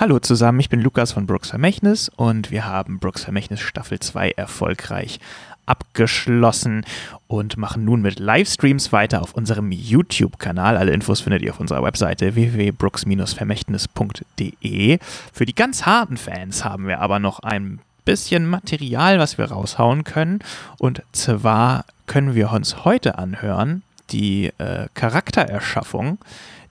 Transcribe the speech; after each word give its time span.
Hallo 0.00 0.20
zusammen, 0.20 0.60
ich 0.60 0.68
bin 0.68 0.80
Lukas 0.80 1.10
von 1.10 1.26
Brooks 1.26 1.50
Vermächtnis 1.50 2.08
und 2.14 2.52
wir 2.52 2.66
haben 2.66 3.00
Brooks 3.00 3.24
Vermächtnis 3.24 3.58
Staffel 3.58 3.98
2 3.98 4.30
erfolgreich 4.30 5.18
abgeschlossen 5.66 6.84
und 7.26 7.56
machen 7.56 7.84
nun 7.84 8.00
mit 8.00 8.20
Livestreams 8.20 8.92
weiter 8.92 9.22
auf 9.22 9.34
unserem 9.34 9.72
YouTube-Kanal. 9.72 10.76
Alle 10.76 10.92
Infos 10.92 11.22
findet 11.22 11.42
ihr 11.42 11.50
auf 11.50 11.58
unserer 11.58 11.82
Webseite 11.82 12.36
www.brooks-vermächtnis.de. 12.36 14.98
Für 15.32 15.46
die 15.46 15.54
ganz 15.56 15.84
harten 15.84 16.16
Fans 16.16 16.64
haben 16.64 16.86
wir 16.86 17.00
aber 17.00 17.18
noch 17.18 17.40
ein 17.40 17.80
bisschen 18.04 18.46
Material, 18.46 19.18
was 19.18 19.36
wir 19.36 19.46
raushauen 19.46 20.04
können. 20.04 20.38
Und 20.78 21.02
zwar 21.10 21.84
können 22.06 22.36
wir 22.36 22.52
uns 22.52 22.84
heute 22.84 23.18
anhören 23.18 23.82
die 24.10 24.52
äh, 24.58 24.86
Charaktererschaffung, 24.94 26.18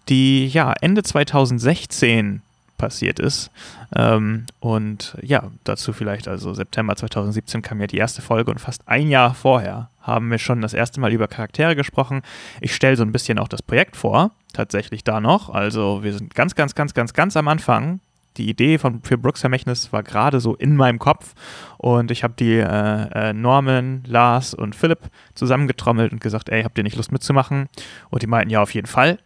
die 0.08 0.48
ja 0.48 0.72
Ende 0.80 1.04
2016 1.04 2.42
passiert 2.78 3.20
ist. 3.20 3.52
Ähm, 3.96 4.46
und 4.60 5.18
ja, 5.22 5.52
dazu 5.64 5.94
vielleicht, 5.94 6.28
also 6.28 6.54
September 6.54 6.96
2017 6.96 7.62
kam 7.62 7.82
ja 7.82 7.88
die 7.88 7.98
erste 7.98 8.22
Folge 8.22 8.52
und 8.52 8.60
fast 8.60 8.88
ein 8.88 9.10
Jahr 9.10 9.34
vorher 9.34 9.90
haben 10.08 10.32
wir 10.32 10.40
schon 10.40 10.62
das 10.62 10.74
erste 10.74 11.02
Mal 11.02 11.12
über 11.12 11.28
Charaktere 11.28 11.76
gesprochen. 11.76 12.22
Ich 12.62 12.74
stelle 12.74 12.96
so 12.96 13.04
ein 13.04 13.12
bisschen 13.12 13.38
auch 13.38 13.50
das 13.50 13.62
Projekt 13.62 13.98
vor, 13.98 14.32
tatsächlich 14.54 15.04
da 15.04 15.20
noch. 15.20 15.50
Also 15.50 16.02
wir 16.02 16.14
sind 16.14 16.34
ganz, 16.34 16.56
ganz, 16.56 16.74
ganz, 16.74 16.94
ganz, 16.94 17.14
ganz 17.14 17.36
am 17.36 17.50
Anfang. 17.50 18.00
Die 18.38 18.50
Idee 18.50 18.78
von 18.78 19.02
für 19.02 19.18
Brooks 19.18 19.42
Vermächtnis 19.42 19.92
war 19.92 20.04
gerade 20.04 20.40
so 20.40 20.56
in 20.56 20.76
meinem 20.76 21.00
Kopf 21.00 21.34
und 21.78 22.12
ich 22.12 22.24
habe 22.24 22.36
die 22.38 22.54
äh, 22.54 23.30
äh, 23.30 23.34
Norman, 23.34 24.04
Lars 24.06 24.54
und 24.54 24.76
Philipp 24.76 25.00
zusammengetrommelt 25.34 26.14
und 26.14 26.22
gesagt, 26.22 26.50
ey, 26.50 26.64
habt 26.64 26.78
ihr 26.78 26.84
nicht 26.84 26.96
Lust 26.96 27.12
mitzumachen? 27.12 27.68
Und 28.10 28.22
die 28.22 28.28
meinten 28.28 28.52
ja 28.52 28.62
auf 28.62 28.74
jeden 28.74 28.88
Fall. 28.88 29.18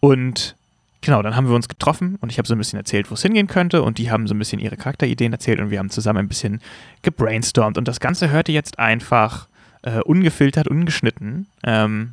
Und 0.00 0.56
genau, 1.00 1.22
dann 1.22 1.36
haben 1.36 1.48
wir 1.48 1.54
uns 1.54 1.68
getroffen 1.68 2.16
und 2.20 2.30
ich 2.30 2.38
habe 2.38 2.48
so 2.48 2.54
ein 2.54 2.58
bisschen 2.58 2.78
erzählt, 2.78 3.10
wo 3.10 3.14
es 3.14 3.22
hingehen 3.22 3.46
könnte 3.46 3.82
und 3.82 3.98
die 3.98 4.10
haben 4.10 4.26
so 4.26 4.34
ein 4.34 4.38
bisschen 4.38 4.58
ihre 4.58 4.76
Charakterideen 4.76 5.32
erzählt 5.32 5.60
und 5.60 5.70
wir 5.70 5.78
haben 5.78 5.90
zusammen 5.90 6.20
ein 6.20 6.28
bisschen 6.28 6.60
gebrainstormt 7.02 7.78
und 7.78 7.88
das 7.88 8.00
Ganze 8.00 8.30
hört 8.30 8.48
ihr 8.48 8.54
jetzt 8.54 8.78
einfach 8.78 9.48
äh, 9.82 10.00
ungefiltert, 10.00 10.68
ungeschnitten 10.68 11.46
ähm, 11.62 12.12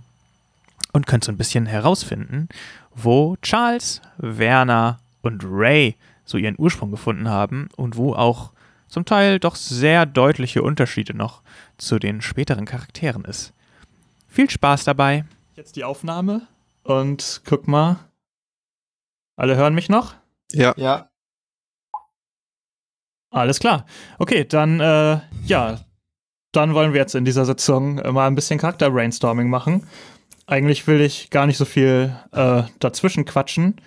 und 0.93 1.07
könnt 1.07 1.23
so 1.23 1.31
ein 1.31 1.37
bisschen 1.37 1.65
herausfinden, 1.65 2.47
wo 2.93 3.35
Charles, 3.41 4.01
Werner 4.17 4.99
und 5.21 5.43
Ray 5.45 5.95
so 6.25 6.37
ihren 6.37 6.55
Ursprung 6.57 6.91
gefunden 6.91 7.29
haben 7.29 7.69
und 7.75 7.97
wo 7.97 8.13
auch 8.13 8.51
zum 8.87 9.05
Teil 9.05 9.39
doch 9.39 9.55
sehr 9.55 10.05
deutliche 10.05 10.61
Unterschiede 10.63 11.15
noch 11.15 11.41
zu 11.77 11.99
den 11.99 12.21
späteren 12.21 12.65
Charakteren 12.65 13.25
ist. 13.25 13.51
Viel 14.27 14.49
Spaß 14.49 14.83
dabei. 14.83 15.25
Jetzt 15.55 15.75
die 15.75 15.83
Aufnahme 15.83 16.41
und 16.83 17.41
guck 17.45 17.67
mal, 17.67 17.97
alle 19.35 19.55
hören 19.55 19.75
mich 19.75 19.89
noch? 19.89 20.15
Ja. 20.51 20.73
Ja. 20.77 21.09
Alles 23.31 23.59
klar. 23.59 23.85
Okay, 24.17 24.45
dann, 24.45 24.79
äh, 24.79 25.19
ja, 25.45 25.79
dann 26.53 26.73
wollen 26.73 26.93
wir 26.93 27.01
jetzt 27.01 27.15
in 27.15 27.25
dieser 27.25 27.45
Sitzung 27.45 27.95
mal 27.95 28.27
ein 28.27 28.35
bisschen 28.35 28.59
Charakter-Brainstorming 28.59 29.49
machen. 29.49 29.85
Eigentlich 30.47 30.87
will 30.87 31.01
ich 31.01 31.31
gar 31.31 31.45
nicht 31.45 31.57
so 31.57 31.65
viel 31.65 32.15
äh, 32.31 32.63
dazwischen 32.79 33.25
quatschen, 33.25 33.81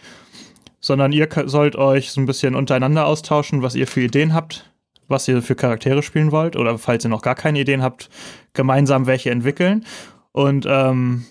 sondern 0.80 1.12
ihr 1.12 1.28
sollt 1.46 1.76
euch 1.76 2.10
so 2.10 2.20
ein 2.20 2.26
bisschen 2.26 2.54
untereinander 2.54 3.06
austauschen, 3.06 3.62
was 3.62 3.74
ihr 3.74 3.86
für 3.86 4.02
Ideen 4.02 4.34
habt, 4.34 4.70
was 5.06 5.26
ihr 5.28 5.40
für 5.40 5.54
Charaktere 5.54 6.02
spielen 6.02 6.30
wollt, 6.30 6.56
oder 6.56 6.76
falls 6.76 7.04
ihr 7.04 7.10
noch 7.10 7.22
gar 7.22 7.34
keine 7.34 7.60
Ideen 7.60 7.82
habt, 7.82 8.10
gemeinsam 8.52 9.06
welche 9.06 9.30
entwickeln. 9.30 9.86
Und 10.32 10.66
ähm, 10.68 11.24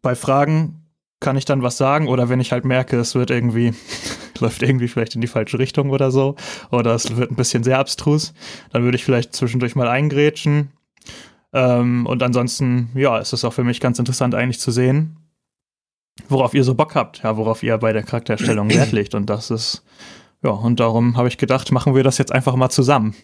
bei 0.00 0.14
Fragen 0.14 0.77
kann 1.20 1.36
ich 1.36 1.44
dann 1.44 1.62
was 1.62 1.76
sagen 1.76 2.08
oder 2.08 2.28
wenn 2.28 2.40
ich 2.40 2.52
halt 2.52 2.64
merke, 2.64 2.96
es 2.98 3.14
wird 3.14 3.30
irgendwie, 3.30 3.74
läuft 4.38 4.62
irgendwie 4.62 4.88
vielleicht 4.88 5.14
in 5.14 5.20
die 5.20 5.26
falsche 5.26 5.58
Richtung 5.58 5.90
oder 5.90 6.10
so 6.10 6.36
oder 6.70 6.94
es 6.94 7.16
wird 7.16 7.30
ein 7.30 7.36
bisschen 7.36 7.64
sehr 7.64 7.78
abstrus, 7.78 8.34
dann 8.72 8.84
würde 8.84 8.96
ich 8.96 9.04
vielleicht 9.04 9.34
zwischendurch 9.34 9.74
mal 9.74 9.88
eingrätschen. 9.88 10.70
Ähm, 11.52 12.06
und 12.06 12.22
ansonsten, 12.22 12.90
ja, 12.94 13.18
ist 13.18 13.32
es 13.32 13.44
auch 13.44 13.52
für 13.52 13.64
mich 13.64 13.80
ganz 13.80 13.98
interessant 13.98 14.34
eigentlich 14.34 14.60
zu 14.60 14.70
sehen, 14.70 15.16
worauf 16.28 16.54
ihr 16.54 16.62
so 16.62 16.74
Bock 16.74 16.94
habt, 16.94 17.22
ja, 17.22 17.36
worauf 17.36 17.62
ihr 17.62 17.78
bei 17.78 17.92
der 17.92 18.02
Charakterstellung 18.02 18.70
Wert 18.70 18.92
legt 18.92 19.14
und 19.14 19.30
das 19.30 19.50
ist, 19.50 19.82
ja, 20.44 20.50
und 20.50 20.78
darum 20.78 21.16
habe 21.16 21.26
ich 21.26 21.38
gedacht, 21.38 21.72
machen 21.72 21.96
wir 21.96 22.04
das 22.04 22.18
jetzt 22.18 22.32
einfach 22.32 22.54
mal 22.54 22.68
zusammen. 22.68 23.16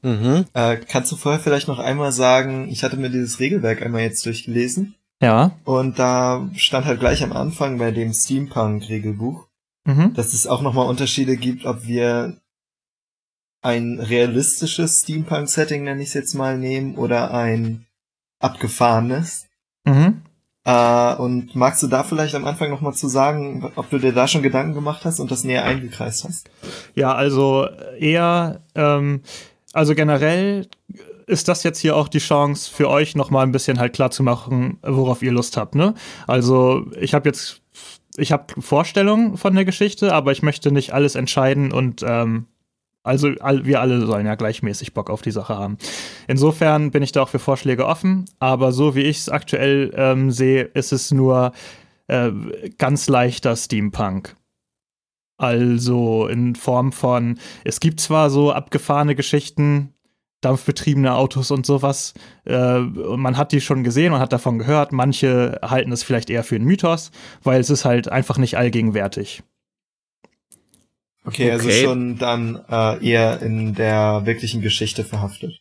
Mhm. 0.00 0.46
Äh, 0.54 0.76
kannst 0.76 1.12
du 1.12 1.16
vorher 1.16 1.40
vielleicht 1.40 1.68
noch 1.68 1.80
einmal 1.80 2.12
sagen, 2.12 2.68
ich 2.70 2.82
hatte 2.82 2.96
mir 2.96 3.10
dieses 3.10 3.40
Regelwerk 3.40 3.82
einmal 3.82 4.02
jetzt 4.02 4.24
durchgelesen 4.24 4.94
ja. 5.22 5.52
Und 5.64 5.98
da 5.98 6.50
stand 6.54 6.84
halt 6.84 7.00
gleich 7.00 7.22
am 7.22 7.32
Anfang 7.32 7.78
bei 7.78 7.90
dem 7.90 8.12
Steampunk-Regelbuch, 8.12 9.46
Mhm. 9.84 10.14
dass 10.14 10.32
es 10.32 10.46
auch 10.46 10.62
nochmal 10.62 10.86
Unterschiede 10.86 11.36
gibt, 11.36 11.64
ob 11.64 11.86
wir 11.86 12.36
ein 13.62 13.98
realistisches 14.00 15.00
Steampunk-Setting, 15.02 15.84
nenne 15.84 16.02
ich 16.02 16.08
es 16.08 16.14
jetzt 16.14 16.34
mal, 16.34 16.58
nehmen 16.58 16.96
oder 16.96 17.32
ein 17.32 17.86
abgefahrenes. 18.40 19.46
Mhm. 19.84 20.22
Äh, 20.64 21.14
und 21.16 21.56
magst 21.56 21.82
du 21.82 21.88
da 21.88 22.04
vielleicht 22.04 22.36
am 22.36 22.44
Anfang 22.44 22.70
nochmal 22.70 22.94
zu 22.94 23.08
sagen, 23.08 23.72
ob 23.74 23.90
du 23.90 23.98
dir 23.98 24.12
da 24.12 24.28
schon 24.28 24.42
Gedanken 24.42 24.74
gemacht 24.74 25.04
hast 25.04 25.18
und 25.18 25.30
das 25.30 25.42
näher 25.42 25.64
eingekreist 25.64 26.24
hast? 26.24 26.48
Ja, 26.94 27.14
also 27.14 27.68
eher, 27.98 28.60
ähm, 28.76 29.22
also 29.72 29.94
generell 29.96 30.68
ist 31.32 31.48
das 31.48 31.62
jetzt 31.62 31.78
hier 31.78 31.96
auch 31.96 32.08
die 32.08 32.18
Chance 32.18 32.70
für 32.70 32.88
euch 32.90 33.16
nochmal 33.16 33.44
ein 33.44 33.52
bisschen 33.52 33.80
halt 33.80 33.94
klar 33.94 34.10
zu 34.10 34.22
machen, 34.22 34.78
worauf 34.82 35.22
ihr 35.22 35.32
Lust 35.32 35.56
habt, 35.56 35.74
ne? 35.74 35.94
Also 36.26 36.86
ich 37.00 37.14
habe 37.14 37.28
jetzt, 37.28 37.62
ich 38.16 38.32
habe 38.32 38.60
Vorstellungen 38.60 39.38
von 39.38 39.54
der 39.54 39.64
Geschichte, 39.64 40.12
aber 40.12 40.32
ich 40.32 40.42
möchte 40.42 40.70
nicht 40.70 40.92
alles 40.92 41.14
entscheiden 41.14 41.72
und 41.72 42.04
ähm, 42.06 42.46
also 43.02 43.30
all, 43.40 43.64
wir 43.64 43.80
alle 43.80 44.06
sollen 44.06 44.26
ja 44.26 44.34
gleichmäßig 44.34 44.94
Bock 44.94 45.10
auf 45.10 45.22
die 45.22 45.32
Sache 45.32 45.56
haben. 45.56 45.78
Insofern 46.28 46.90
bin 46.90 47.02
ich 47.02 47.12
da 47.12 47.22
auch 47.22 47.30
für 47.30 47.38
Vorschläge 47.38 47.86
offen, 47.86 48.26
aber 48.38 48.72
so 48.72 48.94
wie 48.94 49.02
ich 49.02 49.18
es 49.18 49.28
aktuell 49.28 49.92
ähm, 49.96 50.30
sehe, 50.30 50.62
ist 50.62 50.92
es 50.92 51.10
nur 51.10 51.52
äh, 52.06 52.30
ganz 52.78 53.08
leichter 53.08 53.56
Steampunk. 53.56 54.36
Also 55.38 56.28
in 56.28 56.54
Form 56.54 56.92
von, 56.92 57.38
es 57.64 57.80
gibt 57.80 58.00
zwar 58.00 58.30
so 58.30 58.52
abgefahrene 58.52 59.16
Geschichten, 59.16 59.92
dampfbetriebene 60.42 61.14
Autos 61.14 61.50
und 61.50 61.64
sowas. 61.64 62.12
Äh, 62.44 62.80
man 62.80 63.38
hat 63.38 63.52
die 63.52 63.62
schon 63.62 63.84
gesehen, 63.84 64.12
man 64.12 64.20
hat 64.20 64.32
davon 64.32 64.58
gehört. 64.58 64.92
Manche 64.92 65.58
halten 65.62 65.92
es 65.92 66.02
vielleicht 66.02 66.28
eher 66.28 66.44
für 66.44 66.56
einen 66.56 66.66
Mythos, 66.66 67.10
weil 67.42 67.60
es 67.60 67.70
ist 67.70 67.86
halt 67.86 68.08
einfach 68.08 68.36
nicht 68.36 68.58
allgegenwärtig. 68.58 69.42
Okay, 71.24 71.50
also 71.50 71.68
Okay. 71.68 71.84
schon 71.84 72.18
dann 72.18 72.60
äh, 72.68 73.06
eher 73.06 73.40
in 73.40 73.74
der 73.74 74.22
wirklichen 74.26 74.60
Geschichte 74.60 75.04
verhaftet. 75.04 75.60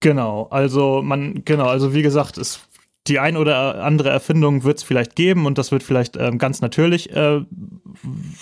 Genau, 0.00 0.48
also 0.50 1.00
man, 1.02 1.44
genau, 1.44 1.66
also 1.66 1.94
wie 1.94 2.02
gesagt, 2.02 2.36
es 2.36 2.68
die 3.08 3.18
ein 3.20 3.36
oder 3.36 3.84
andere 3.84 4.10
Erfindung 4.10 4.64
wird 4.64 4.78
es 4.78 4.84
vielleicht 4.84 5.14
geben 5.16 5.46
und 5.46 5.58
das 5.58 5.70
wird 5.70 5.82
vielleicht 5.82 6.16
ähm, 6.16 6.38
ganz 6.38 6.60
natürlich, 6.60 7.14
äh, 7.14 7.40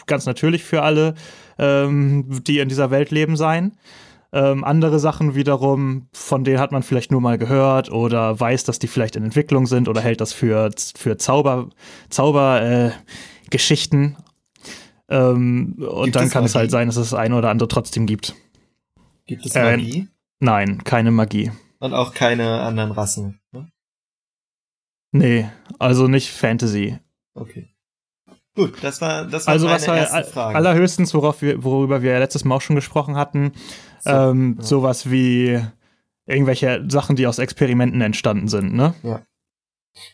ganz 0.07 0.27
natürlich 0.27 0.65
für 0.65 0.83
alle, 0.83 1.15
ähm, 1.59 2.43
die 2.45 2.59
in 2.59 2.69
dieser 2.69 2.91
Welt 2.91 3.11
leben 3.11 3.37
sein. 3.37 3.73
Ähm, 4.37 4.65
andere 4.65 4.99
Sachen 4.99 5.37
wiederum, 5.37 6.09
von 6.13 6.43
denen 6.43 6.59
hat 6.59 6.73
man 6.73 6.83
vielleicht 6.83 7.13
nur 7.13 7.21
mal 7.21 7.39
gehört 7.39 7.93
oder 7.93 8.41
weiß, 8.41 8.65
dass 8.65 8.81
die 8.81 8.89
vielleicht 8.89 9.15
in 9.15 9.23
Entwicklung 9.23 9.69
sind 9.69 9.89
oder 9.89 10.01
hält 10.01 10.21
das 10.21 10.33
für, 10.33 10.71
für 10.97 11.17
Zauber, 11.19 11.71
Zauber 12.11 12.61
äh. 12.61 12.91
Ähm, 15.09 15.77
und 15.79 16.05
Gibt 16.05 16.17
dann 16.17 16.25
es 16.27 16.33
kann 16.33 16.45
es 16.45 16.55
Magie? 16.55 16.59
halt 16.59 16.71
sein, 16.73 16.89
dass 16.89 16.97
es 16.97 17.11
das 17.11 17.19
eine 17.19 17.37
oder 17.37 17.51
andere 17.51 17.69
trotzdem 17.69 18.07
gibt. 18.07 18.35
Gibt 19.27 19.47
es 19.47 19.55
Äh, 19.55 19.77
Magie? 19.77 20.09
Nein, 20.41 20.83
keine 20.83 21.13
Magie. 21.13 21.53
Und 21.79 21.95
auch 21.95 22.13
keine 22.13 22.63
anderen 22.63 22.91
Rassen. 22.91 23.41
Ne? 23.53 23.69
Nee, 25.13 25.49
also 25.79 26.09
nicht 26.09 26.31
Fantasy. 26.33 26.99
Okay. 27.35 27.71
Gut, 28.57 28.83
das 28.83 29.01
war 29.01 29.27
das 29.27 29.47
war 29.47 29.53
Also 29.53 29.67
meine 29.67 29.77
was 29.77 29.87
ersten 29.87 30.33
Fragen. 30.33 30.57
allerhöchstens, 30.57 31.13
worauf 31.15 31.43
wir, 31.43 31.63
worüber 31.65 32.03
wir 32.03 32.19
letztes 32.19 32.45
Mal 32.45 32.55
auch 32.57 32.61
schon 32.61 32.77
gesprochen 32.77 33.17
hatten, 33.17 33.53
So, 34.05 34.11
ähm, 34.11 34.57
ja. 34.59 34.65
sowas 34.65 35.11
wie 35.11 35.61
irgendwelche 36.27 36.85
Sachen, 36.89 37.17
die 37.17 37.27
aus 37.27 37.39
Experimenten 37.39 38.01
entstanden 38.01 38.49
sind, 38.49 38.75
ne? 38.75 38.95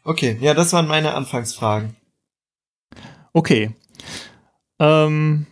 Okay, 0.05 0.37
ja, 0.41 0.55
das 0.55 0.73
waren 0.73 0.87
meine 0.87 1.15
Anfangsfragen. 1.15 1.97
Okay. 3.33 3.71
Ähm, 4.79 5.47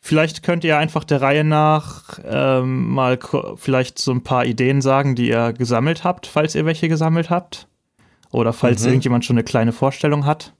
vielleicht 0.00 0.42
könnt 0.42 0.64
ihr 0.64 0.78
einfach 0.78 1.04
der 1.04 1.20
Reihe 1.20 1.44
nach 1.44 2.18
ähm, 2.24 2.88
mal 2.92 3.18
vielleicht 3.56 3.98
so 3.98 4.12
ein 4.12 4.22
paar 4.22 4.44
Ideen 4.46 4.80
sagen, 4.82 5.14
die 5.14 5.28
ihr 5.28 5.52
gesammelt 5.52 6.04
habt, 6.04 6.26
falls 6.26 6.54
ihr 6.54 6.66
welche 6.66 6.88
gesammelt 6.88 7.30
habt. 7.30 7.68
Oder 8.30 8.52
falls 8.52 8.82
Mhm. 8.82 8.88
irgendjemand 8.88 9.24
schon 9.24 9.36
eine 9.36 9.44
kleine 9.44 9.72
Vorstellung 9.72 10.24
hat. 10.26 10.54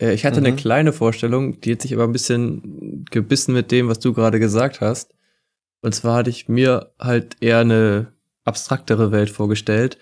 Äh, 0.00 0.12
ich 0.14 0.24
hatte 0.26 0.38
eine 0.38 0.52
Mhm. 0.52 0.56
kleine 0.56 0.92
Vorstellung, 0.92 1.60
die 1.60 1.72
hat 1.72 1.82
sich 1.82 1.94
aber 1.94 2.04
ein 2.04 2.12
bisschen 2.12 3.04
gebissen 3.10 3.54
mit 3.54 3.70
dem, 3.70 3.88
was 3.88 3.98
du 3.98 4.12
gerade 4.12 4.38
gesagt 4.38 4.80
hast. 4.80 5.11
Und 5.82 5.94
zwar 5.94 6.16
hatte 6.16 6.30
ich 6.30 6.48
mir 6.48 6.92
halt 6.98 7.36
eher 7.40 7.58
eine 7.58 8.12
abstraktere 8.44 9.12
Welt 9.12 9.30
vorgestellt 9.30 9.98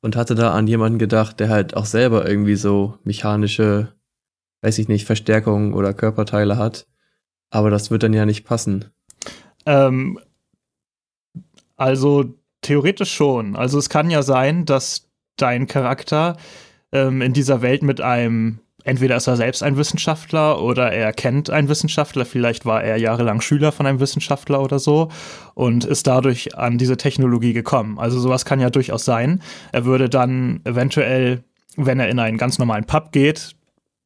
und 0.00 0.14
hatte 0.14 0.34
da 0.34 0.52
an 0.52 0.66
jemanden 0.66 0.98
gedacht, 0.98 1.40
der 1.40 1.48
halt 1.48 1.76
auch 1.76 1.86
selber 1.86 2.28
irgendwie 2.28 2.56
so 2.56 2.98
mechanische 3.04 3.92
weiß 4.62 4.78
ich 4.78 4.88
nicht, 4.88 5.04
Verstärkung 5.04 5.74
oder 5.74 5.92
Körperteile 5.92 6.56
hat. 6.56 6.86
Aber 7.50 7.68
das 7.68 7.90
wird 7.90 8.04
dann 8.04 8.14
ja 8.14 8.24
nicht 8.24 8.44
passen. 8.44 8.86
Ähm, 9.66 10.18
also 11.76 12.34
theoretisch 12.62 13.12
schon. 13.12 13.56
Also 13.56 13.78
es 13.78 13.90
kann 13.90 14.10
ja 14.10 14.22
sein, 14.22 14.64
dass 14.64 15.10
dein 15.36 15.66
Charakter 15.66 16.36
ähm, 16.92 17.20
in 17.20 17.32
dieser 17.32 17.60
Welt 17.60 17.82
mit 17.82 18.00
einem, 18.00 18.60
entweder 18.84 19.16
ist 19.16 19.26
er 19.26 19.36
selbst 19.36 19.62
ein 19.62 19.76
Wissenschaftler 19.76 20.60
oder 20.62 20.92
er 20.92 21.12
kennt 21.12 21.50
einen 21.50 21.68
Wissenschaftler, 21.68 22.24
vielleicht 22.24 22.64
war 22.64 22.82
er 22.82 22.96
jahrelang 22.96 23.40
Schüler 23.40 23.72
von 23.72 23.86
einem 23.86 24.00
Wissenschaftler 24.00 24.62
oder 24.62 24.78
so 24.78 25.08
und 25.54 25.84
ist 25.84 26.06
dadurch 26.06 26.56
an 26.56 26.78
diese 26.78 26.96
Technologie 26.96 27.52
gekommen. 27.52 27.98
Also 27.98 28.20
sowas 28.20 28.44
kann 28.44 28.60
ja 28.60 28.70
durchaus 28.70 29.04
sein. 29.04 29.42
Er 29.72 29.84
würde 29.84 30.08
dann 30.08 30.60
eventuell, 30.64 31.44
wenn 31.76 32.00
er 32.00 32.08
in 32.08 32.18
einen 32.18 32.38
ganz 32.38 32.58
normalen 32.58 32.84
Pub 32.84 33.12
geht, 33.12 33.54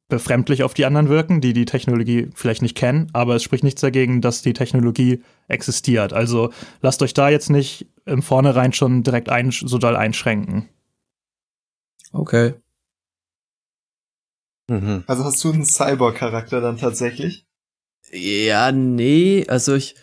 befremdlich 0.08 0.62
auf 0.62 0.75
die 0.75 0.84
anderen 0.84 1.08
wirken, 1.08 1.40
die 1.40 1.52
die 1.52 1.64
Technologie 1.64 2.29
vielleicht 2.34 2.62
nicht 2.62 2.76
kennen, 2.76 3.08
aber 3.12 3.34
es 3.34 3.43
spricht 3.43 3.64
nichts 3.64 3.81
dagegen, 3.81 4.20
dass 4.20 4.43
die 4.43 4.52
Technologie 4.52 5.22
existiert. 5.49 6.12
Also 6.12 6.50
lasst 6.81 7.02
euch 7.02 7.12
da 7.12 7.29
jetzt 7.29 7.50
nicht 7.50 7.87
im 8.05 8.22
Vornherein 8.22 8.72
schon 8.72 9.02
direkt 9.02 9.29
ein, 9.29 9.50
so 9.50 9.79
doll 9.79 9.96
einschränken. 9.96 10.69
Okay. 12.12 12.55
Mhm. 14.69 15.05
Also 15.07 15.25
hast 15.25 15.43
du 15.45 15.53
einen 15.53 15.65
Cyborg-Charakter 15.65 16.61
dann 16.61 16.79
tatsächlich? 16.79 17.47
Ja, 18.13 18.73
nee, 18.73 19.45
also 19.49 19.75
ich 19.75 19.95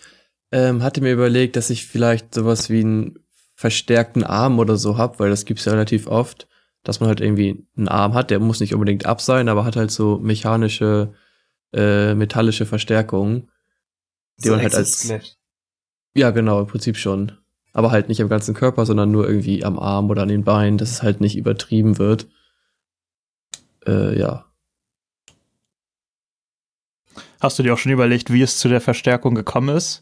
ähm, 0.51 0.83
hatte 0.83 1.01
mir 1.01 1.13
überlegt, 1.13 1.55
dass 1.55 1.69
ich 1.69 1.85
vielleicht 1.85 2.33
sowas 2.33 2.69
wie 2.69 2.81
einen 2.81 3.19
verstärkten 3.55 4.23
Arm 4.23 4.59
oder 4.59 4.77
so 4.77 4.97
hab, 4.97 5.19
weil 5.19 5.29
das 5.29 5.45
gibt's 5.45 5.65
ja 5.65 5.71
relativ 5.71 6.07
oft, 6.07 6.47
dass 6.83 6.99
man 6.99 7.07
halt 7.07 7.21
irgendwie 7.21 7.65
einen 7.77 7.87
Arm 7.87 8.13
hat, 8.13 8.29
der 8.29 8.39
muss 8.39 8.59
nicht 8.59 8.73
unbedingt 8.73 9.05
ab 9.05 9.21
sein, 9.21 9.47
aber 9.47 9.63
hat 9.65 9.75
halt 9.75 9.91
so 9.91 10.19
mechanische, 10.19 11.13
äh, 11.73 12.13
metallische 12.13 12.65
Verstärkungen, 12.65 13.49
die 14.37 14.49
man 14.49 14.61
halt 14.61 14.75
als 14.75 14.89
Exoskelett. 14.89 15.37
Ja, 16.15 16.31
genau, 16.31 16.59
im 16.59 16.67
Prinzip 16.67 16.97
schon. 16.97 17.31
Aber 17.71 17.89
halt 17.89 18.07
nicht 18.07 18.21
am 18.21 18.29
ganzen 18.29 18.53
Körper, 18.53 18.85
sondern 18.85 19.11
nur 19.11 19.27
irgendwie 19.27 19.65
am 19.65 19.79
Arm 19.79 20.09
oder 20.09 20.21
an 20.21 20.27
den 20.27 20.43
Beinen, 20.43 20.77
dass 20.77 20.91
es 20.91 21.01
halt 21.01 21.21
nicht 21.21 21.35
übertrieben 21.35 21.97
wird. 21.97 22.27
Äh, 23.87 24.19
ja. 24.19 24.45
Hast 27.43 27.59
du 27.59 27.63
dir 27.63 27.73
auch 27.73 27.77
schon 27.77 27.91
überlegt, 27.91 28.31
wie 28.31 28.41
es 28.41 28.57
zu 28.57 28.69
der 28.69 28.79
Verstärkung 28.79 29.35
gekommen 29.35 29.75
ist? 29.75 30.01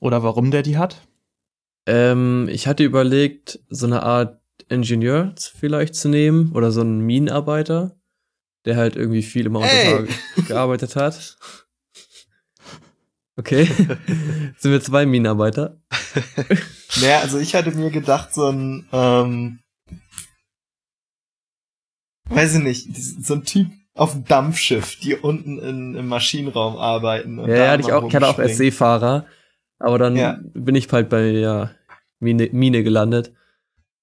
Oder 0.00 0.22
warum 0.22 0.50
der 0.50 0.62
die 0.62 0.78
hat? 0.78 1.06
Ähm, 1.86 2.48
ich 2.50 2.66
hatte 2.66 2.82
überlegt, 2.82 3.60
so 3.68 3.84
eine 3.84 4.02
Art 4.02 4.40
Ingenieur 4.70 5.34
vielleicht 5.58 5.94
zu 5.94 6.08
nehmen 6.08 6.52
oder 6.52 6.72
so 6.72 6.80
einen 6.80 7.00
Minenarbeiter, 7.00 7.94
der 8.64 8.76
halt 8.76 8.96
irgendwie 8.96 9.22
viel 9.22 9.44
immer 9.44 9.58
unter 9.58 9.70
Ey! 9.70 9.90
Tage 9.90 10.08
gearbeitet 10.48 10.96
hat. 10.96 11.36
Okay. 13.36 13.64
Sind 14.56 14.72
wir 14.72 14.80
zwei 14.80 15.04
Minenarbeiter? 15.04 15.78
Naja, 17.00 17.20
also 17.20 17.38
ich 17.38 17.54
hatte 17.54 17.70
mir 17.70 17.90
gedacht, 17.90 18.34
so 18.34 18.48
ein, 18.48 18.86
ähm, 18.92 19.60
weiß 22.26 22.56
ich 22.56 22.62
nicht, 22.62 23.24
so 23.24 23.32
ein 23.32 23.44
Typ 23.44 23.68
auf 23.94 24.12
dem 24.12 24.24
Dampfschiff, 24.24 24.96
die 25.00 25.14
unten 25.14 25.58
in, 25.58 25.94
im 25.94 26.06
Maschinenraum 26.08 26.76
arbeiten. 26.76 27.38
Ja, 27.40 27.46
ja, 27.48 27.78
ich 27.78 27.92
auch, 27.92 28.06
ich 28.08 28.14
hatte 28.14 28.28
auch 28.28 28.38
als. 28.38 28.56
Seefahrer, 28.56 29.26
aber 29.78 29.98
dann 29.98 30.16
Ja. 30.16 30.38
bin 30.54 30.74
ich 30.74 30.90
halt 30.90 31.08
bei 31.08 31.26
ja, 31.30 31.70
Mine, 32.20 32.48
Mine 32.52 32.82
gelandet. 32.82 33.32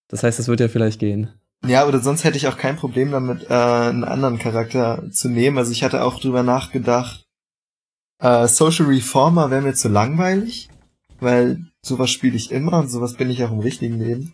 Das 0.07 0.23
heißt, 0.23 0.39
das 0.39 0.47
wird 0.47 0.59
ja 0.59 0.67
vielleicht 0.67 0.99
gehen. 0.99 1.29
Ja, 1.65 1.85
oder 1.87 1.99
sonst 1.99 2.23
hätte 2.23 2.37
ich 2.37 2.47
auch 2.47 2.57
kein 2.57 2.77
Problem 2.77 3.11
damit, 3.11 3.49
äh, 3.49 3.53
einen 3.53 4.03
anderen 4.03 4.39
Charakter 4.39 5.03
zu 5.11 5.29
nehmen. 5.29 5.57
Also 5.57 5.71
ich 5.71 5.83
hatte 5.83 6.03
auch 6.03 6.19
drüber 6.19 6.41
nachgedacht, 6.43 7.25
äh, 8.21 8.47
Social 8.47 8.85
Reformer 8.85 9.49
wäre 9.51 9.61
mir 9.61 9.73
zu 9.73 9.89
langweilig, 9.89 10.69
weil 11.19 11.65
sowas 11.81 12.11
spiele 12.11 12.35
ich 12.35 12.51
immer 12.51 12.79
und 12.79 12.89
sowas 12.89 13.15
bin 13.15 13.29
ich 13.29 13.43
auch 13.43 13.51
im 13.51 13.59
richtigen 13.59 13.99
Leben. 13.99 14.33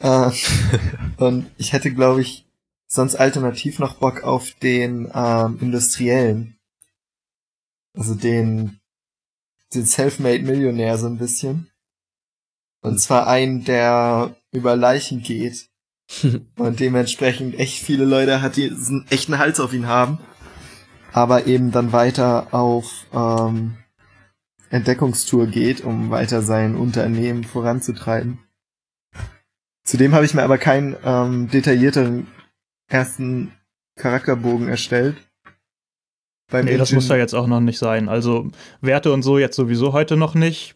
Äh, 0.00 0.30
und 1.18 1.46
ich 1.58 1.72
hätte, 1.72 1.92
glaube 1.92 2.22
ich, 2.22 2.43
sonst 2.94 3.16
alternativ 3.16 3.78
noch 3.78 3.96
Bock 3.96 4.22
auf 4.22 4.52
den 4.62 5.10
ähm, 5.14 5.58
Industriellen. 5.60 6.56
Also 7.96 8.14
den, 8.14 8.80
den 9.74 9.84
Selfmade 9.84 10.42
Millionär 10.42 10.96
so 10.98 11.06
ein 11.06 11.18
bisschen. 11.18 11.70
Und 12.82 12.98
zwar 13.00 13.26
einen, 13.26 13.64
der 13.64 14.36
über 14.52 14.76
Leichen 14.76 15.22
geht 15.22 15.68
und 16.56 16.80
dementsprechend 16.80 17.58
echt 17.58 17.82
viele 17.82 18.04
Leute 18.04 18.42
hat, 18.42 18.56
die 18.56 18.68
einen 18.68 19.06
echten 19.10 19.38
Hals 19.38 19.58
auf 19.58 19.72
ihn 19.72 19.86
haben, 19.86 20.18
aber 21.12 21.46
eben 21.46 21.72
dann 21.72 21.92
weiter 21.92 22.48
auf 22.52 23.06
ähm, 23.12 23.78
Entdeckungstour 24.70 25.46
geht, 25.46 25.82
um 25.82 26.10
weiter 26.10 26.42
sein 26.42 26.76
Unternehmen 26.76 27.44
voranzutreiben. 27.44 28.38
Zudem 29.84 30.14
habe 30.14 30.24
ich 30.24 30.34
mir 30.34 30.42
aber 30.42 30.58
keinen 30.58 30.96
ähm, 31.04 31.48
detaillierteren 31.48 32.26
ersten 32.88 33.52
Charakterbogen 33.96 34.68
erstellt. 34.68 35.16
Beim 36.50 36.64
Nee, 36.66 36.76
das 36.76 36.90
Ingen- 36.90 36.96
muss 36.96 37.08
da 37.08 37.16
jetzt 37.16 37.34
auch 37.34 37.46
noch 37.46 37.60
nicht 37.60 37.78
sein. 37.78 38.08
Also 38.08 38.50
Werte 38.80 39.12
und 39.12 39.22
so 39.22 39.38
jetzt 39.38 39.56
sowieso 39.56 39.92
heute 39.92 40.16
noch 40.16 40.34
nicht, 40.34 40.74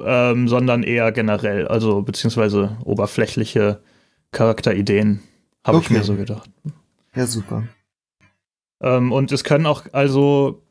ähm, 0.00 0.48
sondern 0.48 0.82
eher 0.82 1.12
generell, 1.12 1.68
also 1.68 2.02
beziehungsweise 2.02 2.76
oberflächliche 2.84 3.80
Charakterideen, 4.32 5.20
habe 5.66 5.78
ich 5.78 5.84
Okay. 5.86 5.94
mir 5.94 6.04
so 6.04 6.14
gedacht. 6.16 6.50
Ja, 7.14 7.26
super. 7.26 7.64
Ähm, 8.80 9.12
und 9.12 9.32
es 9.32 9.44
können 9.44 9.66
auch, 9.66 9.84
also, 9.92 10.62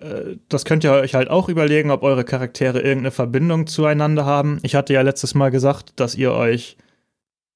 äh, 0.00 0.36
das 0.48 0.64
könnt 0.64 0.84
ihr 0.84 0.92
euch 0.92 1.14
halt 1.14 1.30
auch 1.30 1.48
überlegen, 1.48 1.90
ob 1.90 2.02
eure 2.02 2.24
Charaktere 2.24 2.80
irgendeine 2.80 3.10
Verbindung 3.10 3.66
zueinander 3.66 4.24
haben. 4.24 4.58
Ich 4.62 4.74
hatte 4.74 4.92
ja 4.92 5.02
letztes 5.02 5.34
Mal 5.34 5.50
gesagt, 5.50 5.98
dass 5.98 6.14
ihr 6.14 6.32
euch 6.32 6.76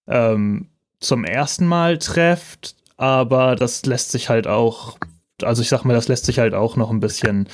ähm, 0.08 0.66
zum 1.00 1.24
ersten 1.24 1.66
Mal 1.66 1.98
trefft, 1.98 2.76
aber 2.96 3.56
das 3.56 3.84
lässt 3.86 4.12
sich 4.12 4.28
halt 4.28 4.46
auch, 4.46 4.98
also 5.42 5.62
ich 5.62 5.68
sag 5.68 5.84
mal, 5.84 5.94
das 5.94 6.08
lässt 6.08 6.26
sich 6.26 6.38
halt 6.38 6.54
auch 6.54 6.76
noch 6.76 6.90
ein 6.90 7.00
bisschen 7.00 7.48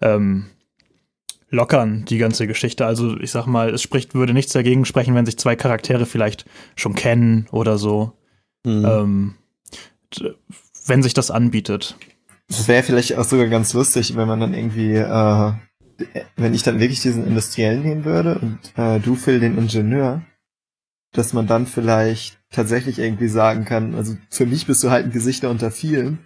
ähm, 0.00 0.46
lockern, 1.50 2.04
die 2.06 2.18
ganze 2.18 2.46
Geschichte. 2.46 2.86
Also 2.86 3.18
ich 3.18 3.30
sag 3.30 3.46
mal, 3.46 3.74
es 3.74 3.82
spricht, 3.82 4.14
würde 4.14 4.32
nichts 4.32 4.52
dagegen 4.52 4.84
sprechen, 4.84 5.14
wenn 5.14 5.26
sich 5.26 5.38
zwei 5.38 5.56
Charaktere 5.56 6.06
vielleicht 6.06 6.46
schon 6.76 6.94
kennen 6.94 7.46
oder 7.52 7.78
so. 7.78 8.12
Hm. 8.64 8.84
Ähm, 8.84 9.34
wenn 10.86 11.02
sich 11.02 11.14
das 11.14 11.30
anbietet. 11.30 11.96
Das 12.48 12.68
wäre 12.68 12.82
vielleicht 12.82 13.16
auch 13.16 13.24
sogar 13.24 13.48
ganz 13.48 13.72
lustig, 13.72 14.16
wenn 14.16 14.28
man 14.28 14.40
dann 14.40 14.54
irgendwie, 14.54 14.94
äh, 14.94 15.52
wenn 16.36 16.54
ich 16.54 16.62
dann 16.62 16.80
wirklich 16.80 17.00
diesen 17.00 17.26
Industriellen 17.26 17.82
nehmen 17.82 18.04
würde 18.04 18.38
und 18.38 18.58
äh, 18.76 19.00
du 19.00 19.14
Phil 19.14 19.40
den 19.40 19.56
Ingenieur, 19.56 20.22
dass 21.12 21.32
man 21.32 21.46
dann 21.46 21.66
vielleicht 21.66 22.38
tatsächlich 22.50 22.98
irgendwie 22.98 23.28
sagen 23.28 23.64
kann, 23.64 23.94
also 23.94 24.16
für 24.30 24.46
mich 24.46 24.66
bist 24.66 24.82
du 24.82 24.90
halt 24.90 25.06
ein 25.06 25.12
Gesichter 25.12 25.50
unter 25.50 25.70
vielen, 25.70 26.18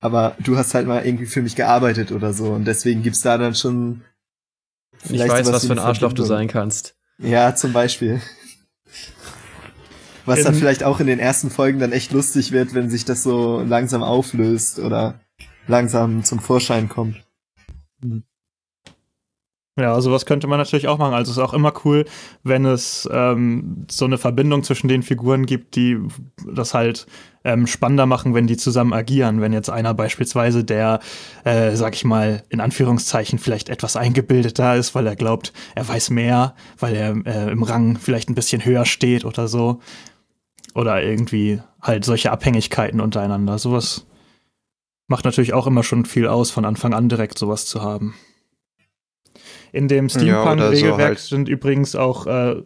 aber 0.00 0.36
du 0.38 0.56
hast 0.56 0.74
halt 0.74 0.86
mal 0.86 1.04
irgendwie 1.04 1.26
für 1.26 1.42
mich 1.42 1.56
gearbeitet 1.56 2.12
oder 2.12 2.32
so 2.32 2.52
und 2.52 2.64
deswegen 2.66 3.02
gibt's 3.02 3.22
da 3.22 3.38
dann 3.38 3.54
schon 3.54 4.02
ich 5.02 5.08
vielleicht 5.08 5.32
weiß, 5.32 5.46
sowas 5.46 5.62
was 5.62 5.66
für 5.66 5.72
ein 5.72 5.78
Arschloch 5.78 6.12
du 6.12 6.24
sein 6.24 6.48
kannst. 6.48 6.96
Ja, 7.18 7.54
zum 7.54 7.72
Beispiel. 7.72 8.20
Was 10.26 10.42
dann 10.42 10.54
vielleicht 10.54 10.82
auch 10.82 10.98
in 11.00 11.06
den 11.06 11.20
ersten 11.20 11.50
Folgen 11.50 11.78
dann 11.78 11.92
echt 11.92 12.12
lustig 12.12 12.50
wird, 12.50 12.74
wenn 12.74 12.90
sich 12.90 13.04
das 13.04 13.22
so 13.22 13.60
langsam 13.60 14.02
auflöst 14.02 14.80
oder 14.80 15.20
langsam 15.68 16.24
zum 16.24 16.40
Vorschein 16.40 16.88
kommt. 16.88 17.24
Ja, 19.78 20.00
sowas 20.00 20.24
könnte 20.24 20.46
man 20.46 20.58
natürlich 20.58 20.88
auch 20.88 20.96
machen. 20.96 21.12
Also 21.12 21.30
es 21.30 21.36
ist 21.36 21.42
auch 21.42 21.52
immer 21.52 21.72
cool, 21.84 22.06
wenn 22.42 22.64
es 22.64 23.06
ähm, 23.12 23.84
so 23.90 24.06
eine 24.06 24.16
Verbindung 24.16 24.62
zwischen 24.62 24.88
den 24.88 25.02
Figuren 25.02 25.44
gibt, 25.44 25.76
die 25.76 25.98
das 26.50 26.72
halt 26.72 27.06
ähm, 27.44 27.66
spannender 27.66 28.06
machen, 28.06 28.32
wenn 28.32 28.46
die 28.46 28.56
zusammen 28.56 28.94
agieren. 28.94 29.42
Wenn 29.42 29.52
jetzt 29.52 29.68
einer 29.68 29.92
beispielsweise, 29.92 30.64
der, 30.64 31.00
äh, 31.44 31.76
sag 31.76 31.94
ich 31.94 32.06
mal, 32.06 32.42
in 32.48 32.60
Anführungszeichen 32.60 33.38
vielleicht 33.38 33.68
etwas 33.68 33.96
eingebildeter 33.96 34.76
ist, 34.76 34.94
weil 34.94 35.06
er 35.06 35.14
glaubt, 35.14 35.52
er 35.74 35.86
weiß 35.86 36.08
mehr, 36.08 36.54
weil 36.78 36.94
er 36.96 37.26
äh, 37.26 37.50
im 37.50 37.62
Rang 37.62 37.98
vielleicht 37.98 38.30
ein 38.30 38.34
bisschen 38.34 38.64
höher 38.64 38.86
steht 38.86 39.26
oder 39.26 39.46
so. 39.46 39.80
Oder 40.74 41.02
irgendwie 41.02 41.60
halt 41.82 42.06
solche 42.06 42.32
Abhängigkeiten 42.32 43.00
untereinander. 43.00 43.58
Sowas 43.58 44.06
macht 45.06 45.26
natürlich 45.26 45.52
auch 45.52 45.66
immer 45.66 45.82
schon 45.82 46.06
viel 46.06 46.26
aus, 46.26 46.50
von 46.50 46.64
Anfang 46.64 46.94
an 46.94 47.10
direkt 47.10 47.38
sowas 47.38 47.66
zu 47.66 47.82
haben. 47.82 48.14
In 49.76 49.88
dem 49.88 50.06
Ja, 50.08 50.14
oder 50.14 50.20
so 50.20 50.24
Steampunk-Regelwerk 50.24 51.00
halt- 51.08 51.18
sind 51.18 51.48
übrigens 51.48 51.94
auch 51.94 52.26
äh, 52.26 52.62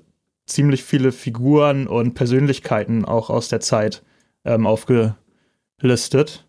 ziemlich 0.47 0.85
viele 0.85 1.12
Figuren 1.12 1.87
und 1.87 2.14
Persönlichkeiten 2.14 3.05
auch 3.05 3.31
aus 3.31 3.49
der 3.49 3.61
Zeit 3.61 4.02
ähm, 4.45 4.67
aufgelistet. 4.67 6.47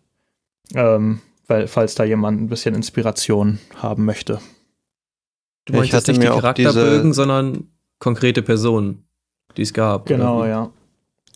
Ähm, 0.74 1.20
weil, 1.48 1.66
falls 1.66 1.94
da 1.94 2.04
jemand 2.04 2.40
ein 2.40 2.48
bisschen 2.48 2.74
Inspiration 2.74 3.58
haben 3.76 4.04
möchte. 4.04 4.40
Du 5.64 5.74
meinst 5.74 5.86
Ich 5.88 5.92
jetzt 5.92 6.08
hatte 6.08 6.12
nicht 6.18 6.22
die 6.22 6.26
Charakterbögen, 6.34 7.02
diese- 7.10 7.14
sondern 7.14 7.64
konkrete 7.98 8.42
Personen, 8.42 9.04
die 9.56 9.62
es 9.62 9.72
gab. 9.72 10.06
Genau, 10.06 10.38
oder 10.40 10.48
ja. 10.48 10.70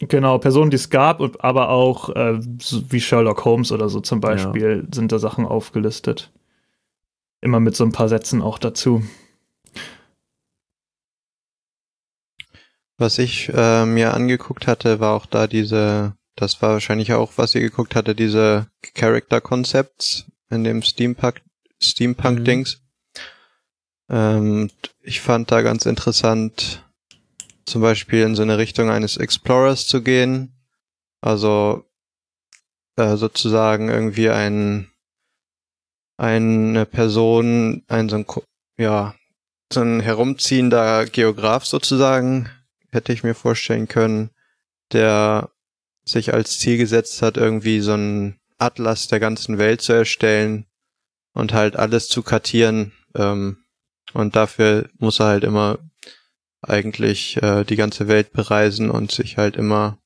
Genau, 0.00 0.38
Personen, 0.38 0.70
die 0.70 0.76
es 0.76 0.90
gab, 0.90 1.20
und 1.20 1.42
aber 1.42 1.70
auch 1.70 2.10
äh, 2.10 2.38
wie 2.40 3.00
Sherlock 3.00 3.44
Holmes 3.44 3.72
oder 3.72 3.88
so 3.88 4.00
zum 4.00 4.20
Beispiel 4.20 4.82
ja. 4.84 4.94
sind 4.94 5.10
da 5.10 5.18
Sachen 5.18 5.46
aufgelistet. 5.46 6.30
Immer 7.46 7.60
mit 7.60 7.76
so 7.76 7.84
ein 7.84 7.92
paar 7.92 8.08
Sätzen 8.08 8.42
auch 8.42 8.58
dazu. 8.58 9.04
Was 12.98 13.18
ich 13.18 13.50
äh, 13.54 13.86
mir 13.86 14.14
angeguckt 14.14 14.66
hatte, 14.66 14.98
war 14.98 15.14
auch 15.14 15.26
da 15.26 15.46
diese, 15.46 16.16
das 16.34 16.60
war 16.60 16.72
wahrscheinlich 16.72 17.12
auch, 17.12 17.34
was 17.36 17.54
ihr 17.54 17.60
geguckt 17.60 17.94
hatte, 17.94 18.16
diese 18.16 18.66
Character 18.94 19.40
Concepts 19.40 20.24
in 20.50 20.64
dem 20.64 20.82
Steampunk, 20.82 21.40
Steampunk-Dings. 21.80 22.82
Mhm. 24.08 24.16
Ähm, 24.16 24.70
ich 25.02 25.20
fand 25.20 25.52
da 25.52 25.62
ganz 25.62 25.86
interessant, 25.86 26.84
zum 27.64 27.80
Beispiel 27.80 28.22
in 28.22 28.34
so 28.34 28.42
eine 28.42 28.58
Richtung 28.58 28.90
eines 28.90 29.18
Explorers 29.18 29.86
zu 29.86 30.02
gehen. 30.02 30.52
Also 31.20 31.84
äh, 32.96 33.14
sozusagen 33.14 33.88
irgendwie 33.88 34.30
ein 34.30 34.90
eine 36.16 36.86
Person, 36.86 37.84
ein 37.88 38.08
so 38.08 38.16
ein 38.16 38.26
ja 38.78 39.14
so 39.72 39.80
ein 39.80 40.00
herumziehender 40.00 41.06
Geograf 41.06 41.64
sozusagen 41.64 42.48
hätte 42.90 43.12
ich 43.12 43.22
mir 43.22 43.34
vorstellen 43.34 43.88
können, 43.88 44.30
der 44.92 45.50
sich 46.04 46.32
als 46.32 46.58
Ziel 46.58 46.78
gesetzt 46.78 47.20
hat, 47.22 47.36
irgendwie 47.36 47.80
so 47.80 47.94
ein 47.94 48.38
Atlas 48.58 49.08
der 49.08 49.20
ganzen 49.20 49.58
Welt 49.58 49.82
zu 49.82 49.92
erstellen 49.92 50.66
und 51.34 51.52
halt 51.52 51.76
alles 51.76 52.08
zu 52.08 52.22
kartieren. 52.22 52.92
Ähm, 53.14 53.58
und 54.12 54.36
dafür 54.36 54.88
muss 54.98 55.20
er 55.20 55.26
halt 55.26 55.44
immer 55.44 55.78
eigentlich 56.62 57.42
äh, 57.42 57.64
die 57.64 57.76
ganze 57.76 58.08
Welt 58.08 58.32
bereisen 58.32 58.90
und 58.90 59.10
sich 59.12 59.36
halt 59.36 59.56
immer 59.56 59.98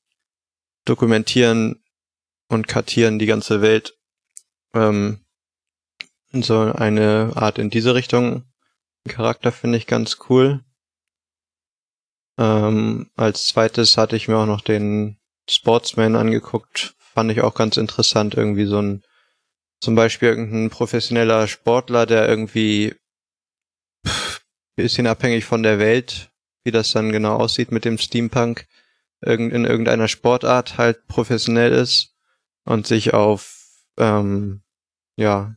dokumentieren 0.85 1.81
und 2.49 2.67
kartieren 2.67 3.19
die 3.19 3.27
ganze 3.27 3.61
Welt. 3.61 3.97
Ähm, 4.73 5.21
so 6.33 6.59
eine 6.59 7.33
Art 7.35 7.57
in 7.57 7.69
diese 7.69 7.95
Richtung. 7.95 8.45
Charakter 9.07 9.51
finde 9.51 9.77
ich 9.77 9.87
ganz 9.87 10.17
cool. 10.29 10.63
Ähm, 12.37 13.09
als 13.15 13.47
zweites 13.47 13.97
hatte 13.97 14.15
ich 14.15 14.27
mir 14.27 14.37
auch 14.37 14.45
noch 14.45 14.61
den 14.61 15.17
Sportsman 15.49 16.15
angeguckt. 16.15 16.95
Fand 16.99 17.31
ich 17.31 17.41
auch 17.41 17.53
ganz 17.53 17.77
interessant. 17.77 18.35
Irgendwie 18.35 18.65
so 18.65 18.81
ein, 18.81 19.03
zum 19.81 19.95
Beispiel 19.95 20.29
irgendein 20.29 20.69
professioneller 20.69 21.47
Sportler, 21.47 22.05
der 22.05 22.27
irgendwie 22.29 22.95
pff, 24.07 24.41
bisschen 24.75 25.07
abhängig 25.07 25.45
von 25.45 25.63
der 25.63 25.79
Welt, 25.79 26.31
wie 26.63 26.71
das 26.71 26.91
dann 26.91 27.11
genau 27.11 27.37
aussieht 27.37 27.71
mit 27.71 27.85
dem 27.85 27.97
Steampunk, 27.97 28.67
in 29.21 29.65
irgendeiner 29.65 30.07
Sportart 30.07 30.77
halt 30.77 31.05
professionell 31.07 31.71
ist 31.71 32.15
und 32.65 32.87
sich 32.87 33.13
auf 33.13 33.61
ähm, 33.97 34.63
ja 35.15 35.55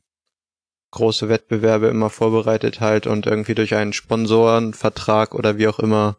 große 0.94 1.28
Wettbewerbe 1.28 1.88
immer 1.88 2.10
vorbereitet 2.10 2.80
halt 2.80 3.06
und 3.06 3.26
irgendwie 3.26 3.54
durch 3.54 3.74
einen 3.74 3.92
Sponsorenvertrag 3.92 5.34
oder 5.34 5.58
wie 5.58 5.68
auch 5.68 5.78
immer 5.78 6.16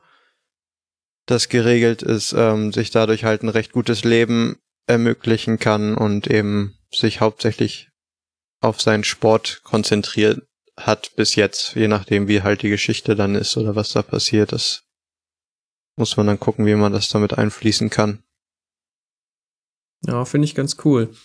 das 1.26 1.50
geregelt 1.50 2.04
ist, 2.04 2.34
ähm, 2.34 2.72
sich 2.72 2.92
dadurch 2.92 3.24
halt 3.24 3.44
ein 3.44 3.50
recht 3.50 3.72
gutes 3.72 4.04
Leben 4.04 4.60
ermöglichen 4.88 5.58
kann 5.58 5.96
und 5.96 6.28
eben 6.28 6.78
sich 6.94 7.20
hauptsächlich 7.20 7.90
auf 8.62 8.82
seinen 8.82 9.04
Sport 9.04 9.62
konzentriert 9.64 10.44
hat 10.78 11.16
bis 11.16 11.36
jetzt, 11.36 11.76
je 11.76 11.88
nachdem 11.88 12.28
wie 12.28 12.42
halt 12.42 12.62
die 12.62 12.70
Geschichte 12.70 13.16
dann 13.16 13.36
ist 13.36 13.58
oder 13.58 13.76
was 13.76 13.90
da 13.90 14.02
passiert. 14.02 14.52
Das 14.52 14.84
muss 15.98 16.18
man 16.18 16.28
dann 16.28 16.40
gucken, 16.40 16.66
wie 16.66 16.76
man 16.76 16.92
das 16.92 17.10
damit 17.10 17.38
einfließen 17.38 17.90
kann. 17.90 18.24
Ja, 20.06 20.26
finde 20.26 20.46
ich 20.46 20.56
ganz 20.56 20.78
cool. 20.84 21.16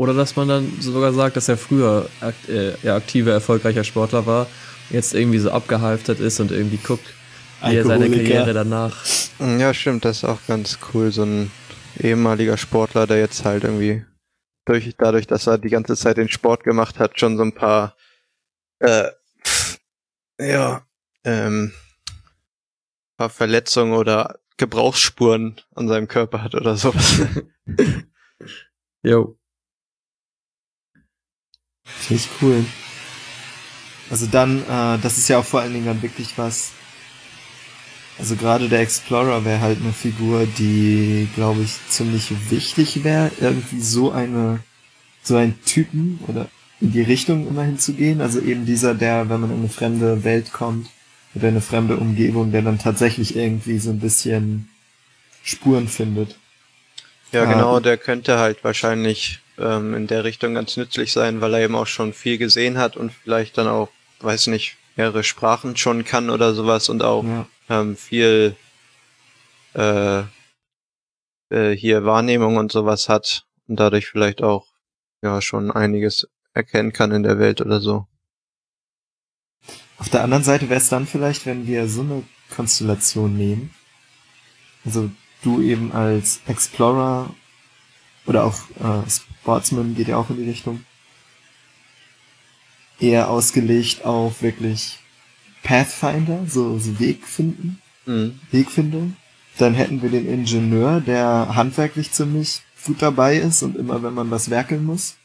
Oder 0.00 0.14
dass 0.14 0.34
man 0.34 0.48
dann 0.48 0.80
sogar 0.80 1.12
sagt, 1.12 1.36
dass 1.36 1.46
er 1.50 1.58
früher 1.58 2.08
akt 2.22 2.48
äh, 2.48 2.72
ja, 2.82 2.96
aktiver, 2.96 3.32
erfolgreicher 3.32 3.84
Sportler 3.84 4.24
war, 4.24 4.46
jetzt 4.88 5.12
irgendwie 5.12 5.36
so 5.36 5.50
abgehalftert 5.50 6.20
ist 6.20 6.40
und 6.40 6.52
irgendwie 6.52 6.78
guckt, 6.78 7.04
wie 7.62 7.76
er 7.76 7.84
seine 7.84 8.08
Karriere 8.08 8.54
danach. 8.54 8.96
Ja, 9.38 9.74
stimmt, 9.74 10.06
das 10.06 10.16
ist 10.16 10.24
auch 10.24 10.38
ganz 10.46 10.78
cool. 10.94 11.12
So 11.12 11.24
ein 11.24 11.50
ehemaliger 11.98 12.56
Sportler, 12.56 13.06
der 13.06 13.18
jetzt 13.18 13.44
halt 13.44 13.64
irgendwie 13.64 14.06
durch, 14.64 14.90
dadurch, 14.96 15.26
dass 15.26 15.46
er 15.46 15.58
die 15.58 15.68
ganze 15.68 15.94
Zeit 15.96 16.16
den 16.16 16.30
Sport 16.30 16.64
gemacht 16.64 16.98
hat, 16.98 17.20
schon 17.20 17.36
so 17.36 17.42
ein 17.42 17.52
paar, 17.52 17.94
äh, 18.78 19.08
ja, 20.40 20.80
ähm, 21.24 21.72
paar 23.18 23.28
Verletzungen 23.28 23.92
oder 23.92 24.38
Gebrauchsspuren 24.56 25.60
an 25.74 25.88
seinem 25.88 26.08
Körper 26.08 26.42
hat 26.42 26.54
oder 26.54 26.74
sowas. 26.78 27.20
Jo. 29.02 29.39
Finde 31.98 32.22
ich 32.22 32.28
cool. 32.42 32.64
Also 34.10 34.26
dann, 34.26 34.62
äh, 34.62 34.98
das 35.00 35.18
ist 35.18 35.28
ja 35.28 35.38
auch 35.38 35.44
vor 35.44 35.60
allen 35.60 35.72
Dingen 35.72 35.86
dann 35.86 36.02
wirklich 36.02 36.36
was, 36.36 36.72
also 38.18 38.36
gerade 38.36 38.68
der 38.68 38.80
Explorer 38.80 39.44
wäre 39.44 39.60
halt 39.60 39.78
eine 39.80 39.92
Figur, 39.92 40.46
die, 40.46 41.28
glaube 41.34 41.62
ich, 41.62 41.72
ziemlich 41.88 42.32
wichtig 42.50 43.04
wäre, 43.04 43.30
irgendwie 43.40 43.80
so 43.80 44.10
eine, 44.10 44.60
so 45.22 45.36
einen 45.36 45.62
Typen 45.64 46.18
oder 46.26 46.48
in 46.80 46.92
die 46.92 47.02
Richtung 47.02 47.46
immerhin 47.46 47.78
zu 47.78 47.94
gehen. 47.94 48.20
Also 48.20 48.40
eben 48.40 48.66
dieser, 48.66 48.94
der, 48.94 49.28
wenn 49.28 49.40
man 49.40 49.50
in 49.50 49.58
eine 49.60 49.68
fremde 49.68 50.24
Welt 50.24 50.52
kommt 50.52 50.88
oder 51.34 51.48
eine 51.48 51.60
fremde 51.60 51.96
Umgebung, 51.96 52.52
der 52.52 52.62
dann 52.62 52.78
tatsächlich 52.78 53.36
irgendwie 53.36 53.78
so 53.78 53.90
ein 53.90 54.00
bisschen 54.00 54.68
Spuren 55.42 55.88
findet. 55.88 56.36
Ja, 57.32 57.44
genau, 57.44 57.76
ah, 57.76 57.80
der 57.80 57.96
könnte 57.96 58.38
halt 58.38 58.64
wahrscheinlich 58.64 59.40
ähm, 59.60 59.94
in 59.94 60.06
der 60.06 60.24
Richtung 60.24 60.54
ganz 60.54 60.76
nützlich 60.76 61.12
sein, 61.12 61.40
weil 61.40 61.54
er 61.54 61.60
eben 61.60 61.76
auch 61.76 61.86
schon 61.86 62.12
viel 62.12 62.38
gesehen 62.38 62.78
hat 62.78 62.96
und 62.96 63.12
vielleicht 63.12 63.58
dann 63.58 63.68
auch, 63.68 63.90
weiß 64.20 64.48
nicht, 64.48 64.76
mehrere 64.96 65.22
Sprachen 65.22 65.76
schon 65.76 66.04
kann 66.04 66.30
oder 66.30 66.54
sowas 66.54 66.88
und 66.88 67.02
auch 67.02 67.24
ja 67.24 67.46
ähm, 67.70 67.96
viel 67.96 68.56
äh, 69.74 70.22
äh, 71.50 71.70
hier 71.70 72.04
Wahrnehmung 72.04 72.56
und 72.56 72.72
sowas 72.72 73.08
hat 73.08 73.46
und 73.68 73.78
dadurch 73.78 74.08
vielleicht 74.08 74.42
auch 74.42 74.66
ja 75.22 75.40
schon 75.40 75.70
einiges 75.70 76.28
erkennen 76.52 76.92
kann 76.92 77.12
in 77.12 77.22
der 77.22 77.38
Welt 77.38 77.60
oder 77.60 77.80
so. 77.80 78.06
Auf 79.98 80.08
der 80.08 80.24
anderen 80.24 80.42
Seite 80.42 80.68
wäre 80.68 80.80
es 80.80 80.88
dann 80.88 81.06
vielleicht, 81.06 81.46
wenn 81.46 81.66
wir 81.66 81.86
so 81.86 82.00
eine 82.00 82.24
Konstellation 82.54 83.36
nehmen, 83.36 83.72
also 84.84 85.10
du 85.42 85.62
eben 85.62 85.92
als 85.92 86.40
Explorer 86.46 87.34
oder 88.26 88.44
auch 88.44 88.58
äh, 88.80 89.08
Sportsman 89.08 89.94
geht 89.94 90.08
ja 90.08 90.16
auch 90.16 90.30
in 90.30 90.36
die 90.36 90.48
Richtung, 90.48 90.84
eher 93.00 93.30
ausgelegt 93.30 94.04
auf 94.04 94.42
wirklich 94.42 94.98
Pathfinder, 95.62 96.44
so, 96.46 96.78
so 96.78 96.98
Weg 96.98 97.26
finden, 97.26 97.80
mhm. 98.06 98.38
Wegfindung. 98.50 99.16
Dann 99.58 99.74
hätten 99.74 100.02
wir 100.02 100.10
den 100.10 100.28
Ingenieur, 100.28 101.00
der 101.00 101.54
handwerklich 101.54 102.12
ziemlich 102.12 102.62
gut 102.84 103.02
dabei 103.02 103.36
ist 103.36 103.62
und 103.62 103.76
immer, 103.76 104.02
wenn 104.02 104.14
man 104.14 104.30
was 104.30 104.48
werkeln 104.50 104.84
muss, 104.84 105.16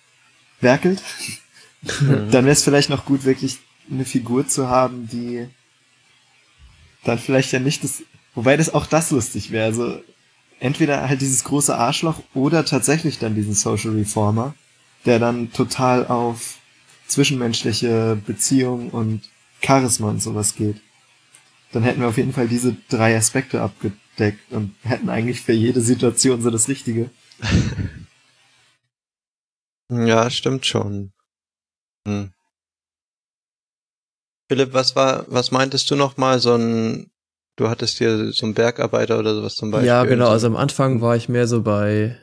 werkelt. 0.61 1.01
Mhm. 2.01 2.29
Dann 2.31 2.45
wäre 2.45 2.53
es 2.53 2.63
vielleicht 2.63 2.89
noch 2.89 3.05
gut, 3.05 3.23
wirklich 3.23 3.59
eine 3.89 4.05
Figur 4.05 4.47
zu 4.47 4.67
haben, 4.67 5.07
die 5.07 5.47
dann 7.03 7.19
vielleicht 7.19 7.51
ja 7.51 7.59
nicht 7.59 7.83
das, 7.83 8.01
wobei 8.33 8.57
das 8.57 8.73
auch 8.73 8.87
das 8.87 9.11
lustig 9.11 9.51
wäre, 9.51 9.65
also 9.65 10.01
entweder 10.59 11.07
halt 11.07 11.21
dieses 11.21 11.43
große 11.43 11.75
Arschloch 11.75 12.21
oder 12.33 12.65
tatsächlich 12.65 13.19
dann 13.19 13.35
diesen 13.35 13.53
Social 13.53 13.91
Reformer, 13.91 14.55
der 15.05 15.19
dann 15.19 15.51
total 15.51 16.07
auf 16.07 16.57
zwischenmenschliche 17.07 18.17
Beziehungen 18.25 18.89
und 18.89 19.21
Charisma 19.61 20.09
und 20.09 20.21
sowas 20.21 20.55
geht, 20.55 20.81
dann 21.71 21.83
hätten 21.83 22.01
wir 22.01 22.07
auf 22.07 22.17
jeden 22.17 22.33
Fall 22.33 22.47
diese 22.47 22.75
drei 22.89 23.15
Aspekte 23.15 23.61
abgedeckt 23.61 24.51
und 24.51 24.75
hätten 24.83 25.09
eigentlich 25.09 25.41
für 25.41 25.53
jede 25.53 25.81
Situation 25.81 26.41
so 26.41 26.49
das 26.49 26.67
Richtige. 26.67 27.09
ja, 29.91 30.29
stimmt 30.29 30.65
schon. 30.65 31.11
Hm. 32.07 32.31
Philipp, 34.47 34.73
was 34.73 34.95
war, 34.95 35.25
was 35.27 35.51
meintest 35.51 35.89
du 35.89 35.95
noch 35.95 36.17
mal 36.17 36.39
so 36.39 36.55
ein, 36.55 37.11
du 37.55 37.69
hattest 37.69 37.97
hier 37.97 38.31
so 38.31 38.45
einen 38.45 38.53
Bergarbeiter 38.53 39.19
oder 39.19 39.35
sowas 39.35 39.55
zum 39.55 39.71
Beispiel? 39.71 39.87
Ja, 39.87 40.03
genau, 40.03 40.29
also 40.29 40.47
am 40.47 40.55
Anfang 40.55 41.01
war 41.01 41.15
ich 41.15 41.29
mehr 41.29 41.47
so 41.47 41.61
bei 41.61 42.17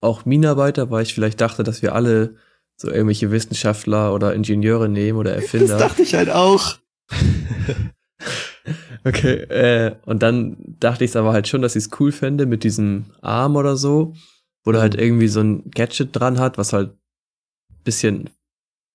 auch 0.00 0.24
Minenarbeiter, 0.24 0.90
weil 0.90 1.02
ich 1.02 1.14
vielleicht 1.14 1.40
dachte, 1.40 1.62
dass 1.62 1.82
wir 1.82 1.94
alle 1.94 2.36
so 2.76 2.90
irgendwelche 2.90 3.30
Wissenschaftler 3.30 4.12
oder 4.12 4.34
Ingenieure 4.34 4.88
nehmen 4.88 5.18
oder 5.18 5.34
Erfinder. 5.34 5.78
Das 5.78 5.78
dachte 5.78 6.02
ich 6.02 6.14
halt 6.14 6.30
auch. 6.30 6.78
okay, 9.04 9.34
äh, 9.34 9.94
und 10.04 10.22
dann 10.22 10.56
dachte 10.80 11.04
ich 11.04 11.10
es 11.10 11.16
aber 11.16 11.32
halt 11.32 11.46
schon, 11.46 11.62
dass 11.62 11.76
ich 11.76 11.84
es 11.84 11.90
cool 12.00 12.10
fände 12.10 12.46
mit 12.46 12.64
diesem 12.64 13.06
Arm 13.20 13.56
oder 13.56 13.76
so, 13.76 14.14
wo 14.64 14.72
mhm. 14.72 14.76
halt 14.76 14.94
irgendwie 14.96 15.28
so 15.28 15.40
ein 15.40 15.70
Gadget 15.70 16.08
dran 16.12 16.40
hat, 16.40 16.58
was 16.58 16.72
halt 16.72 16.92
bisschen 17.84 18.30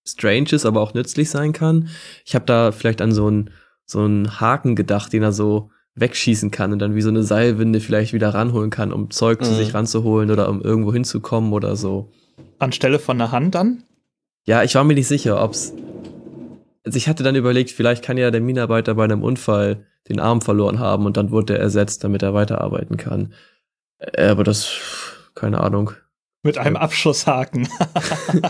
strange 0.06 0.50
ist, 0.52 0.66
aber 0.66 0.82
auch 0.82 0.94
nützlich 0.94 1.30
sein 1.30 1.54
kann. 1.54 1.90
Ich 2.26 2.36
habe 2.36 2.46
da 2.46 2.72
vielleicht 2.72 3.02
an 3.02 3.12
so 3.12 3.28
einen 3.28 3.52
so 3.88 4.01
einen 4.01 4.39
Haken 4.39 4.75
gedacht, 4.75 5.12
den 5.13 5.24
er 5.24 5.32
so 5.32 5.72
wegschießen 5.96 6.51
kann 6.51 6.72
und 6.74 6.79
dann 6.79 6.94
wie 6.94 7.01
so 7.01 7.10
eine 7.10 7.24
Seilwinde 7.24 7.79
vielleicht 7.79 8.13
wieder 8.13 8.29
ranholen 8.34 8.70
kann, 8.70 8.94
um 8.94 9.10
Zeug 9.10 9.44
zu 9.44 9.51
Mhm. 9.51 9.56
sich 9.56 9.74
ranzuholen 9.74 10.29
oder 10.29 10.48
um 10.50 10.62
irgendwo 10.62 10.94
hinzukommen 10.94 11.53
oder 11.53 11.75
so. 11.75 12.12
Anstelle 12.60 13.00
von 13.00 13.17
der 13.17 13.32
Hand 13.32 13.56
dann? 13.56 13.84
Ja, 14.46 14.62
ich 14.62 14.75
war 14.75 14.84
mir 14.84 14.94
nicht 14.94 15.08
sicher, 15.08 15.41
ob's. 15.44 15.74
Also 16.86 16.98
ich 16.98 17.08
hatte 17.08 17.24
dann 17.24 17.36
überlegt, 17.36 17.72
vielleicht 17.72 18.03
kann 18.03 18.17
ja 18.17 18.29
der 18.29 18.41
Minenarbeiter 18.41 18.94
bei 18.94 19.06
einem 19.06 19.24
Unfall 19.24 19.86
den 20.08 20.20
Arm 20.20 20.41
verloren 20.41 20.79
haben 20.79 21.06
und 21.06 21.17
dann 21.17 21.32
wurde 21.32 21.53
er 21.56 21.60
ersetzt, 21.62 22.03
damit 22.03 22.22
er 22.24 22.34
weiterarbeiten 22.34 22.98
kann. 22.98 23.34
Äh, 23.98 24.27
Aber 24.27 24.44
das, 24.44 24.70
keine 25.34 25.60
Ahnung. 25.62 25.91
Mit 26.44 26.58
einem 26.60 26.75
Abschusshaken. 26.77 27.67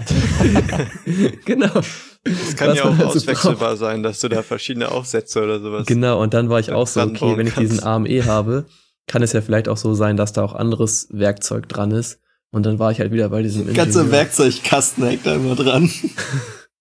genau. 1.45 1.81
Das 2.29 2.55
kann 2.55 2.75
ja 2.75 2.83
auch 2.83 2.97
halt 2.97 3.11
so 3.11 3.19
auswechselbar 3.19 3.77
sein, 3.77 4.03
dass 4.03 4.19
du 4.19 4.29
da 4.29 4.43
verschiedene 4.43 4.91
Aufsätze 4.91 5.43
oder 5.43 5.59
sowas. 5.59 5.85
Genau, 5.85 6.21
und 6.21 6.33
dann 6.33 6.49
war 6.49 6.59
ich 6.59 6.71
auch 6.71 6.87
so, 6.87 7.01
okay, 7.01 7.37
wenn 7.37 7.47
ich 7.47 7.55
diesen. 7.55 7.79
Arm 7.81 8.05
eh 8.05 8.23
habe, 8.23 8.65
kann 9.07 9.23
es 9.23 9.33
ja 9.33 9.41
vielleicht 9.41 9.69
auch 9.69 9.77
so 9.77 9.93
sein, 9.93 10.17
dass 10.17 10.33
da 10.33 10.43
auch 10.43 10.53
anderes 10.53 11.07
Werkzeug 11.11 11.69
dran 11.69 11.91
ist. 11.91 12.19
Und 12.51 12.65
dann 12.65 12.79
war 12.79 12.91
ich 12.91 12.99
halt 12.99 13.11
wieder 13.11 13.29
bei 13.29 13.43
diesem 13.43 13.67
Ingenieur. 13.67 14.11
Werkzeugkasten 14.11 15.05
hängt 15.05 15.25
da 15.25 15.35
immer 15.35 15.55
dran. 15.55 15.89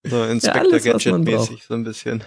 So 0.09 0.23
Inspector 0.23 0.61
alles, 0.61 0.85
was 0.85 1.05
man 1.05 1.25
Gadget-mäßig, 1.25 1.63
so 1.67 1.73
ein 1.73 1.83
bisschen. 1.83 2.23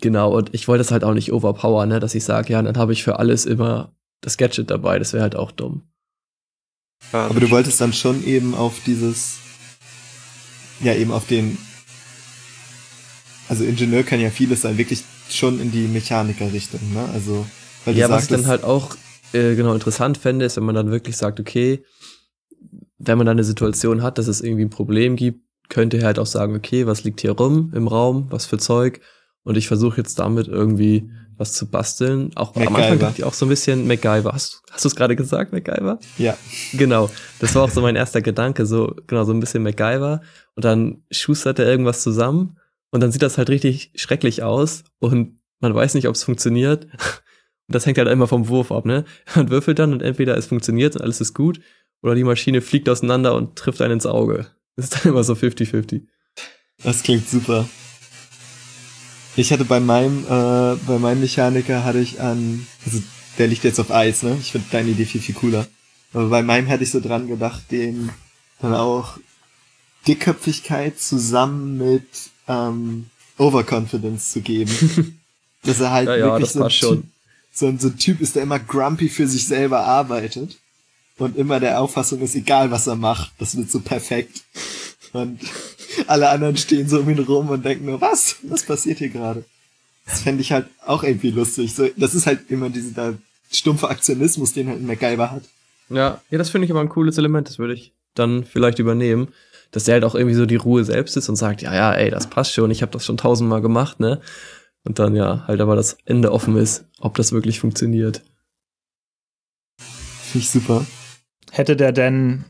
Genau, 0.00 0.36
und 0.36 0.54
ich 0.54 0.68
wollte 0.68 0.80
das 0.80 0.90
halt 0.90 1.04
auch 1.04 1.14
nicht 1.14 1.32
overpower, 1.32 1.86
ne, 1.86 2.00
dass 2.00 2.14
ich 2.14 2.24
sage, 2.24 2.52
ja, 2.52 2.60
dann 2.60 2.76
habe 2.76 2.92
ich 2.92 3.02
für 3.02 3.18
alles 3.18 3.46
immer 3.46 3.94
das 4.20 4.36
Gadget 4.36 4.70
dabei, 4.70 4.98
das 4.98 5.12
wäre 5.12 5.22
halt 5.22 5.36
auch 5.36 5.52
dumm. 5.52 5.82
Ja, 7.12 7.26
Aber 7.26 7.40
du 7.40 7.50
wolltest 7.50 7.80
dann 7.80 7.92
schon 7.92 8.24
eben 8.24 8.54
auf 8.54 8.82
dieses, 8.84 9.38
ja 10.82 10.94
eben 10.94 11.12
auf 11.12 11.26
den, 11.26 11.58
also 13.48 13.64
Ingenieur 13.64 14.02
kann 14.02 14.20
ja 14.20 14.30
vieles 14.30 14.62
sein, 14.62 14.78
wirklich 14.78 15.04
schon 15.28 15.60
in 15.60 15.70
die 15.70 15.86
Mechaniker-Richtung, 15.86 16.80
ne? 16.92 17.08
Also, 17.12 17.46
weil 17.84 17.96
ja, 17.96 18.08
was 18.08 18.24
ich 18.24 18.28
sagtest, 18.28 18.44
dann 18.44 18.50
halt 18.50 18.64
auch 18.64 18.96
äh, 19.32 19.54
genau 19.54 19.74
interessant 19.74 20.18
fände, 20.18 20.44
ist, 20.44 20.56
wenn 20.56 20.64
man 20.64 20.74
dann 20.74 20.90
wirklich 20.90 21.16
sagt, 21.16 21.40
okay, 21.40 21.84
wenn 22.98 23.16
man 23.16 23.26
dann 23.26 23.36
eine 23.36 23.44
Situation 23.44 24.02
hat, 24.02 24.18
dass 24.18 24.26
es 24.26 24.40
irgendwie 24.40 24.64
ein 24.64 24.70
Problem 24.70 25.16
gibt, 25.16 25.44
könnte 25.68 25.98
er 25.98 26.06
halt 26.06 26.18
auch 26.18 26.26
sagen, 26.26 26.54
okay, 26.54 26.86
was 26.86 27.04
liegt 27.04 27.20
hier 27.20 27.32
rum 27.32 27.72
im 27.74 27.86
Raum, 27.86 28.26
was 28.30 28.46
für 28.46 28.58
Zeug 28.58 29.00
und 29.44 29.56
ich 29.56 29.68
versuche 29.68 29.98
jetzt 29.98 30.18
damit 30.18 30.48
irgendwie 30.48 31.10
was 31.40 31.54
zu 31.54 31.66
basteln. 31.70 32.30
Auch 32.36 32.54
am 32.54 32.62
Anfang 32.62 32.74
MacGyver. 32.82 32.96
dachte 32.98 33.18
ich 33.18 33.24
auch 33.24 33.32
so 33.32 33.46
ein 33.46 33.48
bisschen 33.48 33.86
MacGyver. 33.86 34.32
Hast, 34.32 34.62
hast 34.70 34.84
du 34.84 34.88
es 34.88 34.94
gerade 34.94 35.16
gesagt, 35.16 35.52
MacGyver? 35.52 35.98
ja, 36.18 36.36
Genau, 36.74 37.10
das 37.40 37.54
war 37.54 37.62
auch 37.64 37.70
so 37.70 37.80
mein 37.80 37.96
erster 37.96 38.20
Gedanke, 38.20 38.66
so 38.66 38.94
genau 39.06 39.24
so 39.24 39.32
ein 39.32 39.40
bisschen 39.40 39.62
MacGyver 39.62 40.20
und 40.54 40.64
dann 40.64 41.02
schustert 41.10 41.58
er 41.58 41.66
irgendwas 41.66 42.02
zusammen 42.02 42.58
und 42.90 43.00
dann 43.00 43.10
sieht 43.10 43.22
das 43.22 43.38
halt 43.38 43.48
richtig 43.48 43.90
schrecklich 43.94 44.42
aus 44.42 44.84
und 44.98 45.40
man 45.60 45.74
weiß 45.74 45.94
nicht, 45.94 46.08
ob 46.08 46.14
es 46.14 46.22
funktioniert. 46.24 46.86
Und 47.68 47.74
das 47.74 47.86
hängt 47.86 47.98
halt 47.98 48.08
immer 48.08 48.26
vom 48.26 48.48
Wurf 48.48 48.72
ab, 48.72 48.84
ne? 48.84 49.04
Man 49.36 49.48
würfelt 49.48 49.78
dann 49.78 49.92
und 49.92 50.02
entweder 50.02 50.36
es 50.36 50.46
funktioniert 50.46 50.96
und 50.96 51.02
alles 51.02 51.20
ist 51.20 51.34
gut 51.34 51.60
oder 52.02 52.16
die 52.16 52.24
Maschine 52.24 52.62
fliegt 52.62 52.88
auseinander 52.88 53.36
und 53.36 53.54
trifft 53.54 53.80
einen 53.80 53.92
ins 53.92 54.06
Auge. 54.06 54.48
Das 54.74 54.86
ist 54.86 54.96
dann 54.96 55.12
immer 55.12 55.22
so 55.22 55.34
50-50. 55.34 56.02
das 56.82 57.04
klingt 57.04 57.28
super. 57.28 57.68
Ich 59.40 59.52
hatte 59.52 59.64
bei 59.64 59.80
meinem, 59.80 60.24
äh, 60.24 60.76
bei 60.86 60.98
meinem 60.98 61.22
Mechaniker 61.22 61.82
hatte 61.82 61.98
ich 61.98 62.20
an, 62.20 62.66
also 62.84 63.02
der 63.38 63.46
liegt 63.46 63.64
jetzt 63.64 63.80
auf 63.80 63.90
Eis, 63.90 64.22
ne? 64.22 64.36
Ich 64.38 64.52
finde 64.52 64.66
deine 64.70 64.90
Idee 64.90 65.06
viel, 65.06 65.22
viel 65.22 65.34
cooler. 65.34 65.66
Aber 66.12 66.28
bei 66.28 66.42
meinem 66.42 66.66
hätte 66.66 66.84
ich 66.84 66.90
so 66.90 67.00
dran 67.00 67.26
gedacht, 67.26 67.62
den 67.70 68.10
dann 68.60 68.74
auch 68.74 69.16
Dickköpfigkeit 70.06 71.00
zusammen 71.00 71.78
mit 71.78 72.04
ähm, 72.48 73.06
Overconfidence 73.38 74.30
zu 74.30 74.42
geben. 74.42 75.18
Dass 75.62 75.80
er 75.80 75.90
halt 75.90 76.08
Ja, 76.08 76.16
ja, 76.16 76.24
wirklich 76.26 76.52
das 76.52 76.52
so 76.52 76.64
ein, 76.64 76.98
typ, 76.98 77.04
so, 77.50 77.66
ein, 77.66 77.78
so 77.78 77.88
ein 77.88 77.96
Typ 77.96 78.20
ist, 78.20 78.36
der 78.36 78.42
immer 78.42 78.58
grumpy 78.58 79.08
für 79.08 79.26
sich 79.26 79.46
selber 79.46 79.86
arbeitet 79.86 80.58
und 81.16 81.38
immer 81.38 81.60
der 81.60 81.80
Auffassung 81.80 82.20
ist, 82.20 82.34
egal 82.34 82.70
was 82.70 82.86
er 82.86 82.96
macht, 82.96 83.32
das 83.38 83.56
wird 83.56 83.70
so 83.70 83.80
perfekt. 83.80 84.42
Und 85.14 85.40
alle 86.06 86.28
anderen 86.28 86.56
stehen 86.56 86.88
so 86.88 87.00
um 87.00 87.10
ihn 87.10 87.18
rum 87.18 87.48
und 87.50 87.64
denken 87.64 87.86
nur, 87.86 88.00
was? 88.00 88.36
Was 88.42 88.64
passiert 88.64 88.98
hier 88.98 89.08
gerade? 89.08 89.44
Das 90.06 90.22
fände 90.22 90.42
ich 90.42 90.52
halt 90.52 90.66
auch 90.84 91.02
irgendwie 91.02 91.30
lustig. 91.30 91.74
So, 91.74 91.88
das 91.96 92.14
ist 92.14 92.26
halt 92.26 92.50
immer 92.50 92.70
dieser 92.70 93.14
stumpfe 93.50 93.88
Aktionismus, 93.88 94.52
den 94.52 94.68
halt 94.68 94.80
ein 94.80 94.86
MacGyver 94.86 95.30
hat. 95.30 95.42
Ja, 95.88 96.20
ja, 96.30 96.38
das 96.38 96.50
finde 96.50 96.66
ich 96.66 96.70
aber 96.70 96.80
ein 96.80 96.88
cooles 96.88 97.18
Element, 97.18 97.48
das 97.48 97.58
würde 97.58 97.74
ich 97.74 97.92
dann 98.14 98.44
vielleicht 98.44 98.78
übernehmen. 98.78 99.28
Dass 99.72 99.84
der 99.84 99.94
halt 99.94 100.04
auch 100.04 100.16
irgendwie 100.16 100.34
so 100.34 100.46
die 100.46 100.56
Ruhe 100.56 100.84
selbst 100.84 101.16
ist 101.16 101.28
und 101.28 101.36
sagt, 101.36 101.62
ja, 101.62 101.72
ja, 101.72 101.92
ey, 101.92 102.10
das 102.10 102.28
passt 102.28 102.52
schon, 102.52 102.72
ich 102.72 102.82
habe 102.82 102.90
das 102.90 103.04
schon 103.04 103.16
tausendmal 103.16 103.60
gemacht, 103.60 104.00
ne? 104.00 104.20
Und 104.84 104.98
dann 104.98 105.14
ja, 105.14 105.44
halt 105.46 105.60
aber 105.60 105.76
das 105.76 105.96
Ende 106.06 106.32
offen 106.32 106.56
ist, 106.56 106.86
ob 106.98 107.14
das 107.14 107.30
wirklich 107.30 107.60
funktioniert. 107.60 108.22
Finde 109.78 110.44
ich 110.44 110.50
super. 110.50 110.86
Hätte 111.52 111.76
der 111.76 111.92
denn 111.92 112.44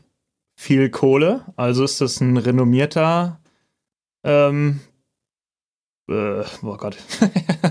viel 0.61 0.91
Kohle? 0.91 1.43
Also 1.55 1.83
ist 1.83 1.99
das 2.01 2.21
ein 2.21 2.37
renommierter, 2.37 3.41
ähm, 4.23 4.79
äh, 6.07 6.43
oh 6.61 6.77
Gott. 6.77 6.97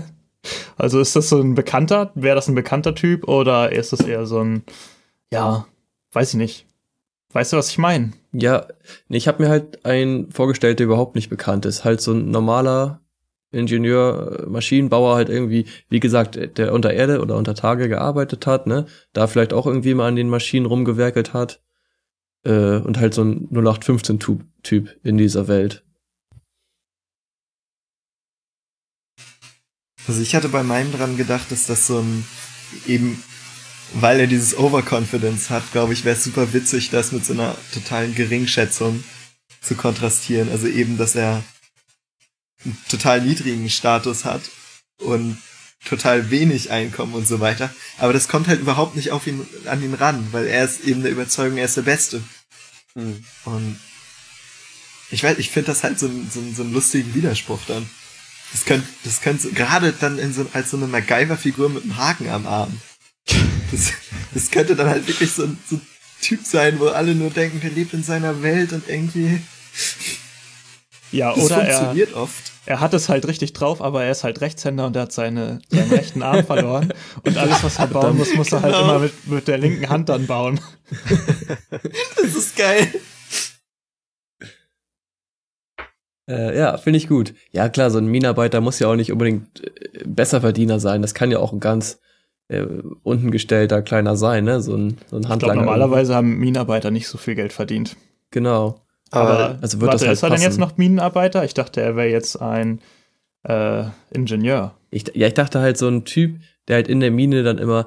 also 0.77 0.99
ist 0.99 1.15
das 1.15 1.29
so 1.29 1.39
ein 1.39 1.55
bekannter, 1.55 2.11
wäre 2.15 2.35
das 2.35 2.49
ein 2.49 2.55
bekannter 2.55 2.93
Typ 2.93 3.29
oder 3.29 3.71
ist 3.71 3.93
das 3.93 4.01
eher 4.01 4.25
so 4.25 4.39
ein, 4.43 4.63
ja, 5.31 5.65
weiß 6.11 6.31
ich 6.31 6.35
nicht. 6.35 6.65
Weißt 7.31 7.53
du, 7.53 7.57
was 7.57 7.69
ich 7.69 7.77
meine? 7.77 8.11
Ja, 8.33 8.67
ich 9.07 9.29
habe 9.29 9.41
mir 9.41 9.49
halt 9.49 9.85
einen 9.85 10.29
vorgestellt, 10.29 10.79
der 10.79 10.87
überhaupt 10.87 11.15
nicht 11.15 11.29
bekannt 11.29 11.65
ist. 11.65 11.85
Halt 11.85 12.01
so 12.01 12.11
ein 12.11 12.29
normaler 12.29 12.99
Ingenieur, 13.53 14.41
äh, 14.41 14.45
Maschinenbauer 14.47 15.15
halt 15.15 15.29
irgendwie, 15.29 15.65
wie 15.87 16.01
gesagt, 16.01 16.57
der 16.57 16.73
unter 16.73 16.91
Erde 16.91 17.21
oder 17.21 17.37
unter 17.37 17.55
Tage 17.55 17.87
gearbeitet 17.87 18.47
hat, 18.47 18.67
ne? 18.67 18.85
Da 19.13 19.27
vielleicht 19.27 19.53
auch 19.53 19.65
irgendwie 19.65 19.93
mal 19.93 20.09
an 20.09 20.17
den 20.17 20.27
Maschinen 20.27 20.65
rumgewerkelt 20.65 21.33
hat. 21.33 21.61
Äh, 22.43 22.77
und 22.77 22.97
halt 22.97 23.13
so 23.13 23.23
ein 23.23 23.47
0815-Typ 23.49 24.99
in 25.03 25.17
dieser 25.17 25.47
Welt. 25.47 25.83
Also 30.07 30.21
ich 30.21 30.35
hatte 30.35 30.49
bei 30.49 30.63
meinem 30.63 30.91
dran 30.91 31.17
gedacht, 31.17 31.51
dass 31.51 31.67
das 31.67 31.87
so 31.87 31.99
ein 31.99 32.25
eben, 32.87 33.23
weil 33.93 34.19
er 34.19 34.27
dieses 34.27 34.57
Overconfidence 34.57 35.49
hat, 35.49 35.71
glaube 35.71 35.93
ich, 35.93 36.03
wäre 36.05 36.15
es 36.15 36.23
super 36.23 36.53
witzig, 36.53 36.89
das 36.89 37.11
mit 37.11 37.23
so 37.23 37.33
einer 37.33 37.55
totalen 37.73 38.15
Geringschätzung 38.15 39.03
zu 39.61 39.75
kontrastieren. 39.75 40.49
Also 40.49 40.67
eben, 40.67 40.97
dass 40.97 41.15
er 41.15 41.43
einen 42.65 42.77
total 42.89 43.21
niedrigen 43.21 43.69
Status 43.69 44.25
hat 44.25 44.41
und 44.99 45.37
total 45.85 46.29
wenig 46.29 46.71
Einkommen 46.71 47.13
und 47.13 47.27
so 47.27 47.39
weiter. 47.39 47.73
Aber 47.97 48.13
das 48.13 48.27
kommt 48.27 48.47
halt 48.47 48.61
überhaupt 48.61 48.95
nicht 48.95 49.11
auf 49.11 49.27
ihn, 49.27 49.45
an 49.65 49.81
ihn 49.83 49.93
ran, 49.93 50.27
weil 50.31 50.47
er 50.47 50.63
ist 50.65 50.81
eben 50.85 51.01
der 51.01 51.11
Überzeugung, 51.11 51.57
er 51.57 51.65
ist 51.65 51.77
der 51.77 51.81
Beste. 51.83 52.21
Hm. 52.93 53.23
Und 53.45 53.79
ich 55.09 55.23
weiß, 55.23 55.37
ich 55.39 55.49
finde 55.49 55.67
das 55.67 55.83
halt 55.83 55.99
so, 55.99 56.07
ein- 56.07 56.29
so, 56.33 56.41
so 56.55 56.63
einen 56.63 56.73
lustigen 56.73 57.13
Widerspruch 57.13 57.59
dann. 57.67 57.89
Das 58.51 58.65
könnte, 58.65 58.87
das 59.03 59.21
könnte 59.21 59.49
gerade 59.51 59.93
dann 59.93 60.19
in 60.19 60.33
so, 60.33 60.45
als 60.53 60.71
so 60.71 60.77
eine 60.77 60.87
MacGyver-Figur 60.87 61.69
mit 61.69 61.83
einem 61.83 61.97
Haken 61.97 62.29
am 62.29 62.45
Arm. 62.45 62.81
Das, 63.71 63.91
das 64.33 64.51
könnte 64.51 64.75
dann 64.75 64.87
halt 64.89 65.07
wirklich 65.07 65.31
so 65.31 65.43
ein, 65.43 65.57
so 65.69 65.77
ein 65.77 65.81
Typ 66.21 66.45
sein, 66.45 66.79
wo 66.79 66.87
alle 66.87 67.15
nur 67.15 67.29
denken, 67.29 67.61
der 67.61 67.71
lebt 67.71 67.93
in 67.93 68.03
seiner 68.03 68.43
Welt 68.43 68.73
und 68.73 68.87
irgendwie. 68.89 69.41
Ja, 71.11 71.33
Das 71.35 71.45
oder 71.45 71.57
er, 71.63 71.73
funktioniert 71.77 72.13
oft. 72.13 72.51
er 72.65 72.79
hat 72.79 72.93
es 72.93 73.09
halt 73.09 73.27
richtig 73.27 73.53
drauf, 73.53 73.81
aber 73.81 74.03
er 74.03 74.11
ist 74.11 74.23
halt 74.23 74.39
Rechtshänder 74.41 74.85
und 74.87 74.95
er 74.95 75.01
hat 75.03 75.11
seine, 75.11 75.59
seinen 75.69 75.89
rechten 75.91 76.21
Arm 76.21 76.45
verloren. 76.45 76.93
Und 77.25 77.37
alles, 77.37 77.63
was 77.63 77.77
er 77.79 77.87
bauen 77.87 78.17
muss, 78.17 78.33
muss 78.35 78.51
er 78.51 78.61
halt 78.61 78.73
Genau. 78.73 78.83
immer 78.89 78.99
mit, 78.99 79.27
mit 79.27 79.47
der 79.47 79.57
linken 79.57 79.89
Hand 79.89 80.09
dann 80.09 80.25
bauen. 80.27 80.59
Das 82.21 82.35
ist 82.35 82.55
geil. 82.55 82.87
Äh, 86.29 86.57
ja, 86.57 86.77
finde 86.77 86.97
ich 86.97 87.07
gut. 87.07 87.33
Ja, 87.51 87.67
klar, 87.69 87.89
so 87.91 87.97
ein 87.97 88.05
Minenarbeiter 88.07 88.61
muss 88.61 88.79
ja 88.79 88.87
auch 88.87 88.95
nicht 88.95 89.11
unbedingt 89.11 89.63
äh, 89.65 90.03
Besserverdiener 90.05 90.79
sein. 90.79 91.01
Das 91.01 91.13
kann 91.13 91.31
ja 91.31 91.39
auch 91.39 91.51
ein 91.51 91.59
ganz 91.59 91.99
äh, 92.47 92.65
unten 93.03 93.31
gestellter 93.31 93.81
kleiner 93.81 94.15
sein, 94.15 94.43
ne? 94.45 94.61
So 94.61 94.75
ein, 94.75 94.97
so 95.09 95.15
ein 95.17 95.21
Ich 95.21 95.27
glaube, 95.27 95.29
Handlanger. 95.29 95.55
normalerweise 95.61 96.15
haben 96.15 96.37
Minenarbeiter 96.37 96.91
nicht 96.91 97.07
so 97.07 97.17
viel 97.17 97.35
Geld 97.35 97.53
verdient. 97.53 97.97
Genau. 98.29 98.81
Aber 99.11 99.57
also 99.61 99.79
wird 99.79 99.91
warte, 99.91 100.05
das 100.05 100.07
halt 100.07 100.17
ist 100.17 100.23
er 100.23 100.29
denn 100.29 100.41
jetzt 100.41 100.57
passen. 100.57 100.59
noch 100.61 100.77
Minenarbeiter? 100.77 101.43
Ich 101.43 101.53
dachte, 101.53 101.81
er 101.81 101.95
wäre 101.95 102.07
jetzt 102.07 102.41
ein 102.41 102.79
äh, 103.43 103.83
Ingenieur. 104.11 104.73
Ich, 104.89 105.05
ja, 105.13 105.27
ich 105.27 105.33
dachte 105.33 105.59
halt 105.59 105.77
so 105.77 105.87
ein 105.87 106.05
Typ, 106.05 106.39
der 106.67 106.77
halt 106.77 106.87
in 106.87 106.99
der 106.99 107.11
Mine 107.11 107.43
dann 107.43 107.57
immer 107.57 107.85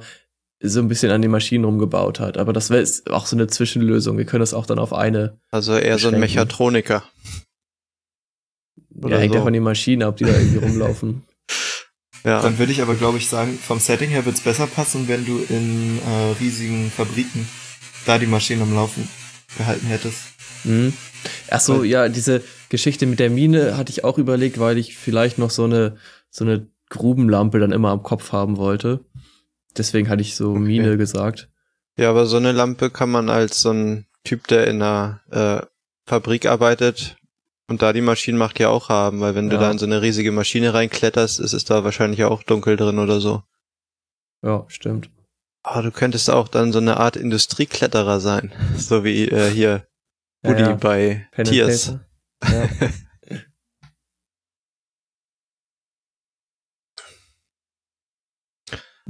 so 0.60 0.80
ein 0.80 0.88
bisschen 0.88 1.10
an 1.10 1.22
den 1.22 1.30
Maschinen 1.30 1.64
rumgebaut 1.64 2.20
hat. 2.20 2.38
Aber 2.38 2.52
das 2.52 2.70
wäre 2.70 2.86
auch 3.10 3.26
so 3.26 3.36
eine 3.36 3.46
Zwischenlösung. 3.46 4.16
Wir 4.18 4.24
können 4.24 4.40
das 4.40 4.54
auch 4.54 4.66
dann 4.66 4.78
auf 4.78 4.92
eine. 4.92 5.38
also 5.50 5.76
eher 5.76 5.98
so 5.98 6.08
ein. 6.08 6.20
Mechatroniker. 6.20 7.02
ja, 9.08 9.16
hängt 9.18 9.32
so. 9.32 9.38
ja 9.38 9.44
von 9.44 9.52
den 9.52 9.62
Maschinen 9.62 10.02
ab, 10.02 10.16
die 10.16 10.24
da 10.24 10.30
irgendwie 10.30 10.58
rumlaufen. 10.58 11.22
Ja. 12.26 12.40
Dann 12.40 12.58
würde 12.58 12.72
ich 12.72 12.80
aber, 12.80 12.94
glaube 12.94 13.18
ich, 13.18 13.28
sagen, 13.28 13.58
vom 13.58 13.78
Setting 13.78 14.08
her 14.08 14.24
wird's 14.24 14.40
besser 14.40 14.66
passen, 14.66 15.08
wenn 15.08 15.26
du 15.26 15.44
in 15.50 15.98
äh, 15.98 16.32
riesigen 16.40 16.90
Fabriken 16.90 17.46
da 18.06 18.16
die 18.16 18.26
Maschinen 18.26 18.62
am 18.62 18.74
Laufen 18.74 19.06
gehalten 19.58 19.86
hättest. 19.88 20.20
Mhm. 20.64 20.94
Ach 21.50 21.60
so, 21.60 21.80
Weil- 21.80 21.86
ja, 21.86 22.08
diese 22.08 22.42
Geschichte 22.68 23.06
mit 23.06 23.18
der 23.20 23.30
Mine 23.30 23.76
hatte 23.76 23.90
ich 23.90 24.04
auch 24.04 24.18
überlegt, 24.18 24.58
weil 24.58 24.78
ich 24.78 24.96
vielleicht 24.96 25.38
noch 25.38 25.50
so 25.50 25.64
eine, 25.64 25.96
so 26.30 26.44
eine 26.44 26.66
Grubenlampe 26.90 27.58
dann 27.60 27.72
immer 27.72 27.90
am 27.90 28.02
Kopf 28.02 28.32
haben 28.32 28.56
wollte. 28.56 29.00
Deswegen 29.76 30.08
hatte 30.08 30.22
ich 30.22 30.36
so 30.36 30.50
Okay. 30.50 30.60
Mine 30.60 30.96
gesagt. 30.96 31.48
Ja, 31.96 32.10
aber 32.10 32.26
so 32.26 32.36
eine 32.36 32.52
Lampe 32.52 32.90
kann 32.90 33.10
man 33.10 33.28
als 33.30 33.60
so 33.60 33.70
ein 33.72 34.06
Typ, 34.24 34.46
der 34.48 34.66
in 34.66 34.82
einer 34.82 35.20
äh, 35.30 35.66
Fabrik 36.06 36.46
arbeitet 36.46 37.16
und 37.68 37.82
da 37.82 37.92
die 37.92 38.00
Maschinen 38.00 38.38
macht, 38.38 38.58
ja 38.60 38.68
auch 38.68 38.88
haben, 38.88 39.20
weil 39.20 39.34
wenn 39.34 39.48
du 39.48 39.56
Ja. 39.56 39.62
da 39.62 39.70
in 39.70 39.78
so 39.78 39.86
eine 39.86 40.02
riesige 40.02 40.32
Maschine 40.32 40.74
reinkletterst, 40.74 41.40
ist 41.40 41.52
es 41.52 41.64
da 41.64 41.82
wahrscheinlich 41.84 42.24
auch 42.24 42.42
dunkel 42.42 42.76
drin 42.76 42.98
oder 42.98 43.20
so. 43.20 43.42
Ja, 44.42 44.64
stimmt. 44.68 45.08
Aber 45.62 45.82
du 45.82 45.90
könntest 45.90 46.28
auch 46.30 46.48
dann 46.48 46.72
so 46.72 46.78
eine 46.78 46.98
Art 46.98 47.16
Industriekletterer 47.16 48.20
sein, 48.20 48.52
so 48.76 49.02
wie 49.04 49.28
äh, 49.28 49.50
hier 49.50 49.86
Woody 50.44 50.60
Ja, 50.62 50.70
ja. 50.70 50.76
bei 50.76 51.26
Pen 51.32 51.44
Tiers. 51.46 51.96
Paper. 52.40 52.70
Ja. 52.80 52.88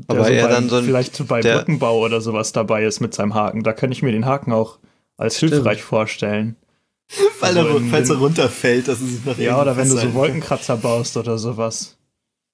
Aber 0.08 0.24
der 0.24 0.38
er 0.40 0.46
bei, 0.48 0.52
dann 0.52 0.68
so 0.68 0.76
ein- 0.76 0.84
vielleicht 0.84 1.14
so 1.14 1.24
bei 1.24 1.40
der- 1.40 1.58
Brückenbau 1.58 2.00
oder 2.00 2.20
sowas 2.20 2.52
dabei 2.52 2.84
ist 2.84 3.00
mit 3.00 3.14
seinem 3.14 3.34
Haken. 3.34 3.62
Da 3.62 3.72
kann 3.72 3.92
ich 3.92 4.02
mir 4.02 4.12
den 4.12 4.26
Haken 4.26 4.52
auch 4.52 4.78
als 5.16 5.36
Stimmt. 5.36 5.52
hilfreich 5.52 5.82
vorstellen. 5.82 6.56
Weil 7.40 7.56
Also 7.58 7.70
er, 7.70 7.76
in- 7.76 7.90
falls 7.90 8.10
er 8.10 8.16
runterfällt, 8.16 8.88
dass 8.88 9.00
es 9.00 9.10
sich 9.16 9.24
nach 9.24 9.38
Ja, 9.38 9.60
oder 9.60 9.76
wenn 9.76 9.88
du 9.88 9.96
so 9.96 10.14
Wolkenkratzer 10.14 10.76
baust 10.76 11.16
oder 11.16 11.38
sowas. 11.38 11.96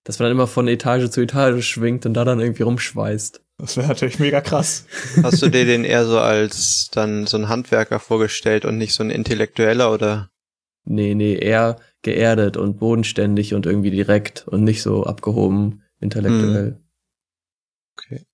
Dass 0.05 0.19
man 0.19 0.27
dann 0.27 0.33
immer 0.33 0.47
von 0.47 0.67
Etage 0.69 1.09
zu 1.11 1.21
Etage 1.23 1.65
schwingt 1.67 2.05
und 2.07 2.15
da 2.15 2.25
dann 2.25 2.41
irgendwie 2.41 2.63
rumschweißt. 2.63 3.43
Das 3.61 3.77
wäre 3.77 3.89
natürlich 3.89 4.19
mega 4.19 4.41
krass. 4.41 4.87
Hast 5.23 5.43
du 5.43 5.49
dir 5.49 5.65
den 5.67 5.85
eher 5.85 6.07
so 6.07 6.19
als 6.19 6.89
dann 6.93 7.27
so 7.27 7.37
ein 7.37 7.49
Handwerker 7.49 8.01
vorgestellt 8.01 8.65
und 8.65 8.79
nicht 8.79 8.95
so 8.95 9.03
ein 9.03 9.11
Intellektueller 9.11 9.93
oder? 9.93 10.31
Nee, 10.85 11.15
nee, 11.15 11.35
eher 11.35 11.77
geerdet 12.03 12.57
und 12.57 12.79
bodenständig 12.79 13.55
und 13.55 13.67
irgendwie 13.67 13.91
direkt 13.91 14.49
und 14.49 14.65
nicht 14.65 14.83
so 14.83 15.05
abgehoben 15.05 15.83
intellektuell. 16.01 16.81
Okay. 17.99 18.25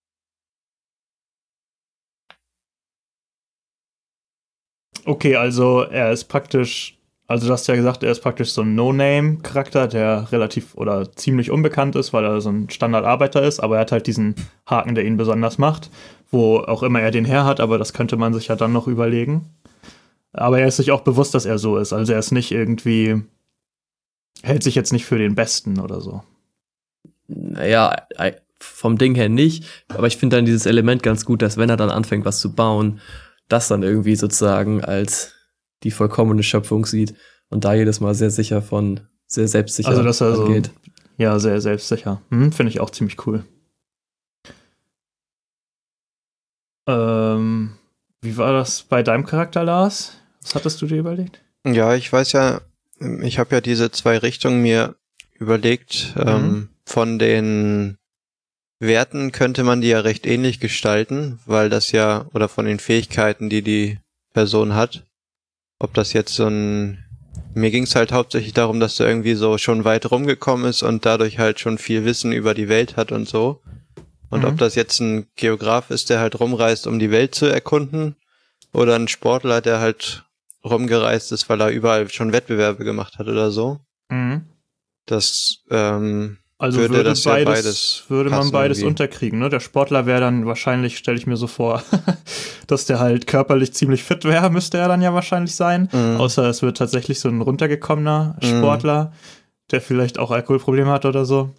Okay, 5.05 5.37
also 5.37 5.83
er 5.83 6.13
ist 6.13 6.25
praktisch, 6.25 6.96
also 7.29 7.47
du 7.47 7.53
hast 7.53 7.67
ja 7.67 7.75
gesagt, 7.75 8.03
er 8.03 8.13
ist 8.13 8.21
praktisch 8.21 8.53
so 8.53 8.63
ein 8.63 8.75
No-Name-Charakter, 8.75 9.89
der 9.89 10.31
relativ 10.31 10.75
oder 10.77 11.13
ziemlich 11.13 11.51
unbekannt 11.51 11.97
ist, 11.97 12.13
weil 12.13 12.25
er 12.25 12.41
so 12.41 12.51
ein 12.51 12.71
Standardarbeiter 12.71 13.43
ist, 13.43 13.59
aber 13.59 13.77
er 13.77 13.81
hat 13.81 13.93
halt 13.93 14.07
diesen 14.07 14.37
Haken, 14.67 14.95
der 14.95 15.05
ihn 15.05 15.17
besonders 15.17 15.59
macht, 15.59 15.91
wo 16.31 16.59
auch 16.59 16.83
immer 16.85 17.01
er 17.01 17.11
den 17.11 17.25
her 17.25 17.45
hat, 17.45 17.59
aber 17.59 17.79
das 17.79 17.93
könnte 17.93 18.17
man 18.17 18.33
sich 18.33 18.49
ja 18.49 18.57
dann 18.57 18.73
noch 18.73 18.87
überlegen. 18.87 19.51
Aber 20.33 20.61
er 20.61 20.69
ist 20.69 20.77
sich 20.77 20.93
auch 20.93 21.01
bewusst, 21.01 21.35
dass 21.35 21.47
er 21.47 21.59
so 21.59 21.79
ist, 21.79 21.93
also 21.93 22.13
er 22.13 22.19
ist 22.19 22.31
nicht 22.31 22.53
irgendwie, 22.53 23.23
hält 24.43 24.63
sich 24.63 24.77
jetzt 24.77 24.93
nicht 24.93 25.07
für 25.07 25.19
den 25.19 25.35
Besten 25.35 25.81
oder 25.81 26.01
so. 26.01 26.23
Naja, 27.27 28.07
vom 28.61 28.99
Ding 28.99 29.17
her 29.17 29.29
nicht, 29.29 29.65
aber 29.89 30.07
ich 30.07 30.17
finde 30.17 30.37
dann 30.37 30.45
dieses 30.45 30.67
Element 30.67 31.03
ganz 31.03 31.25
gut, 31.25 31.43
dass 31.43 31.57
wenn 31.57 31.71
er 31.71 31.77
dann 31.77 31.91
anfängt, 31.91 32.25
was 32.25 32.39
zu 32.39 32.55
bauen, 32.55 33.01
das 33.49 33.67
dann 33.67 33.83
irgendwie 33.83 34.17
sozusagen 34.17 34.85
als 34.85 35.36
die 35.83 35.91
vollkommene 35.91 36.43
Schöpfung 36.43 36.87
sieht 36.87 37.15
und 37.49 37.65
da 37.65 37.75
jedes 37.75 38.01
Mal 38.01 38.15
sehr 38.15 38.31
sicher 38.31 38.63
von, 38.63 39.01
sehr 39.27 39.49
selbstsicher 39.49 39.89
Also, 39.89 40.03
dass 40.03 40.21
er 40.21 40.35
so- 40.37 40.45
angeht. 40.47 40.71
Ja, 41.19 41.39
sehr 41.39 41.61
selbstsicher. 41.61 42.21
Hm, 42.31 42.53
Finde 42.53 42.71
ich 42.71 42.81
auch 42.81 42.91
ziemlich 42.91 43.27
cool. 43.27 43.45
Ähm, 46.89 47.77
wie 48.21 48.37
war 48.37 48.53
das 48.53 48.83
bei 48.83 49.03
deinem 49.03 49.25
Charakter, 49.27 49.65
Lars? 49.65 50.13
Was 50.43 50.55
hattest 50.55 50.81
du 50.83 50.87
dir 50.87 50.99
überlegt? 50.99 51.43
Ja, 51.67 51.95
ich 51.95 52.13
weiß 52.13 52.33
ja, 52.33 52.61
ich 53.23 53.39
habe 53.39 53.55
ja 53.55 53.61
diese 53.61 53.91
zwei 53.91 54.19
Richtungen 54.19 54.63
mir 54.63 54.95
überlegt. 55.35 56.15
Mhm. 56.17 56.23
Ähm, 56.27 56.69
von 56.85 57.19
den 57.19 57.97
Werten 58.79 59.33
könnte 59.33 59.65
man 59.65 59.81
die 59.81 59.89
ja 59.89 60.01
recht 60.01 60.27
ähnlich 60.27 60.61
gestalten, 60.61 61.41
weil 61.47 61.69
das 61.71 61.93
ja, 61.93 62.27
oder 62.35 62.49
von 62.49 62.67
den 62.67 62.79
Fähigkeiten, 62.79 63.49
die 63.51 63.63
die 63.63 63.99
Person 64.33 64.75
hat, 64.75 65.05
ob 65.79 65.95
das 65.95 66.13
jetzt 66.13 66.35
so 66.35 66.47
ein, 66.47 67.05
mir 67.55 67.71
ging 67.71 67.85
es 67.85 67.95
halt 67.95 68.13
hauptsächlich 68.13 68.53
darum, 68.53 68.81
dass 68.81 68.99
er 69.01 69.09
irgendwie 69.09 69.35
so 69.35 69.59
schon 69.59 69.85
weit 69.85 70.11
rumgekommen 70.11 70.67
ist 70.67 70.83
und 70.83 71.05
dadurch 71.07 71.39
halt 71.39 71.61
schon 71.61 71.79
viel 71.79 72.05
Wissen 72.05 72.33
über 72.33 72.55
die 72.55 72.69
Welt 72.69 72.97
hat 72.97 73.13
und 73.13 73.29
so. 73.29 73.63
Und 74.31 74.41
Mhm. 74.41 74.47
ob 74.49 74.59
das 74.59 74.75
jetzt 74.75 75.01
ein 75.01 75.27
Geograf 75.37 75.91
ist, 75.91 76.11
der 76.11 76.19
halt 76.21 76.39
rumreist, 76.41 76.87
um 76.87 76.99
die 76.99 77.11
Welt 77.11 77.35
zu 77.35 77.47
erkunden, 77.47 78.17
oder 78.73 78.97
ein 78.97 79.09
Sportler, 79.09 79.61
der 79.61 79.81
halt 79.81 80.25
rumgereist 80.65 81.33
ist, 81.33 81.49
weil 81.49 81.61
er 81.61 81.69
überall 81.71 82.09
schon 82.11 82.33
Wettbewerbe 82.33 82.85
gemacht 82.85 83.19
hat 83.19 83.29
oder 83.29 83.51
so. 83.51 83.79
Das, 85.07 85.59
ähm, 85.71 86.39
Also 86.59 86.79
Würde 86.79 86.95
würde, 86.95 87.11
das 87.11 87.23
ja 87.25 87.33
beides, 87.33 87.47
beides 87.53 88.05
würde 88.09 88.31
man 88.31 88.51
beides 88.51 88.79
irgendwie. 88.79 88.89
unterkriegen. 88.89 89.39
Ne? 89.39 89.51
Der 89.51 89.61
Sportler 89.61 90.07
wäre 90.07 90.21
dann 90.21 90.47
wahrscheinlich, 90.47 90.97
stelle 90.97 91.19
ich 91.19 91.27
mir 91.27 91.37
so 91.37 91.47
vor, 91.47 91.83
dass 92.67 92.87
der 92.87 92.99
halt 92.99 93.27
körperlich 93.27 93.75
ziemlich 93.75 94.03
fit 94.03 94.25
wäre, 94.25 94.49
müsste 94.51 94.79
er 94.79 94.89
dann 94.89 95.03
ja 95.03 95.13
wahrscheinlich 95.13 95.55
sein. 95.55 95.89
mh, 95.93 96.17
Außer 96.17 96.49
es 96.49 96.63
wird 96.63 96.79
tatsächlich 96.79 97.21
so 97.21 97.29
ein 97.29 97.43
runtergekommener 97.43 98.37
Mhm. 98.41 98.47
Sportler, 98.47 99.13
der 99.71 99.81
vielleicht 99.83 100.19
auch 100.19 100.31
Alkoholprobleme 100.31 100.91
hat 100.91 101.05
oder 101.05 101.27
so. 101.27 101.51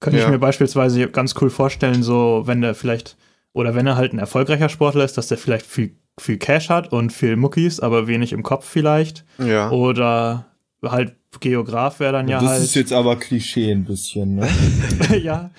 Könnte 0.00 0.18
ich 0.18 0.24
Ja. 0.24 0.30
mir 0.30 0.38
beispielsweise 0.38 1.08
ganz 1.10 1.34
cool 1.42 1.50
vorstellen, 1.50 2.02
so 2.02 2.44
wenn 2.46 2.62
der 2.62 2.74
vielleicht, 2.74 3.18
oder 3.52 3.74
wenn 3.74 3.86
er 3.86 3.96
halt 3.96 4.14
ein 4.14 4.18
erfolgreicher 4.18 4.70
Sportler 4.70 5.04
ist, 5.04 5.18
dass 5.18 5.28
der 5.28 5.36
vielleicht 5.36 5.66
viel, 5.66 5.96
viel 6.18 6.38
Cash 6.38 6.70
hat 6.70 6.92
und 6.92 7.12
viel 7.12 7.36
Muckis, 7.36 7.78
aber 7.80 8.06
wenig 8.06 8.32
im 8.32 8.42
Kopf 8.42 8.66
vielleicht. 8.66 9.26
ja. 9.38 9.70
Oder 9.70 10.46
halt 10.82 11.14
Geograf 11.40 12.00
wäre 12.00 12.12
dann 12.12 12.28
ja 12.28 12.40
das 12.40 12.48
halt. 12.50 12.62
ist 12.62 12.74
jetzt 12.74 12.92
aber 12.92 13.16
Klischee 13.16 13.70
ein 13.72 13.84
bisschen, 13.84 14.36
ne? 14.36 14.48
ja. 15.22 15.50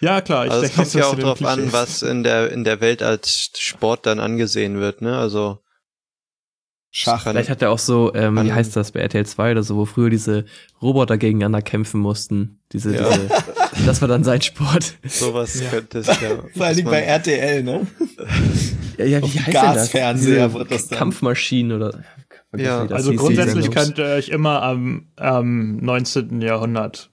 Ja, 0.00 0.20
klar. 0.20 0.46
Ich 0.46 0.52
Also 0.52 0.64
es 0.64 0.70
denke, 0.70 0.76
kommt 0.76 0.86
das 0.86 0.94
ja 0.94 1.06
auch 1.06 1.18
drauf 1.18 1.44
an, 1.44 1.72
was 1.72 2.02
in 2.02 2.22
der, 2.22 2.50
in 2.52 2.64
der 2.64 2.80
Welt 2.80 3.02
als 3.02 3.50
Sport 3.58 4.06
dann 4.06 4.18
angesehen 4.20 4.78
wird, 4.80 5.02
ne? 5.02 5.16
Also, 5.18 5.58
Schach. 6.92 7.22
Vielleicht 7.22 7.50
hat 7.50 7.62
er 7.62 7.70
auch 7.70 7.78
so, 7.78 8.12
ähm, 8.14 8.42
wie 8.42 8.52
heißt 8.52 8.74
das 8.74 8.90
bei 8.90 8.98
RTL 9.00 9.24
2 9.24 9.52
oder 9.52 9.62
so, 9.62 9.76
wo 9.76 9.84
früher 9.84 10.10
diese 10.10 10.44
Roboter 10.82 11.18
gegeneinander 11.18 11.62
kämpfen 11.62 12.00
mussten. 12.00 12.58
Diese, 12.72 12.92
Ja. 12.96 13.08
diese, 13.08 13.86
das 13.86 14.00
war 14.00 14.08
dann 14.08 14.24
sein 14.24 14.42
Sport. 14.42 14.94
sowas 15.06 15.60
Ja. 15.60 15.70
könnte 15.70 15.98
es 16.00 16.08
ja. 16.08 16.14
Vor 16.56 16.66
dass 16.66 16.82
bei 16.82 17.02
RTL, 17.02 17.62
ne? 17.62 17.86
Ja, 18.98 19.04
ja, 19.04 19.20
Auf 19.20 19.32
wie 19.32 19.38
heißt 19.38 19.46
denn 19.46 19.54
das? 19.54 19.74
Gasfernseher 19.76 20.52
wird 20.52 20.72
das 20.72 20.88
dann. 20.88 20.98
Kampfmaschinen 20.98 21.76
oder. 21.76 22.02
Ja, 22.56 22.84
Also 22.86 23.14
grundsätzlich 23.14 23.70
könnt 23.70 23.98
ihr 23.98 24.06
euch 24.06 24.28
immer 24.28 24.62
am, 24.62 25.06
am 25.16 25.76
19. 25.76 26.40
Jahrhundert 26.42 27.10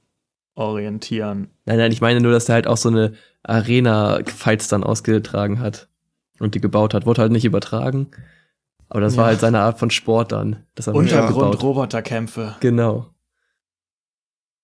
orientieren. 0.55 1.49
Nein, 1.65 1.77
nein, 1.77 1.91
ich 1.91 2.01
meine 2.01 2.21
nur, 2.21 2.31
dass 2.31 2.45
der 2.45 2.55
halt 2.55 2.67
auch 2.67 2.77
so 2.77 2.89
eine 2.89 3.13
Arena-Fights 3.43 4.67
dann 4.67 4.83
ausgetragen 4.83 5.59
hat 5.59 5.89
und 6.39 6.55
die 6.55 6.61
gebaut 6.61 6.93
hat. 6.93 7.05
Wurde 7.05 7.21
halt 7.21 7.31
nicht 7.31 7.45
übertragen. 7.45 8.07
Aber 8.89 9.01
das 9.01 9.17
war 9.17 9.25
Ja. 9.25 9.29
halt 9.31 9.39
seine 9.41 9.59
Art 9.59 9.79
von 9.79 9.91
Sport 9.91 10.31
dann. 10.31 10.63
Er. 10.75 10.95
Untergrund-Roboterkämpfe. 10.95 12.55
Genau. 12.61 13.07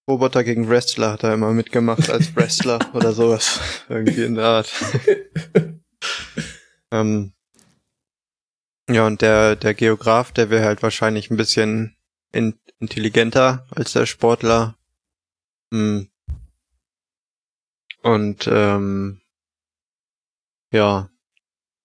Roboter 0.10 0.44
gegen 0.44 0.70
Wrestler 0.70 1.14
hat 1.14 1.24
er 1.24 1.34
immer 1.34 1.54
mitgemacht 1.54 2.10
als 2.10 2.36
Wrestler 2.36 2.80
oder 2.94 3.14
sowas. 3.14 3.60
Irgendwie 3.90 4.24
in 4.24 4.36
der 4.36 4.46
Art. 4.46 4.72
ähm, 6.92 7.34
ja, 8.90 9.06
und 9.06 9.22
der, 9.22 9.56
der 9.56 9.74
Geograf, 9.74 10.32
der 10.32 10.50
wäre 10.50 10.66
halt 10.66 10.84
wahrscheinlich 10.84 11.30
ein 11.30 11.38
bisschen 11.38 11.98
in, 12.32 12.60
intelligenter 12.80 13.66
als 13.72 13.94
der 13.94 14.06
Sportler. 14.06 14.78
Hm. 15.72 16.10
Und 18.02 18.48
ähm, 18.48 19.22
ja, 20.72 21.10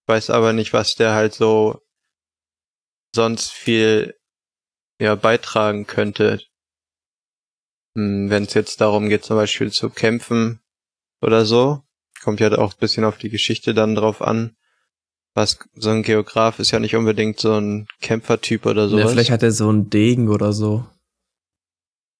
weiß 0.07 0.29
aber 0.31 0.53
nicht, 0.53 0.73
was 0.73 0.95
der 0.95 1.13
halt 1.13 1.33
so 1.33 1.81
sonst 3.15 3.51
viel 3.51 4.19
ja 4.99 5.15
beitragen 5.15 5.87
könnte 5.87 6.39
wenn 7.95 8.43
es 8.43 8.53
jetzt 8.53 8.81
darum 8.81 9.09
geht, 9.09 9.25
zum 9.25 9.35
Beispiel 9.37 9.71
zu 9.71 9.89
kämpfen 9.89 10.61
oder 11.21 11.45
so, 11.45 11.83
kommt 12.21 12.39
ja 12.39 12.51
auch 12.57 12.73
ein 12.73 12.79
bisschen 12.79 13.03
auf 13.03 13.17
die 13.17 13.29
Geschichte 13.29 13.73
dann 13.73 13.95
drauf 13.95 14.21
an. 14.21 14.55
Was 15.39 15.57
so 15.75 15.89
ein 15.91 16.03
Geograf 16.03 16.59
ist 16.59 16.71
ja 16.71 16.79
nicht 16.79 16.97
unbedingt 16.97 17.39
so 17.39 17.53
ein 17.57 17.87
Kämpfertyp 18.01 18.65
oder 18.65 18.81
Ja, 18.83 18.87
sowas. 18.89 19.11
vielleicht 19.11 19.31
hat 19.31 19.41
er 19.41 19.53
so 19.53 19.69
einen 19.69 19.89
Degen 19.89 20.27
oder 20.27 20.51
so. 20.51 20.85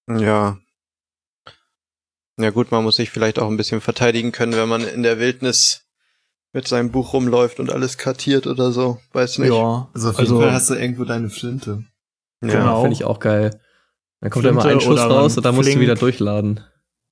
ja. 0.08 0.58
Ja 2.40 2.50
gut, 2.52 2.72
man 2.72 2.86
muss 2.86 2.96
sich 2.96 3.10
vielleicht 3.10 3.38
auch 3.40 3.50
ein 3.50 3.58
bisschen 3.58 3.82
verteidigen 3.82 4.32
können, 4.32 4.54
wenn 4.54 4.70
man 4.70 4.88
in 4.88 5.04
der 5.04 5.20
Wildnis 5.20 5.86
mit 6.54 6.66
seinem 6.70 6.92
Buch 6.92 7.12
rumläuft 7.12 7.60
und 7.60 7.70
alles 7.70 7.98
kartiert 7.98 8.48
oder 8.48 8.72
so. 8.72 9.00
Weiß 9.12 9.40
nicht. 9.40 9.50
Ja, 9.50 9.90
Also 9.94 10.10
auf 10.12 10.18
Also- 10.20 10.36
jeden 10.36 10.46
Fall 10.46 10.54
hast 10.54 10.70
du 10.70 10.76
irgendwo 10.76 11.04
deine 11.04 11.30
Flinte. 11.30 11.84
Ja. 12.42 12.48
Genau. 12.48 12.82
Finde 12.84 12.94
ich 12.94 13.04
auch 13.04 13.20
geil. 13.20 13.60
Dann 14.22 14.30
kommt 14.32 14.46
da 14.46 14.50
immer 14.52 14.64
ein 14.64 14.80
Schuss 14.80 14.98
raus 15.02 15.36
und 15.36 15.46
dann 15.46 15.56
musst 15.56 15.74
du 15.76 15.80
wieder 15.82 15.96
durchladen. 15.96 16.62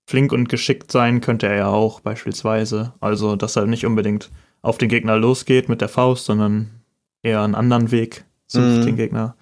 flink 0.09 0.31
und 0.31 0.47
geschickt 0.47 0.89
sein 0.93 1.19
könnte 1.19 1.47
er 1.47 1.55
ja 1.57 1.67
auch 1.67 1.99
beispielsweise. 1.99 2.93
Also, 3.01 3.35
dass 3.35 3.57
er 3.57 3.65
nicht 3.65 3.85
unbedingt 3.85 4.31
auf 4.67 4.77
den 4.77 4.89
Gegner 4.89 5.17
losgeht 5.17 5.69
mit 5.69 5.81
der 5.81 5.89
Faust, 5.89 6.25
sondern 6.25 6.69
eher 7.23 7.41
einen 7.41 7.55
anderen 7.55 7.91
Weg 7.91 8.25
sucht, 8.47 8.63
Mhm. 8.63 8.85
den 8.85 8.95
Gegner 8.97 9.35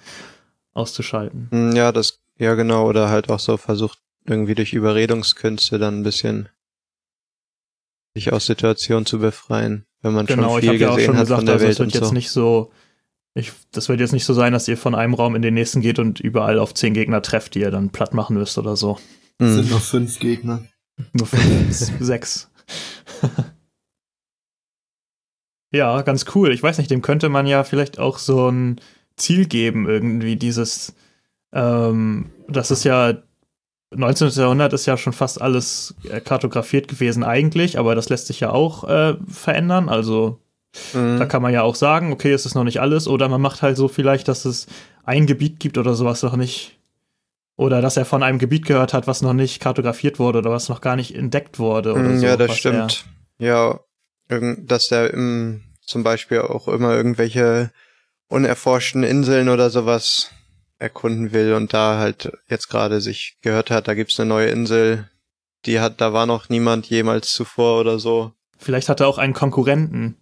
auszuschalten. 0.73 1.47
Hm, 1.51 1.75
Ja, 1.75 1.91
das, 1.91 2.19
ja 2.37 2.55
genau, 2.55 2.87
oder 2.87 3.09
halt 3.09 3.29
auch 3.29 3.39
so 3.39 3.57
versucht, 3.57 3.99
irgendwie 4.25 4.55
durch 4.55 4.73
Überredungskünste 4.73 5.77
dann 5.79 5.99
ein 5.99 6.03
bisschen 6.03 6.49
sich 8.15 8.31
aus 8.31 8.45
Situationen 8.45 9.05
zu 9.05 9.19
befreien, 9.19 9.85
wenn 10.01 10.13
man 10.13 10.25
Genau, 10.25 10.53
schon 10.53 10.59
ich 10.63 10.67
habe 10.67 10.77
viel 10.77 10.81
ja 10.81 10.89
auch 10.89 10.95
gesehen 10.95 11.05
schon 11.07 11.15
hat 11.17 11.23
gesagt, 11.23 11.39
von 11.39 11.45
der 11.45 11.53
also 11.55 11.65
es 11.65 11.69
Welt 11.69 11.79
wird 11.79 11.87
und 11.87 11.93
jetzt 11.95 12.07
so. 12.09 12.13
nicht 12.13 12.29
so, 12.31 12.71
ich, 13.33 13.51
das 13.71 13.89
wird 13.89 13.99
jetzt 13.99 14.13
nicht 14.13 14.25
so 14.25 14.33
sein, 14.33 14.53
dass 14.53 14.67
ihr 14.67 14.77
von 14.77 14.95
einem 14.95 15.13
Raum 15.13 15.35
in 15.35 15.41
den 15.41 15.53
nächsten 15.53 15.81
geht 15.81 15.99
und 15.99 16.19
überall 16.21 16.57
auf 16.59 16.73
zehn 16.73 16.93
Gegner 16.93 17.21
trefft, 17.21 17.55
die 17.55 17.59
ihr 17.59 17.71
dann 17.71 17.89
platt 17.89 18.13
machen 18.13 18.37
müsst 18.37 18.57
oder 18.57 18.75
so. 18.77 18.97
Es 19.39 19.53
sind 19.55 19.65
Mhm. 19.65 19.69
nur 19.71 19.79
fünf 19.81 20.19
Gegner. 20.19 20.63
Nur 21.13 21.27
fünf, 21.27 21.67
sechs. 21.99 22.49
Ja, 25.75 26.01
ganz 26.01 26.25
cool. 26.35 26.51
Ich 26.51 26.63
weiß 26.63 26.77
nicht, 26.77 26.89
dem 26.91 27.01
könnte 27.01 27.29
man 27.29 27.45
ja 27.47 27.63
vielleicht 27.63 27.99
auch 27.99 28.17
so 28.17 28.49
ein 28.49 28.79
Ziel 29.17 29.45
geben, 29.45 29.87
irgendwie 29.87 30.35
dieses, 30.35 30.93
ähm, 31.53 32.29
das 32.47 32.71
ist 32.71 32.83
ja 32.83 33.13
19. 33.95 34.29
Jahrhundert 34.29 34.73
ist 34.73 34.85
ja 34.87 34.97
schon 34.97 35.13
fast 35.13 35.41
alles 35.41 35.95
äh, 36.09 36.19
kartografiert 36.19 36.87
gewesen 36.87 37.23
eigentlich, 37.23 37.79
aber 37.79 37.95
das 37.95 38.09
lässt 38.09 38.27
sich 38.27 38.39
ja 38.41 38.49
auch 38.49 38.83
äh, 38.87 39.15
verändern. 39.27 39.89
Also 39.89 40.39
Mhm. 40.93 41.19
da 41.19 41.25
kann 41.25 41.41
man 41.41 41.53
ja 41.53 41.61
auch 41.61 41.75
sagen, 41.75 42.11
okay, 42.11 42.33
es 42.33 42.45
ist 42.45 42.53
noch 42.53 42.65
nicht 42.65 42.81
alles, 42.81 43.07
oder 43.07 43.29
man 43.29 43.39
macht 43.39 43.61
halt 43.61 43.77
so 43.77 43.87
vielleicht, 43.87 44.27
dass 44.27 44.43
es 44.43 44.67
ein 45.05 45.25
Gebiet 45.25 45.61
gibt 45.61 45.77
oder 45.77 45.93
sowas 45.93 46.21
noch 46.21 46.35
nicht. 46.35 46.77
Oder 47.55 47.81
dass 47.81 47.95
er 47.95 48.03
von 48.03 48.23
einem 48.23 48.39
Gebiet 48.39 48.65
gehört 48.65 48.93
hat, 48.93 49.07
was 49.07 49.21
noch 49.21 49.31
nicht 49.31 49.61
kartografiert 49.61 50.19
wurde 50.19 50.39
oder 50.39 50.51
was 50.51 50.67
noch 50.67 50.81
gar 50.81 50.97
nicht 50.97 51.15
entdeckt 51.15 51.59
wurde. 51.59 51.93
Oder 51.93 52.09
Mm, 52.09 52.17
so, 52.17 52.25
ja, 52.25 52.35
das 52.35 52.57
stimmt. 52.57 53.05
Ja, 53.39 53.79
dass 54.27 54.89
der 54.89 55.13
im, 55.13 55.63
zum 55.85 56.03
Beispiel 56.03 56.39
auch 56.39 56.67
immer 56.67 56.93
irgendwelche 56.95 57.71
unerforschten 58.27 59.03
Inseln 59.03 59.49
oder 59.49 59.69
sowas 59.69 60.31
erkunden 60.77 61.31
will 61.31 61.53
und 61.53 61.73
da 61.73 61.97
halt 61.99 62.31
jetzt 62.49 62.69
gerade 62.69 62.99
sich 63.01 63.37
gehört 63.41 63.71
hat, 63.71 63.87
da 63.87 63.93
gibt's 63.93 64.19
eine 64.19 64.29
neue 64.29 64.47
Insel, 64.49 65.09
die 65.65 65.79
hat, 65.79 66.01
da 66.01 66.13
war 66.13 66.25
noch 66.25 66.49
niemand 66.49 66.87
jemals 66.87 67.31
zuvor 67.31 67.79
oder 67.79 67.97
so. 67.99 68.33
Vielleicht 68.57 68.89
hat 68.89 68.99
er 68.99 69.07
auch 69.07 69.17
einen 69.17 69.33
Konkurrenten. 69.33 70.17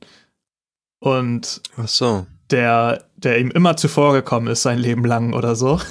Und 0.99 1.62
Ach 1.78 1.88
so. 1.88 2.26
der, 2.49 3.04
der 3.17 3.39
ihm 3.39 3.52
immer 3.52 3.76
zuvor 3.76 4.13
gekommen 4.13 4.47
ist, 4.47 4.62
sein 4.63 4.80
Leben 4.80 5.06
lang 5.06 5.34
oder 5.34 5.56
so. 5.56 5.80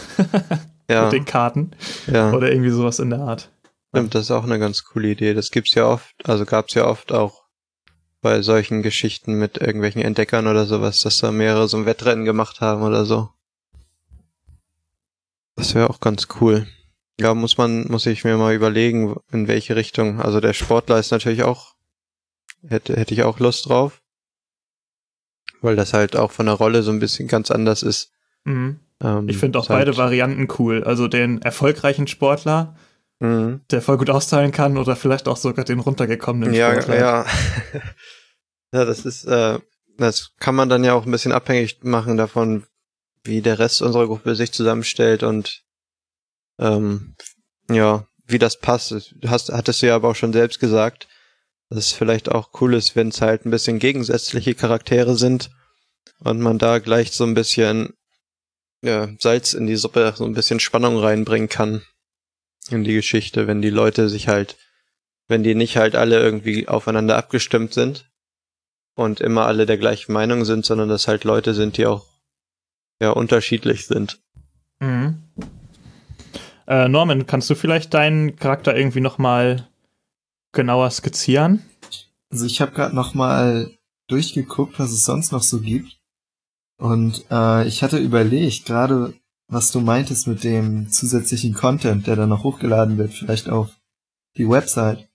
Ja, 0.91 1.05
Mit 1.05 1.13
den 1.13 1.25
Karten. 1.25 1.71
ja. 2.09 2.33
Oder 2.33 2.51
irgendwie 2.51 2.71
sowas 2.71 2.99
in 2.99 3.09
der 3.09 3.21
Art. 3.21 3.51
Stimmt, 3.91 4.15
das 4.15 4.25
ist 4.25 4.31
auch 4.31 4.45
eine 4.45 4.59
ganz 4.59 4.85
coole 4.85 5.09
Idee. 5.09 5.33
Das 5.33 5.51
gibt's 5.51 5.75
ja 5.75 5.87
oft, 5.87 6.13
also 6.25 6.45
gab's 6.45 6.75
ja 6.75 6.87
oft 6.87 7.13
auch 7.13 7.42
bei 8.23 8.41
solchen 8.41 8.83
Geschichten 8.83 9.35
mit 9.35 9.59
irgendwelchen 9.59 10.01
Entdeckern 10.01 10.47
oder 10.47 10.65
sowas, 10.65 11.01
dass 11.01 11.19
da 11.19 11.31
mehrere 11.33 11.69
so 11.69 11.77
ein 11.77 11.87
Wettrennen 11.87 12.25
gemacht 12.25 12.61
haben 12.61 12.83
oder 12.83 13.05
so. 13.05 13.29
Das 15.57 15.75
wäre 15.75 15.91
auch 15.91 16.01
ganz 16.01 16.29
cool. 16.41 16.67
Ja, 17.21 17.35
muss 17.35 17.59
man, 17.59 17.87
muss 17.89 18.07
ich 18.07 18.25
mir 18.25 18.37
mal 18.39 18.55
überlegen, 18.55 19.17
in 19.33 19.49
welche 19.49 19.77
Richtung. 19.77 20.21
Also 20.21 20.41
der 20.41 20.55
Sportler 20.55 20.99
ist 20.99 21.11
natürlich 21.11 21.43
auch, 21.43 21.75
hätte, 22.67 22.97
hätte 22.97 23.13
ich 23.13 23.23
auch 23.23 23.39
Lust 23.39 23.69
drauf. 23.69 24.01
Weil 25.61 25.77
das 25.77 25.93
halt 25.93 26.17
auch 26.17 26.33
von 26.33 26.47
der 26.47 26.55
Rolle 26.57 26.83
so 26.83 26.91
ein 26.91 26.99
bisschen 27.01 27.29
ganz 27.29 27.51
anders 27.51 27.83
ist. 27.83 28.13
Mhm. 28.45 28.81
Ähm, 29.01 29.29
Ich 29.29 29.37
finde 29.37 29.59
auch 29.59 29.69
halt- 29.69 29.81
beide 29.81 29.97
Varianten 29.97 30.49
cool. 30.59 30.83
Also 30.85 31.07
den 31.07 31.43
erfolgreichen 31.43 32.07
Sportler, 32.07 32.77
Mhm. 33.23 33.61
der 33.71 33.83
voll 33.83 33.99
gut 33.99 34.11
austeilen 34.11 34.51
kann, 34.51 34.77
oder 34.77 34.97
vielleicht 34.97 35.29
auch 35.29 35.37
sogar 35.37 35.65
den 35.65 35.79
runtergekommenen 35.79 36.53
Ja, 36.53 36.73
Sportler. 36.73 36.99
ja. 36.99 37.27
ja, 38.73 38.85
das 38.85 39.05
ist, 39.05 39.25
äh, 39.27 39.61
das 39.97 40.33
kann 40.41 40.57
man 40.57 40.69
dann 40.69 40.83
ja 40.83 40.95
auch 40.95 41.07
ein 41.07 41.13
bisschen 41.13 41.31
abhängig 41.31 41.85
machen 41.85 42.17
davon, 42.17 42.67
wie 43.23 43.41
der 43.41 43.61
Rest 43.61 43.81
unserer 43.81 44.09
Gruppe 44.09 44.35
sich 44.35 44.51
zusammenstellt 44.53 45.23
und 45.23 45.63
ähm, 46.59 47.15
ja, 47.71 48.09
wie 48.27 48.41
das 48.41 48.59
passt. 48.59 49.15
Hast, 49.25 49.53
hattest 49.53 49.83
du 49.83 49.87
ja 49.87 49.95
aber 49.95 50.09
auch 50.09 50.17
schon 50.17 50.33
selbst 50.33 50.59
gesagt, 50.59 51.07
dass 51.69 51.79
es 51.79 51.93
vielleicht 51.93 52.29
auch 52.29 52.51
cool 52.61 52.75
ist, 52.75 52.97
wenn 52.97 53.11
es 53.11 53.21
halt 53.21 53.47
ein 53.47 53.51
bisschen 53.53 53.79
gegensätzliche 53.79 54.57
Charaktere 54.57 55.15
sind 55.15 55.51
und 56.19 56.41
man 56.41 56.59
da 56.59 56.81
gleich 56.81 57.13
so 57.13 57.23
ein 57.23 57.35
bisschen 57.35 57.95
ja, 58.83 59.09
Salz 59.21 59.55
in 59.55 59.69
die 59.69 59.77
Suppe, 59.77 60.13
so 60.17 60.25
ein 60.25 60.35
bisschen 60.35 60.59
Spannung 60.59 60.99
reinbringen 60.99 61.49
kann 61.49 61.83
in 62.71 62.85
die 62.85 62.95
Geschichte, 62.95 63.47
wenn 63.47 63.63
die 63.63 63.71
Leute 63.71 64.09
sich 64.09 64.29
halt 64.29 64.57
wenn 65.33 65.43
die 65.43 65.55
nicht 65.55 65.77
halt 65.77 65.97
alle 65.97 66.21
irgendwie 66.21 66.69
aufeinander 66.69 67.17
abgestimmt 67.17 67.73
sind 67.73 68.11
und 68.95 69.21
immer 69.21 69.47
alle 69.47 69.67
der 69.67 69.79
gleichen 69.79 70.13
Meinung 70.13 70.45
sind, 70.45 70.65
sondern 70.65 70.89
dass 70.89 71.09
halt 71.09 71.25
Leute 71.25 71.55
sind, 71.55 71.77
die 71.79 71.87
auch 71.87 72.07
ja 73.01 73.11
unterschiedlich 73.11 73.87
sind. 73.87 74.21
Mhm. 74.81 75.23
Äh, 76.67 76.89
Norman, 76.89 77.27
kannst 77.27 77.51
du 77.51 77.55
vielleicht 77.55 77.95
deinen 77.95 78.37
Charakter 78.37 78.77
irgendwie 78.77 79.01
noch 79.01 79.19
mal 79.19 79.69
genauer 80.53 80.91
skizzieren? 80.91 81.65
Also 82.31 82.47
ich 82.47 82.61
habe 82.61 82.73
gerade 82.73 82.95
noch 82.95 83.15
mal 83.15 83.71
durchgeguckt, 84.09 84.79
was 84.79 84.93
es 84.93 85.05
sonst 85.05 85.33
noch 85.33 85.43
so 85.43 85.61
gibt. 85.61 85.99
Und 86.79 87.25
äh, 87.31 87.67
ich 87.67 87.83
hatte 87.83 87.99
überlegt, 87.99 88.67
gerade 88.67 89.15
was 89.53 89.71
du 89.71 89.81
meintest 89.81 90.27
mit 90.27 90.45
dem 90.45 90.91
zusätzlichen 90.91 91.53
Content, 91.53 92.07
der 92.07 92.17
dann 92.17 92.31
noch 92.31 92.43
hochgeladen 92.43 92.97
wird, 92.97 93.13
vielleicht 93.13 93.51
auf 93.51 93.69
die 94.39 94.49
Website, 94.49 95.11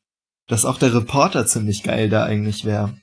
dass 0.45 0.63
auch 0.63 0.77
der 0.77 0.93
Reporter 0.93 1.47
ziemlich 1.47 1.81
geil 1.81 2.07
da 2.09 2.23
eigentlich 2.23 2.63
wäre. 2.63 2.95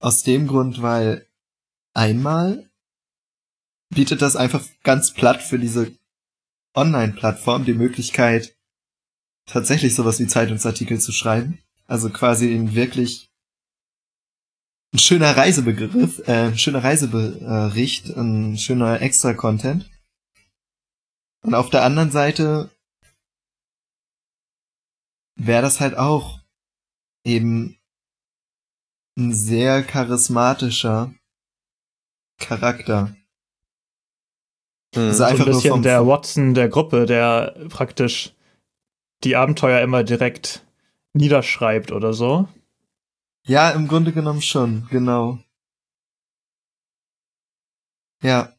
Aus 0.00 0.22
dem 0.22 0.46
Grund, 0.48 0.80
weil 0.80 1.26
einmal 1.92 2.70
bietet 3.90 4.22
das 4.22 4.34
einfach 4.34 4.64
ganz 4.82 5.12
platt 5.12 5.42
für 5.42 5.58
diese 5.58 5.92
Online-Plattform 6.74 7.66
die 7.66 7.74
Möglichkeit, 7.74 8.56
tatsächlich 9.44 9.94
sowas 9.94 10.18
wie 10.18 10.26
Zeitungsartikel 10.26 11.00
zu 11.00 11.12
schreiben. 11.12 11.58
Also 11.86 12.08
quasi 12.08 12.50
in 12.54 12.74
wirklich 12.74 13.30
ein 14.92 14.98
schöner 14.98 15.36
Reisebegriff, 15.36 16.26
äh, 16.28 16.48
ein 16.48 16.58
schöner 16.58 16.84
Reisebericht, 16.84 18.10
ein 18.10 18.56
schöner 18.58 19.00
Extra-Content. 19.00 19.90
Und 21.44 21.54
auf 21.54 21.70
der 21.70 21.82
anderen 21.82 22.10
Seite 22.10 22.70
wäre 25.34 25.62
das 25.62 25.80
halt 25.80 25.96
auch 25.96 26.40
eben 27.24 27.78
ein 29.18 29.32
sehr 29.32 29.82
charismatischer 29.82 31.14
Charakter. 32.38 33.16
Hm. 34.94 35.08
Also 35.08 35.18
So 35.18 35.24
ein 35.24 35.30
einfach 35.32 35.46
bisschen 35.46 35.82
der 35.82 36.06
Watson 36.06 36.54
der 36.54 36.68
Gruppe, 36.68 37.06
der 37.06 37.56
praktisch 37.68 38.34
die 39.24 39.36
Abenteuer 39.36 39.80
immer 39.80 40.04
direkt 40.04 40.66
niederschreibt 41.14 41.92
oder 41.92 42.12
so. 42.12 42.48
Ja, 43.44 43.70
im 43.70 43.88
Grunde 43.88 44.12
genommen 44.12 44.42
schon, 44.42 44.86
genau. 44.90 45.38
Ja, 48.22 48.52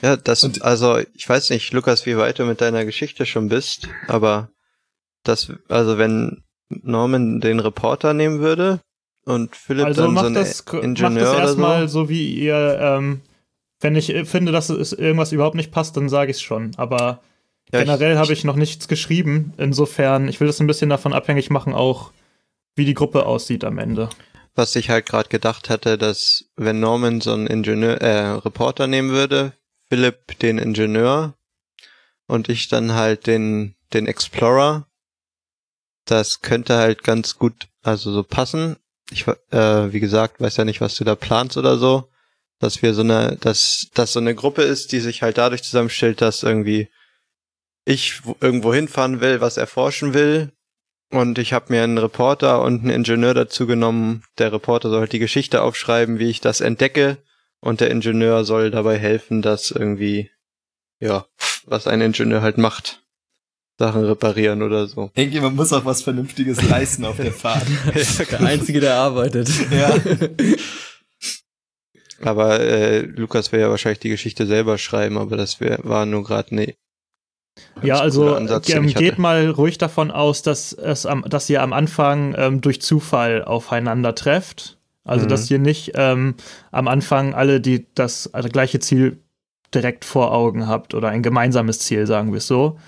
Ja, 0.00 0.16
das, 0.16 0.44
Und- 0.44 0.62
also 0.62 0.98
ich 1.14 1.28
weiß 1.28 1.50
nicht, 1.50 1.72
Lukas, 1.72 2.06
wie 2.06 2.16
weit 2.16 2.38
du 2.38 2.44
mit 2.44 2.60
deiner 2.60 2.84
Geschichte 2.84 3.26
schon 3.26 3.48
bist, 3.48 3.88
aber 4.06 4.50
das, 5.24 5.52
also 5.68 5.98
wenn 5.98 6.44
Norman 6.68 7.40
den 7.40 7.58
Reporter 7.58 8.14
nehmen 8.14 8.38
würde 8.38 8.80
und 9.24 9.56
Philipp 9.56 9.86
Also 9.86 10.02
dann 10.02 10.10
so 10.10 10.14
macht 10.14 10.26
ein 10.26 10.34
das, 10.34 10.64
macht 10.66 10.84
Ingenieur 10.84 11.24
das 11.24 11.32
oder 11.32 11.40
erstmal 11.40 11.88
so. 11.88 12.02
so, 12.04 12.08
wie 12.08 12.32
ihr, 12.32 12.78
ähm, 12.80 13.22
wenn 13.80 13.96
ich 13.96 14.10
äh, 14.14 14.24
finde, 14.24 14.52
dass 14.52 14.68
es 14.70 14.92
irgendwas 14.92 15.32
überhaupt 15.32 15.56
nicht 15.56 15.72
passt, 15.72 15.96
dann 15.96 16.08
sage 16.08 16.30
ich 16.30 16.36
es 16.36 16.42
schon. 16.42 16.72
Aber 16.76 17.20
Ja, 17.72 17.80
generell 17.80 18.16
habe 18.18 18.32
ich 18.32 18.44
noch 18.44 18.56
nichts 18.56 18.86
geschrieben. 18.86 19.52
Insofern, 19.56 20.28
ich 20.28 20.38
will 20.38 20.46
das 20.46 20.60
ein 20.60 20.68
bisschen 20.68 20.90
davon 20.90 21.12
abhängig 21.12 21.50
machen, 21.50 21.74
auch 21.74 22.12
wie 22.76 22.84
die 22.84 22.94
Gruppe 22.94 23.26
aussieht 23.26 23.64
am 23.64 23.78
Ende. 23.78 24.08
was 24.54 24.74
ich 24.76 24.88
halt 24.88 25.04
gerade 25.06 25.28
gedacht 25.28 25.68
hatte, 25.68 25.98
dass 25.98 26.46
wenn 26.56 26.80
Norman 26.80 27.20
so 27.20 27.32
einen 27.34 27.46
Ingenieur, 27.46 28.00
äh, 28.00 28.28
Reporter 28.38 28.86
nehmen 28.86 29.10
würde, 29.10 29.52
Philipp 29.90 30.38
den 30.38 30.56
Ingenieur 30.58 31.34
und 32.26 32.48
ich 32.48 32.68
dann 32.68 32.92
halt 32.94 33.26
den, 33.26 33.74
den 33.92 34.06
Explorer, 34.06 34.86
das 36.06 36.40
könnte 36.40 36.76
halt 36.76 37.02
ganz 37.04 37.36
gut, 37.36 37.68
also 37.82 38.12
so 38.12 38.22
passen. 38.22 38.76
Ich, 39.10 39.26
äh, 39.50 39.92
wie 39.92 40.00
gesagt, 40.00 40.40
weiß 40.40 40.56
ja 40.56 40.64
nicht, 40.64 40.80
was 40.80 40.94
du 40.94 41.04
da 41.04 41.14
planst 41.16 41.56
oder 41.58 41.76
so, 41.76 42.08
dass 42.58 42.80
wir 42.80 42.94
so 42.94 43.02
eine, 43.02 43.36
dass, 43.40 43.88
dass 43.92 44.14
so 44.14 44.20
eine 44.20 44.34
Gruppe 44.34 44.62
ist, 44.62 44.92
die 44.92 45.00
sich 45.00 45.22
halt 45.22 45.36
dadurch 45.36 45.62
zusammenstellt, 45.62 46.20
dass 46.22 46.42
irgendwie 46.42 46.88
ich 47.84 48.24
wo- 48.24 48.36
irgendwo 48.40 48.72
hinfahren 48.72 49.20
will, 49.20 49.40
was 49.40 49.58
erforschen 49.58 50.14
will 50.14 50.52
und 51.10 51.38
ich 51.38 51.52
habe 51.52 51.72
mir 51.72 51.82
einen 51.82 51.98
Reporter 51.98 52.62
und 52.62 52.80
einen 52.80 52.90
Ingenieur 52.90 53.34
dazu 53.34 53.66
genommen. 53.66 54.24
Der 54.38 54.52
Reporter 54.52 54.90
soll 54.90 55.00
halt 55.00 55.12
die 55.12 55.18
Geschichte 55.18 55.62
aufschreiben, 55.62 56.18
wie 56.18 56.30
ich 56.30 56.40
das 56.40 56.60
entdecke. 56.60 57.18
Und 57.60 57.80
der 57.80 57.90
Ingenieur 57.90 58.44
soll 58.44 58.70
dabei 58.70 58.98
helfen, 58.98 59.42
dass 59.42 59.70
irgendwie, 59.70 60.30
ja, 61.00 61.26
was 61.64 61.86
ein 61.86 62.00
Ingenieur 62.00 62.42
halt 62.42 62.58
macht. 62.58 63.02
Sachen 63.78 64.04
reparieren 64.04 64.62
oder 64.62 64.86
so. 64.86 65.10
irgendjemand 65.14 65.54
muss 65.54 65.72
auch 65.72 65.84
was 65.84 66.02
Vernünftiges 66.02 66.62
leisten 66.68 67.04
auf 67.04 67.16
der 67.16 67.32
Fahrt. 67.32 67.66
Der 68.30 68.40
Einzige, 68.40 68.80
der 68.80 68.94
arbeitet. 68.94 69.50
Ja. 69.70 69.94
Aber 72.22 72.60
äh, 72.60 73.00
Lukas 73.00 73.52
will 73.52 73.60
ja 73.60 73.68
wahrscheinlich 73.68 73.98
die 73.98 74.08
Geschichte 74.08 74.46
selber 74.46 74.78
schreiben, 74.78 75.18
aber 75.18 75.36
das 75.36 75.60
wär, 75.60 75.78
war 75.82 76.06
nur 76.06 76.24
gerade 76.24 76.52
eine 76.52 76.74
Ja, 77.82 77.98
also 78.00 78.34
Ansatz, 78.34 78.68
ähm, 78.68 78.86
geht 78.86 79.18
mal 79.18 79.48
ruhig 79.50 79.78
davon 79.78 80.10
aus, 80.10 80.42
dass, 80.42 80.72
es 80.72 81.06
am, 81.06 81.22
dass 81.28 81.48
ihr 81.48 81.62
am 81.62 81.72
Anfang 81.72 82.34
ähm, 82.36 82.60
durch 82.60 82.80
Zufall 82.82 83.44
aufeinander 83.44 84.14
trefft. 84.14 84.78
Also, 85.04 85.24
Mhm. 85.24 85.28
dass 85.28 85.50
ihr 85.50 85.58
nicht 85.58 85.92
ähm, 85.94 86.34
am 86.72 86.88
Anfang 86.88 87.34
alle 87.34 87.60
die, 87.60 87.86
das 87.94 88.32
also 88.34 88.48
gleiche 88.48 88.80
Ziel 88.80 89.18
direkt 89.72 90.04
vor 90.04 90.32
Augen 90.32 90.66
habt 90.66 90.94
oder 90.94 91.08
ein 91.08 91.22
gemeinsames 91.22 91.78
Ziel, 91.78 92.06
sagen 92.06 92.32
wir 92.32 92.38
es 92.38 92.46
so. 92.46 92.78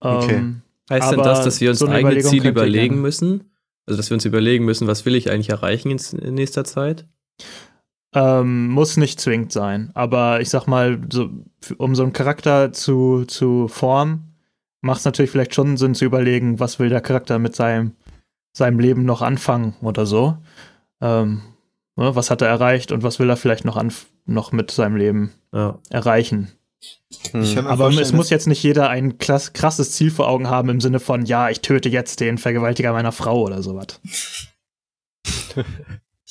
Okay. 0.00 0.36
Ähm, 0.36 0.62
Heißt 0.90 1.12
denn 1.12 1.18
das, 1.22 1.44
dass 1.44 1.60
wir 1.60 1.70
uns 1.70 1.80
so 1.80 1.88
eigene 1.88 2.18
Ziele 2.20 2.48
überlegen 2.48 3.00
müssen? 3.00 3.50
Also, 3.86 3.96
dass 3.98 4.10
wir 4.10 4.14
uns 4.14 4.24
überlegen 4.24 4.64
müssen, 4.64 4.86
was 4.86 5.04
will 5.04 5.14
ich 5.14 5.30
eigentlich 5.30 5.50
erreichen 5.50 5.90
in, 5.90 5.98
in 6.18 6.34
nächster 6.34 6.64
Zeit? 6.64 7.06
Ähm, 8.14 8.68
muss 8.68 8.96
nicht 8.96 9.20
zwingend 9.20 9.52
sein. 9.52 9.90
Aber 9.94 10.40
ich 10.40 10.48
sag 10.48 10.66
mal, 10.66 11.00
so, 11.12 11.28
um 11.76 11.94
so 11.94 12.02
einen 12.02 12.12
Charakter 12.12 12.72
zu, 12.72 13.24
zu 13.26 13.68
formen, 13.68 14.34
macht 14.80 15.00
es 15.00 15.04
natürlich 15.04 15.30
vielleicht 15.30 15.54
schon 15.54 15.76
Sinn 15.76 15.94
zu 15.94 16.04
überlegen, 16.04 16.58
was 16.60 16.78
will 16.78 16.88
der 16.88 17.00
Charakter 17.00 17.38
mit 17.38 17.54
seinem, 17.54 17.92
seinem 18.52 18.78
Leben 18.78 19.04
noch 19.04 19.20
anfangen 19.22 19.74
oder 19.82 20.06
so. 20.06 20.38
Ähm, 21.00 21.42
ne, 21.96 22.14
was 22.14 22.30
hat 22.30 22.40
er 22.42 22.48
erreicht 22.48 22.92
und 22.92 23.02
was 23.02 23.18
will 23.18 23.28
er 23.28 23.36
vielleicht 23.36 23.64
noch, 23.64 23.82
noch 24.24 24.52
mit 24.52 24.70
seinem 24.70 24.96
Leben 24.96 25.32
Ja. 25.52 25.78
erreichen. 25.90 26.52
Hm. 27.32 27.66
Aber 27.66 27.88
es 27.88 28.12
muss 28.12 28.30
jetzt 28.30 28.46
nicht 28.46 28.62
jeder 28.62 28.88
ein 28.88 29.18
klass 29.18 29.52
krasses 29.52 29.92
Ziel 29.92 30.10
vor 30.10 30.28
Augen 30.28 30.48
haben 30.48 30.68
im 30.68 30.80
Sinne 30.80 31.00
von, 31.00 31.24
ja, 31.26 31.50
ich 31.50 31.60
töte 31.60 31.88
jetzt 31.88 32.20
den 32.20 32.38
Vergewaltiger 32.38 32.92
meiner 32.92 33.12
Frau 33.12 33.42
oder 33.42 33.62
sowas. 33.62 34.00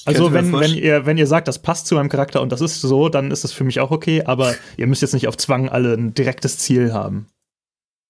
Also 0.08 0.34
wenn, 0.34 0.54
wenn, 0.54 0.74
ihr, 0.74 1.06
wenn 1.06 1.17
ihr 1.17 1.28
sagt, 1.28 1.48
das 1.48 1.60
passt 1.60 1.88
zu 1.88 1.96
meinem 1.96 2.10
Charakter 2.10 2.41
und 2.41 2.52
das 2.52 2.62
ist 2.62 2.82
so, 2.82 3.10
dann 3.10 3.32
ist 3.32 3.43
das 3.43 3.52
für 3.52 3.63
mich 3.63 3.80
auch 3.80 3.91
okay, 3.91 4.24
aber 4.24 4.56
ihr 4.78 4.88
müsst 4.88 5.02
jetzt 5.02 5.13
nicht 5.13 5.28
auf 5.28 5.38
Zwang 5.38 5.70
alle 5.70 5.93
ein 5.93 6.13
direktes 6.13 6.58
Ziel 6.58 6.93
haben. 6.93 7.28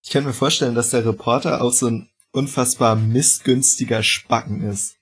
Ich 0.04 0.12
könnte 0.12 0.28
mir 0.28 0.34
vorstellen, 0.34 0.76
dass 0.76 0.92
der 0.92 1.06
Reporter 1.06 1.62
auch 1.62 1.74
so 1.74 1.88
ein 1.88 2.10
unfassbar 2.32 2.96
missgünstiger 2.96 4.04
Spacken 4.04 4.62
ist. 4.62 4.96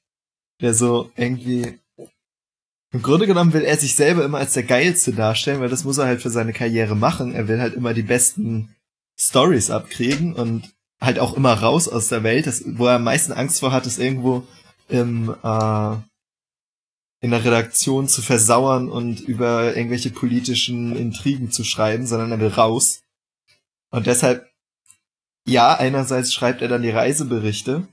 Der 0.61 0.73
so 0.73 1.11
irgendwie. 1.15 1.79
Im 2.91 3.01
Grunde 3.01 3.27
genommen 3.27 3.51
will 3.51 3.63
er 3.63 3.77
sich 3.77 3.95
selber 3.95 4.23
immer 4.23 4.37
als 4.37 4.53
der 4.53 4.63
Geilste 4.63 5.11
darstellen, 5.11 5.59
weil 5.59 5.69
das 5.69 5.83
muss 5.83 5.97
er 5.97 6.05
halt 6.05 6.21
für 6.21 6.29
seine 6.29 6.53
Karriere 6.53 6.95
machen. 6.95 7.33
Er 7.33 7.49
will 7.49 7.59
halt 7.59 7.73
immer 7.73 7.93
die 7.93 8.03
besten 8.03 8.73
Stories 9.19 9.69
abkriegen 9.69 10.33
und 10.33 10.73
halt 11.01 11.19
auch 11.19 11.35
immer 11.35 11.53
raus 11.53 11.89
aus 11.89 12.07
der 12.07 12.23
Welt. 12.23 12.47
Das, 12.47 12.63
wo 12.65 12.87
er 12.87 12.95
am 12.95 13.03
meisten 13.03 13.33
Angst 13.33 13.59
vor 13.59 13.73
hat, 13.73 13.85
ist 13.85 13.99
irgendwo 13.99 14.47
im, 14.87 15.35
äh, 15.43 15.95
in 17.25 17.31
der 17.31 17.43
Redaktion 17.43 18.07
zu 18.07 18.21
versauern 18.21 18.89
und 18.89 19.19
über 19.19 19.75
irgendwelche 19.75 20.11
politischen 20.11 20.95
Intrigen 20.95 21.51
zu 21.51 21.63
schreiben, 21.63 22.05
sondern 22.05 22.31
er 22.31 22.39
will 22.39 22.49
raus. 22.49 23.01
Und 23.91 24.07
deshalb 24.07 24.47
ja, 25.47 25.75
einerseits 25.75 26.33
schreibt 26.33 26.61
er 26.61 26.67
dann 26.67 26.81
die 26.81 26.89
Reiseberichte. 26.89 27.87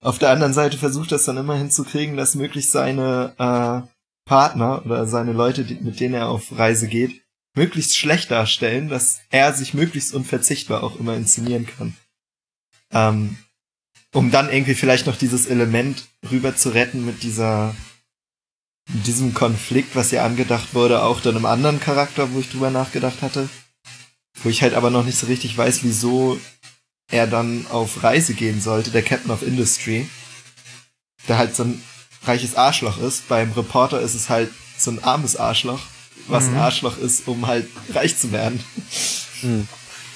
Auf 0.00 0.18
der 0.18 0.30
anderen 0.30 0.52
Seite 0.52 0.76
versucht 0.76 1.12
er 1.12 1.16
es 1.16 1.24
dann 1.24 1.36
immer 1.36 1.56
hinzukriegen, 1.56 2.16
dass 2.16 2.34
möglichst 2.34 2.72
seine 2.72 3.34
äh, 3.38 3.88
Partner 4.26 4.84
oder 4.84 5.06
seine 5.06 5.32
Leute, 5.32 5.64
die, 5.64 5.76
mit 5.76 6.00
denen 6.00 6.14
er 6.14 6.28
auf 6.28 6.56
Reise 6.56 6.86
geht, 6.86 7.22
möglichst 7.56 7.96
schlecht 7.96 8.30
darstellen, 8.30 8.88
dass 8.88 9.20
er 9.30 9.52
sich 9.52 9.74
möglichst 9.74 10.14
unverzichtbar 10.14 10.82
auch 10.82 10.98
immer 11.00 11.16
inszenieren 11.16 11.66
kann. 11.66 11.96
Ähm, 12.92 13.38
um 14.14 14.30
dann 14.30 14.50
irgendwie 14.50 14.74
vielleicht 14.74 15.06
noch 15.06 15.16
dieses 15.16 15.46
Element 15.46 16.08
rüber 16.30 16.56
zu 16.56 16.70
retten 16.70 17.04
mit 17.04 17.22
dieser 17.22 17.74
diesem 18.88 19.34
Konflikt, 19.34 19.94
was 19.94 20.10
ja 20.10 20.24
angedacht 20.24 20.74
wurde, 20.74 21.02
auch 21.02 21.20
dann 21.20 21.36
einem 21.36 21.46
anderen 21.46 21.80
Charakter, 21.80 22.32
wo 22.32 22.40
ich 22.40 22.50
drüber 22.50 22.70
nachgedacht 22.70 23.22
hatte. 23.22 23.48
Wo 24.42 24.48
ich 24.48 24.62
halt 24.62 24.74
aber 24.74 24.90
noch 24.90 25.04
nicht 25.04 25.18
so 25.18 25.26
richtig 25.26 25.56
weiß, 25.56 25.82
wieso 25.82 26.38
er 27.10 27.26
dann 27.26 27.66
auf 27.70 28.02
Reise 28.02 28.34
gehen 28.34 28.60
sollte, 28.60 28.90
der 28.90 29.02
Captain 29.02 29.30
of 29.30 29.42
Industry, 29.42 30.08
der 31.26 31.38
halt 31.38 31.54
so 31.56 31.64
ein 31.64 31.82
reiches 32.24 32.54
Arschloch 32.54 32.98
ist. 32.98 33.28
Beim 33.28 33.52
Reporter 33.52 34.00
ist 34.00 34.14
es 34.14 34.28
halt 34.28 34.50
so 34.76 34.90
ein 34.90 35.02
armes 35.02 35.36
Arschloch, 35.36 35.80
was 36.26 36.44
ein 36.44 36.52
Mhm. 36.52 36.58
Arschloch 36.60 36.98
ist, 36.98 37.26
um 37.28 37.46
halt 37.46 37.68
reich 37.92 38.16
zu 38.16 38.32
werden. 38.32 38.62
Hm. 39.40 39.68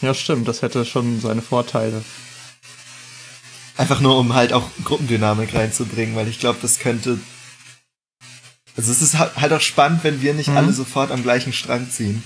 Ja, 0.03 0.15
stimmt, 0.15 0.49
das 0.49 0.63
hätte 0.63 0.85
schon 0.85 1.21
seine 1.21 1.43
Vorteile. 1.43 2.03
Einfach 3.77 4.01
nur, 4.01 4.19
um 4.19 4.35
halt 4.35 4.53
auch 4.53 4.69
Gruppendynamik 4.85 5.55
reinzubringen, 5.55 6.15
weil 6.15 6.29
ich 6.29 6.39
glaube, 6.39 6.59
das 6.61 6.79
könnte. 6.79 7.19
Also 8.77 8.91
es 8.93 9.03
ist 9.03 9.19
ha- 9.19 9.31
halt 9.37 9.53
auch 9.53 9.61
spannend, 9.61 10.03
wenn 10.05 10.23
wir 10.23 10.35
nicht 10.35 10.49
Mhm. 10.49 10.57
alle 10.57 10.73
sofort 10.73 11.11
am 11.11 11.23
gleichen 11.23 11.53
Strang 11.53 11.89
ziehen. 11.91 12.23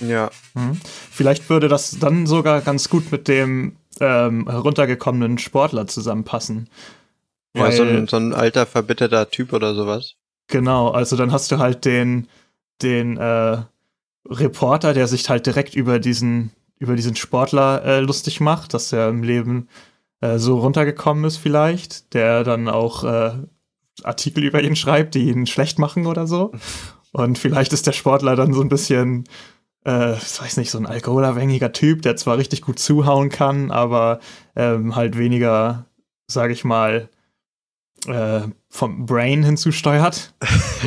Ja, 0.00 0.30
Mhm. 0.54 0.78
Vielleicht 1.10 1.48
würde 1.48 1.68
das 1.68 1.98
dann 1.98 2.26
sogar 2.26 2.60
ganz 2.60 2.88
gut 2.90 3.10
mit 3.12 3.28
dem 3.28 3.76
ähm, 4.00 4.46
heruntergekommenen 4.48 5.38
Sportler 5.38 5.86
zusammenpassen. 5.86 6.68
ja 7.54 7.72
so, 7.72 7.82
ein, 7.84 8.06
so 8.06 8.18
ein 8.18 8.34
alter, 8.34 8.66
verbitterter 8.66 9.30
Typ 9.30 9.54
oder 9.54 9.74
sowas. 9.74 10.16
Genau, 10.48 10.90
also 10.90 11.16
dann 11.16 11.32
hast 11.32 11.50
du 11.50 11.56
halt 11.58 11.86
den, 11.86 12.28
den 12.82 13.16
äh, 13.16 13.56
Reporter, 14.28 14.92
der 14.92 15.06
sich 15.08 15.28
halt 15.30 15.46
direkt 15.46 15.74
über 15.74 15.98
diesen, 15.98 16.50
über 16.78 16.94
diesen 16.96 17.16
Sportler 17.16 17.82
äh, 17.84 18.00
lustig 18.00 18.40
macht, 18.40 18.74
dass 18.74 18.92
er 18.92 19.08
im 19.08 19.22
Leben 19.22 19.68
äh, 20.20 20.36
so 20.38 20.58
runtergekommen 20.58 21.24
ist 21.24 21.38
vielleicht, 21.38 22.12
der 22.12 22.44
dann 22.44 22.68
auch 22.68 23.04
äh, 23.04 23.32
Artikel 24.02 24.44
über 24.44 24.62
ihn 24.62 24.76
schreibt, 24.76 25.14
die 25.14 25.28
ihn 25.30 25.46
schlecht 25.46 25.78
machen 25.78 26.06
oder 26.06 26.26
so. 26.26 26.52
Und 27.12 27.38
vielleicht 27.38 27.72
ist 27.72 27.86
der 27.86 27.92
Sportler 27.92 28.36
dann 28.36 28.52
so 28.52 28.60
ein 28.60 28.68
bisschen, 28.68 29.24
äh, 29.86 30.16
ich 30.16 30.40
weiß 30.40 30.58
nicht, 30.58 30.70
so 30.70 30.78
ein 30.78 30.86
alkoholabhängiger 30.86 31.72
Typ, 31.72 32.02
der 32.02 32.16
zwar 32.16 32.36
richtig 32.38 32.60
gut 32.62 32.78
zuhauen 32.78 33.30
kann, 33.30 33.70
aber 33.70 34.20
ähm, 34.54 34.94
halt 34.96 35.16
weniger, 35.16 35.86
sage 36.26 36.52
ich 36.52 36.64
mal, 36.64 37.08
äh, 38.06 38.42
vom 38.68 39.06
Brain 39.06 39.42
hinzusteuert. 39.42 40.34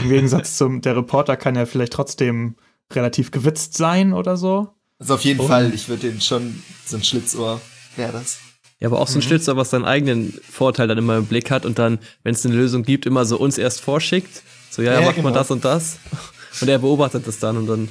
Im 0.03 0.09
Gegensatz 0.09 0.57
zum, 0.57 0.81
der 0.81 0.95
Reporter 0.95 1.35
kann 1.35 1.55
ja 1.55 1.65
vielleicht 1.65 1.93
trotzdem 1.93 2.55
relativ 2.93 3.31
gewitzt 3.31 3.75
sein 3.75 4.13
oder 4.13 4.37
so. 4.37 4.69
Also 4.99 5.15
auf 5.15 5.21
jeden 5.23 5.39
Oh. 5.39 5.47
Fall, 5.47 5.73
ich 5.73 5.89
würde 5.89 6.09
den 6.09 6.21
schon, 6.21 6.61
so 6.85 6.97
ein 6.97 7.03
Schlitzohr 7.03 7.59
wäre 7.95 8.11
das. 8.11 8.39
Ja, 8.79 8.87
aber 8.87 8.99
auch 8.99 9.07
so 9.07 9.15
ein 9.15 9.17
Mhm. 9.17 9.23
Schlitzer, 9.23 9.57
was 9.57 9.71
seinen 9.71 9.85
eigenen 9.85 10.33
Vorteil 10.49 10.87
dann 10.87 10.97
immer 10.97 11.17
im 11.17 11.25
Blick 11.25 11.51
hat 11.51 11.65
und 11.65 11.77
dann, 11.79 11.99
wenn 12.23 12.33
es 12.33 12.45
eine 12.45 12.55
Lösung 12.55 12.83
gibt, 12.83 13.05
immer 13.05 13.25
so 13.25 13.37
uns 13.37 13.57
erst 13.57 13.81
vorschickt. 13.81 14.41
So, 14.69 14.81
ja, 14.81 14.93
ja, 14.93 15.01
macht 15.01 15.15
genau. 15.15 15.31
das 15.31 15.51
und 15.51 15.65
das. 15.65 15.99
Und 16.61 16.67
er 16.67 16.79
beobachtet 16.79 17.27
das 17.27 17.39
dann 17.39 17.57
und 17.57 17.67
dann. 17.67 17.89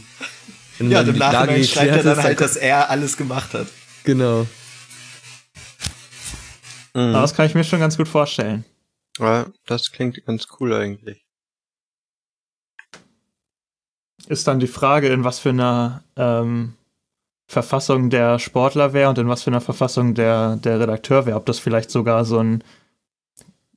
Wenn 0.79 0.91
Ja, 0.91 0.99
dann 0.99 1.09
und 1.09 1.15
im 1.15 1.19
Nachhinein 1.19 1.65
schreibt 1.65 1.91
er 1.91 2.03
dann 2.03 2.19
ist, 2.19 2.25
halt, 2.25 2.41
dass 2.41 2.57
er 2.57 2.89
alles 2.89 3.17
gemacht 3.17 3.53
hat. 3.53 3.67
Genau. 4.05 4.47
Mhm. 6.95 7.01
Aber 7.15 7.21
das 7.21 7.35
kann 7.35 7.47
ich 7.47 7.55
mir 7.55 7.65
schon 7.65 7.81
ganz 7.81 7.97
gut 7.97 8.09
vorstellen. 8.09 8.65
Ja, 9.19 9.47
das 9.67 9.91
klingt 9.91 10.25
ganz 10.25 10.47
cool 10.59 10.73
eigentlich. 10.73 11.25
Ist 14.27 14.47
dann 14.47 14.61
die 14.61 14.67
Frage, 14.67 15.09
in 15.09 15.25
was 15.25 15.39
für 15.39 15.51
einer 15.51 16.03
ähm, 16.17 16.75
Verfassung 17.49 18.11
der 18.11 18.39
Sportler 18.39 18.93
wäre 18.93 19.09
und 19.09 19.19
in 19.19 19.29
was 19.29 19.43
für 19.43 19.51
einer 19.51 19.63
Verfassung 19.63 20.15
der, 20.15 20.57
der 20.57 20.79
Redakteur 20.79 21.25
wäre. 21.25 21.39
Ob 21.39 21.47
das 21.47 21.59
vielleicht 21.59 21.91
sogar 21.91 22.27
so 22.27 22.39
ein 22.39 22.63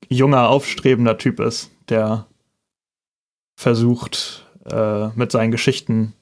junger, 0.10 0.49
aufstrebender 0.49 1.17
Typ 1.17 1.39
ist, 1.39 1.71
der 1.88 2.27
versucht, 3.55 4.45
äh, 4.69 5.07
mit 5.15 5.31
seinen 5.31 5.51
Geschichten 5.51 6.13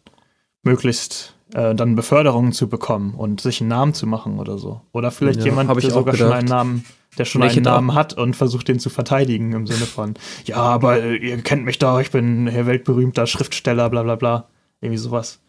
möglichst 0.62 1.34
äh, 1.56 1.74
dann 1.74 1.96
Beförderungen 1.96 2.52
zu 2.52 2.70
bekommen 2.70 3.16
und 3.16 3.42
sich 3.42 3.62
einen 3.62 3.70
Namen 3.70 3.94
zu 3.96 4.06
machen 4.06 4.38
oder 4.38 4.60
so. 4.60 4.82
Oder 4.92 5.10
vielleicht 5.10 5.40
Ja, 5.40 5.46
jemand, 5.46 5.70
der 5.82 5.90
sogar 5.90 6.16
schon 6.16 6.32
einen 6.32 6.48
Namen, 6.48 6.86
der 7.18 7.26
schon 7.26 7.42
ich 7.42 7.54
einen 7.54 7.64
Namen 7.64 7.96
hat 7.96 8.14
und 8.14 8.36
versucht, 8.36 8.68
den 8.68 8.78
zu 8.78 8.92
verteidigen 8.92 9.54
im 9.54 9.66
Sinne 9.66 9.88
von, 9.88 10.14
ja, 10.46 10.58
aber 10.58 11.02
äh, 11.02 11.16
ihr 11.16 11.42
kennt 11.42 11.66
mich 11.66 11.80
doch, 11.80 12.00
ich 12.00 12.12
bin 12.12 12.48
hier 12.48 12.68
weltberühmter 12.68 13.26
Schriftsteller, 13.26 13.90
bla 13.90 14.04
bla 14.04 14.16
bla. 14.16 14.48
Irgendwie 14.82 15.00
sowas. 15.00 15.40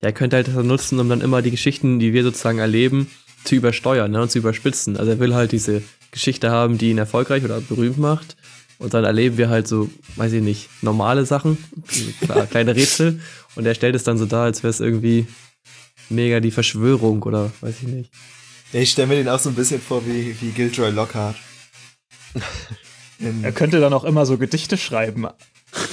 Ja, 0.00 0.08
er 0.08 0.12
könnte 0.12 0.36
halt 0.36 0.48
das 0.48 0.64
nutzen, 0.64 0.98
um 1.00 1.08
dann 1.08 1.20
immer 1.20 1.42
die 1.42 1.50
Geschichten, 1.50 1.98
die 1.98 2.12
wir 2.12 2.22
sozusagen 2.22 2.58
erleben, 2.58 3.10
zu 3.44 3.54
übersteuern 3.54 4.10
ne, 4.10 4.22
und 4.22 4.30
zu 4.30 4.38
überspitzen. 4.38 4.96
Also 4.96 5.12
er 5.12 5.18
will 5.18 5.34
halt 5.34 5.52
diese 5.52 5.82
Geschichte 6.10 6.50
haben, 6.50 6.78
die 6.78 6.90
ihn 6.90 6.98
erfolgreich 6.98 7.44
oder 7.44 7.60
berühmt 7.60 7.98
macht. 7.98 8.36
Und 8.78 8.94
dann 8.94 9.04
erleben 9.04 9.38
wir 9.38 9.48
halt 9.48 9.66
so, 9.66 9.90
weiß 10.16 10.32
ich 10.34 10.42
nicht, 10.42 10.68
normale 10.82 11.26
Sachen, 11.26 11.58
klar, 12.20 12.46
kleine 12.50 12.76
Rätsel. 12.76 13.20
Und 13.56 13.66
er 13.66 13.74
stellt 13.74 13.96
es 13.96 14.04
dann 14.04 14.18
so 14.18 14.26
dar, 14.26 14.44
als 14.44 14.62
wäre 14.62 14.70
es 14.70 14.78
irgendwie 14.78 15.26
mega 16.08 16.38
die 16.38 16.52
Verschwörung 16.52 17.22
oder 17.24 17.50
weiß 17.60 17.74
ich 17.82 17.88
nicht. 17.88 18.12
Ich 18.72 18.90
stelle 18.92 19.08
mir 19.08 19.14
den 19.16 19.28
auch 19.28 19.38
so 19.38 19.48
ein 19.48 19.54
bisschen 19.54 19.80
vor 19.80 20.06
wie, 20.06 20.36
wie 20.40 20.50
Gilderoy 20.50 20.90
Lockhart. 20.90 21.36
Er 23.42 23.50
könnte 23.50 23.80
dann 23.80 23.92
auch 23.92 24.04
immer 24.04 24.26
so 24.26 24.38
Gedichte 24.38 24.76
schreiben. 24.76 25.22
ja, 25.22 25.34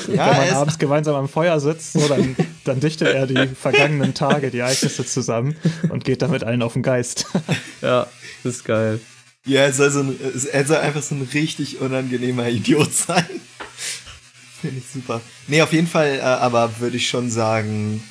Wenn 0.08 0.16
man 0.18 0.50
abends 0.50 0.78
gemeinsam 0.78 1.16
am 1.16 1.28
Feuer 1.28 1.60
sitzt, 1.60 1.94
so, 1.94 2.08
dann, 2.08 2.36
dann 2.68 2.80
dichtet 2.80 3.10
er 3.10 3.28
die 3.28 3.48
vergangenen 3.56 4.14
Tage, 4.14 4.52
die 4.52 4.60
Ereignisse 4.60 5.06
zusammen 5.06 5.56
und 5.90 6.04
geht 6.04 6.22
damit 6.22 6.44
allen 6.44 6.62
auf 6.62 6.74
den 6.74 6.84
Geist. 6.84 7.28
Ja, 7.82 8.08
das 8.44 8.56
ist 8.56 8.66
geil. 8.66 9.00
ja, 9.46 9.62
er 9.62 9.74
soll, 9.74 9.92
so 9.92 10.00
ein, 10.00 10.20
er 10.52 10.66
soll 10.66 10.78
einfach 10.78 11.04
so 11.04 11.14
ein 11.14 11.28
richtig 11.34 11.80
unangenehmer 11.80 12.50
Idiot 12.50 12.92
sein. 12.94 13.26
Finde 14.62 14.78
ich 14.80 14.86
super. 14.92 15.22
Nee, 15.48 15.62
auf 15.62 15.72
jeden 15.72 15.88
Fall, 15.88 16.16
äh, 16.16 16.22
aber 16.22 16.80
würde 16.80 16.98
ich 16.98 17.08
schon 17.08 17.30
sagen, 17.30 18.02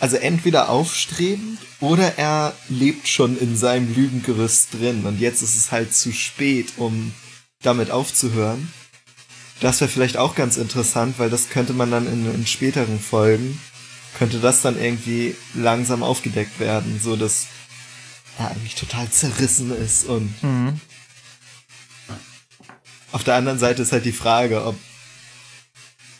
also 0.00 0.16
entweder 0.16 0.68
aufstrebend 0.68 1.60
oder 1.78 2.18
er 2.18 2.54
lebt 2.68 3.06
schon 3.06 3.38
in 3.38 3.56
seinem 3.56 3.94
Lügengerüst 3.94 4.74
drin 4.74 5.04
und 5.04 5.20
jetzt 5.20 5.42
ist 5.42 5.56
es 5.56 5.70
halt 5.70 5.94
zu 5.94 6.12
spät, 6.12 6.72
um 6.76 7.14
damit 7.62 7.92
aufzuhören. 7.92 8.72
Das 9.62 9.80
wäre 9.80 9.88
vielleicht 9.90 10.16
auch 10.16 10.34
ganz 10.34 10.56
interessant, 10.56 11.18
weil 11.20 11.30
das 11.30 11.48
könnte 11.48 11.72
man 11.72 11.90
dann 11.90 12.06
in, 12.06 12.34
in 12.34 12.46
späteren 12.46 12.98
Folgen, 12.98 13.60
könnte 14.18 14.40
das 14.40 14.60
dann 14.60 14.76
irgendwie 14.76 15.36
langsam 15.54 16.02
aufgedeckt 16.02 16.58
werden, 16.58 17.00
so 17.02 17.14
dass 17.14 17.46
er 18.38 18.50
eigentlich 18.50 18.74
total 18.74 19.08
zerrissen 19.08 19.70
ist 19.76 20.04
und 20.06 20.34
Mhm. 20.42 20.80
auf 23.12 23.22
der 23.24 23.36
anderen 23.36 23.58
Seite 23.60 23.82
ist 23.82 23.92
halt 23.92 24.04
die 24.04 24.12
Frage, 24.12 24.64
ob 24.64 24.76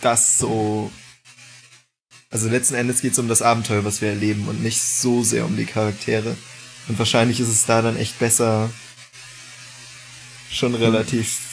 das 0.01 0.39
so. 0.39 0.93
Also 2.31 2.49
letzten 2.49 2.75
Endes 2.75 3.01
geht 3.03 3.13
es 3.13 3.19
um 3.19 3.29
das 3.29 3.43
Abenteuer, 3.43 3.85
was 3.85 4.01
wir 4.01 4.09
erleben 4.09 4.47
und 4.49 4.63
nicht 4.63 4.81
so 4.81 5.23
sehr 5.25 5.45
um 5.45 5.57
die 5.57 5.67
Charaktere. 5.67 6.37
Und 6.89 6.99
wahrscheinlich 6.99 7.41
ist 7.41 7.49
es 7.49 7.67
da 7.67 7.83
dann 7.83 7.97
echt 7.97 8.19
besser, 8.19 8.71
schon 10.51 10.75
relativ 10.75 11.29
äh, 11.29 11.52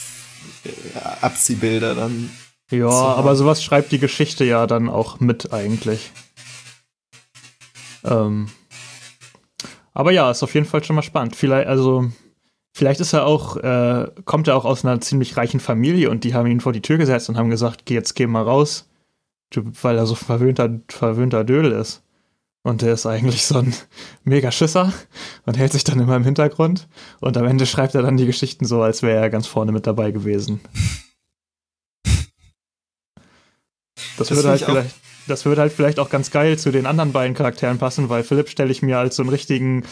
Abziehbilder 1.20 1.94
dann. 1.94 2.30
Ja, 2.70 2.88
aber 2.88 3.34
sowas 3.34 3.62
schreibt 3.62 3.90
die 3.92 3.98
Geschichte 3.98 4.44
ja 4.44 4.66
dann 4.66 4.88
auch 4.88 5.18
mit 5.20 5.52
eigentlich. 5.52 6.12
Ähm, 8.04 8.48
aber 9.92 10.12
ja, 10.12 10.30
ist 10.30 10.42
auf 10.42 10.54
jeden 10.54 10.66
Fall 10.66 10.84
schon 10.84 10.96
mal 10.96 11.02
spannend. 11.02 11.36
Vielleicht, 11.36 11.66
also, 11.66 12.10
vielleicht 12.72 13.00
ist 13.00 13.12
er 13.12 13.26
auch, 13.26 13.56
äh, 13.56 14.08
kommt 14.24 14.48
er 14.48 14.56
auch 14.56 14.64
aus 14.64 14.84
einer 14.84 15.00
ziemlich 15.00 15.36
reichen 15.36 15.60
Familie 15.60 16.10
und 16.10 16.24
die 16.24 16.34
haben 16.34 16.46
ihn 16.46 16.60
vor 16.60 16.72
die 16.72 16.82
Tür 16.82 16.98
gesetzt 16.98 17.28
und 17.28 17.36
haben 17.36 17.50
gesagt, 17.50 17.86
geh 17.86 17.94
jetzt 17.94 18.14
geh 18.14 18.26
mal 18.26 18.42
raus, 18.42 18.88
weil 19.54 19.96
er 19.98 20.06
so 20.06 20.14
verwöhnter, 20.14 20.80
verwöhnter 20.88 21.44
Dödel 21.44 21.72
ist. 21.72 22.02
Und 22.62 22.82
der 22.82 22.92
ist 22.92 23.06
eigentlich 23.06 23.46
so 23.46 23.58
ein 23.58 23.74
mega 24.24 24.52
Schisser 24.52 24.92
und 25.46 25.56
hält 25.56 25.72
sich 25.72 25.84
dann 25.84 25.98
immer 25.98 26.16
im 26.16 26.24
Hintergrund. 26.24 26.88
Und 27.20 27.36
am 27.38 27.46
Ende 27.46 27.64
schreibt 27.64 27.94
er 27.94 28.02
dann 28.02 28.18
die 28.18 28.26
Geschichten 28.26 28.66
so, 28.66 28.82
als 28.82 29.02
wäre 29.02 29.20
er 29.20 29.30
ganz 29.30 29.46
vorne 29.46 29.72
mit 29.72 29.86
dabei 29.86 30.10
gewesen. 30.10 30.60
Das, 34.18 34.28
Das 34.28 34.30
würde 34.32 34.48
halt 34.50 34.62
vielleicht, 34.62 34.94
das 35.26 35.44
würde 35.46 35.60
halt 35.62 35.72
vielleicht 35.72 35.98
auch 35.98 36.10
ganz 36.10 36.30
geil 36.30 36.58
zu 36.58 36.70
den 36.70 36.84
anderen 36.84 37.12
beiden 37.12 37.34
Charakteren 37.34 37.78
passen, 37.78 38.10
weil 38.10 38.22
Philipp 38.22 38.50
stelle 38.50 38.70
ich 38.70 38.82
mir 38.82 38.98
als 38.98 39.16
so 39.16 39.22
einen 39.22 39.30
richtigen, 39.30 39.84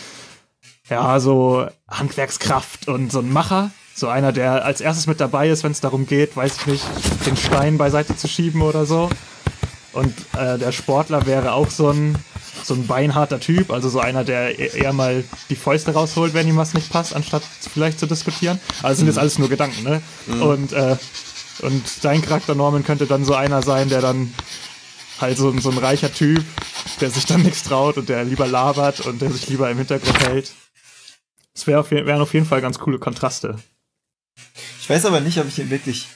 ja, 0.91 1.21
so 1.21 1.67
Handwerkskraft 1.89 2.89
und 2.89 3.11
so 3.11 3.21
einen 3.21 3.33
Macher. 3.33 3.71
So 3.95 4.09
einer, 4.09 4.33
der 4.33 4.65
als 4.65 4.81
erstes 4.81 5.07
mit 5.07 5.21
dabei 5.21 5.49
ist, 5.49 5.65
wenn 5.65 5.73
es 5.73 5.81
darum 5.81 6.07
geht, 6.07 6.37
weiß 6.37 6.57
ich 6.59 6.67
nicht, 6.67 6.85
den 7.27 7.37
Stein 7.37 7.79
beiseite 7.79 8.17
zu 8.17 8.29
schieben 8.29 8.63
oder 8.63 8.87
so. 8.87 9.09
Und 9.93 10.15
äh, 10.37 10.59
der 10.59 10.71
Sportler 10.71 11.27
wäre 11.27 11.53
auch 11.53 11.71
so 11.71 11.89
ein, 11.89 12.17
so 12.69 12.75
ein 12.75 12.87
beinharter 12.87 13.41
Typ, 13.41 13.71
also 13.73 13.89
so 13.89 13.99
einer, 14.01 14.23
der 14.25 14.59
e- 14.59 14.79
eher 14.79 14.93
mal 14.93 15.25
die 15.51 15.57
Fäuste 15.57 15.93
rausholt, 15.93 16.35
wenn 16.35 16.47
ihm 16.49 16.57
was 16.57 16.75
nicht 16.75 16.91
passt, 16.91 17.15
anstatt 17.15 17.43
vielleicht 17.73 17.99
zu 17.99 18.07
diskutieren. 18.07 18.61
Also 18.83 18.99
sind 19.01 19.07
jetzt 19.09 19.19
alles 19.19 19.39
nur 19.39 19.49
Gedanken, 19.49 19.83
ne? 19.83 20.01
Und, 20.41 20.73
äh, 20.73 20.97
und 21.61 21.83
dein 22.05 22.23
Charakter 22.23 22.55
Norman 22.55 22.85
könnte 22.85 23.07
dann 23.07 23.25
so 23.25 23.35
einer 23.35 23.63
sein, 23.63 23.89
der 23.89 24.01
dann 24.01 24.33
halt 25.21 25.37
so, 25.37 25.51
ein- 25.51 25.61
so 25.61 25.71
ein 25.71 25.79
reicher 25.79 26.13
Typ, 26.13 26.45
der 27.01 27.11
sich 27.11 27.27
dann 27.27 27.43
nichts 27.43 27.65
traut 27.65 27.97
und 27.97 28.09
der 28.09 28.25
lieber 28.25 28.47
labert 28.47 29.01
und 29.01 29.21
der 29.21 29.31
sich 29.33 29.49
lieber 29.49 29.69
im 29.71 29.79
Hintergrund 29.79 30.21
hält. 30.29 30.53
Das 31.55 31.67
wär 31.67 31.81
auf, 31.81 31.91
wären 31.91 32.21
auf 32.21 32.35
jeden 32.35 32.47
Fall 32.47 32.61
ganz 32.61 32.79
coole 32.79 32.99
Kontraste. 33.01 33.57
Ich 34.81 34.89
weiß 34.89 35.07
aber 35.07 35.21
nicht, 35.21 35.39
ob 35.39 35.49
ich 35.49 35.59
ihn 35.59 35.71
wirklich. 35.71 36.07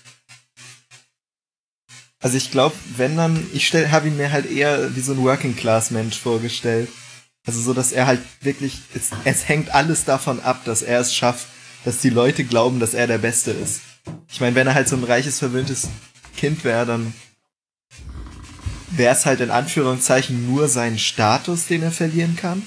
Also 2.23 2.37
ich 2.37 2.51
glaube, 2.51 2.75
wenn 2.97 3.17
dann, 3.17 3.47
ich 3.53 3.67
stell, 3.67 3.91
habe 3.91 4.09
ihn 4.09 4.17
mir 4.17 4.31
halt 4.31 4.51
eher 4.51 4.95
wie 4.95 5.01
so 5.01 5.13
ein 5.13 5.23
Working 5.23 5.57
Class 5.57 5.91
Mensch 5.91 6.19
vorgestellt. 6.19 6.89
Also 7.45 7.61
so, 7.61 7.75
dass 7.75 7.91
er 7.91 8.07
halt 8.07 8.21
wirklich, 8.41 8.79
es, 8.95 9.11
es 9.25 9.49
hängt 9.49 9.75
alles 9.75 10.05
davon 10.05 10.41
ab, 10.41 10.65
dass 10.65 10.83
er 10.83 11.01
es 11.01 11.15
schafft, 11.15 11.49
dass 11.85 11.99
die 11.99 12.11
Leute 12.11 12.45
glauben, 12.45 12.79
dass 12.79 12.95
er 12.95 13.09
der 13.09 13.19
Beste 13.19 13.51
ist. 13.51 13.81
Ich 14.29 14.41
meine, 14.41 14.55
wenn 14.55 14.69
er 14.69 14.75
halt 14.75 14.89
so 14.89 14.97
ein 14.97 15.03
reiches, 15.03 15.41
verwöhntes 15.41 15.89
Kind 16.37 16.63
wäre, 16.63 16.87
dann 16.87 17.13
wäre 18.91 19.15
es 19.15 19.27
halt 19.27 19.41
in 19.41 19.51
Anführungszeichen 19.51 20.47
nur 20.47 20.69
sein 20.69 20.99
Status, 21.01 21.67
den 21.67 21.83
er 21.83 21.91
verlieren 21.91 22.37
kann. 22.37 22.63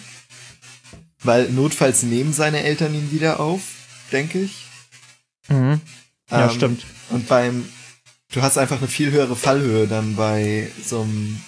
Weil 1.23 1.49
notfalls 1.49 2.03
nehmen 2.03 2.33
seine 2.33 2.63
Eltern 2.63 2.93
ihn 2.93 3.11
wieder 3.11 3.39
auf, 3.39 3.61
denke 4.11 4.39
ich. 4.41 4.65
Mhm. 5.47 5.79
Ja, 6.29 6.49
Ähm, 6.49 6.55
stimmt. 6.55 6.83
Und 7.09 7.27
beim, 7.27 7.65
du 8.35 8.41
hast 8.41 8.57
einfach 8.57 8.79
eine 8.79 8.87
viel 8.87 9.11
höhere 9.11 9.35
Fallhöhe 9.35 9.87
dann 9.87 10.15
bei 10.15 10.69
so 10.83 11.01
einem 11.01 11.41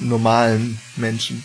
normalen 0.00 0.78
Menschen. 0.96 1.44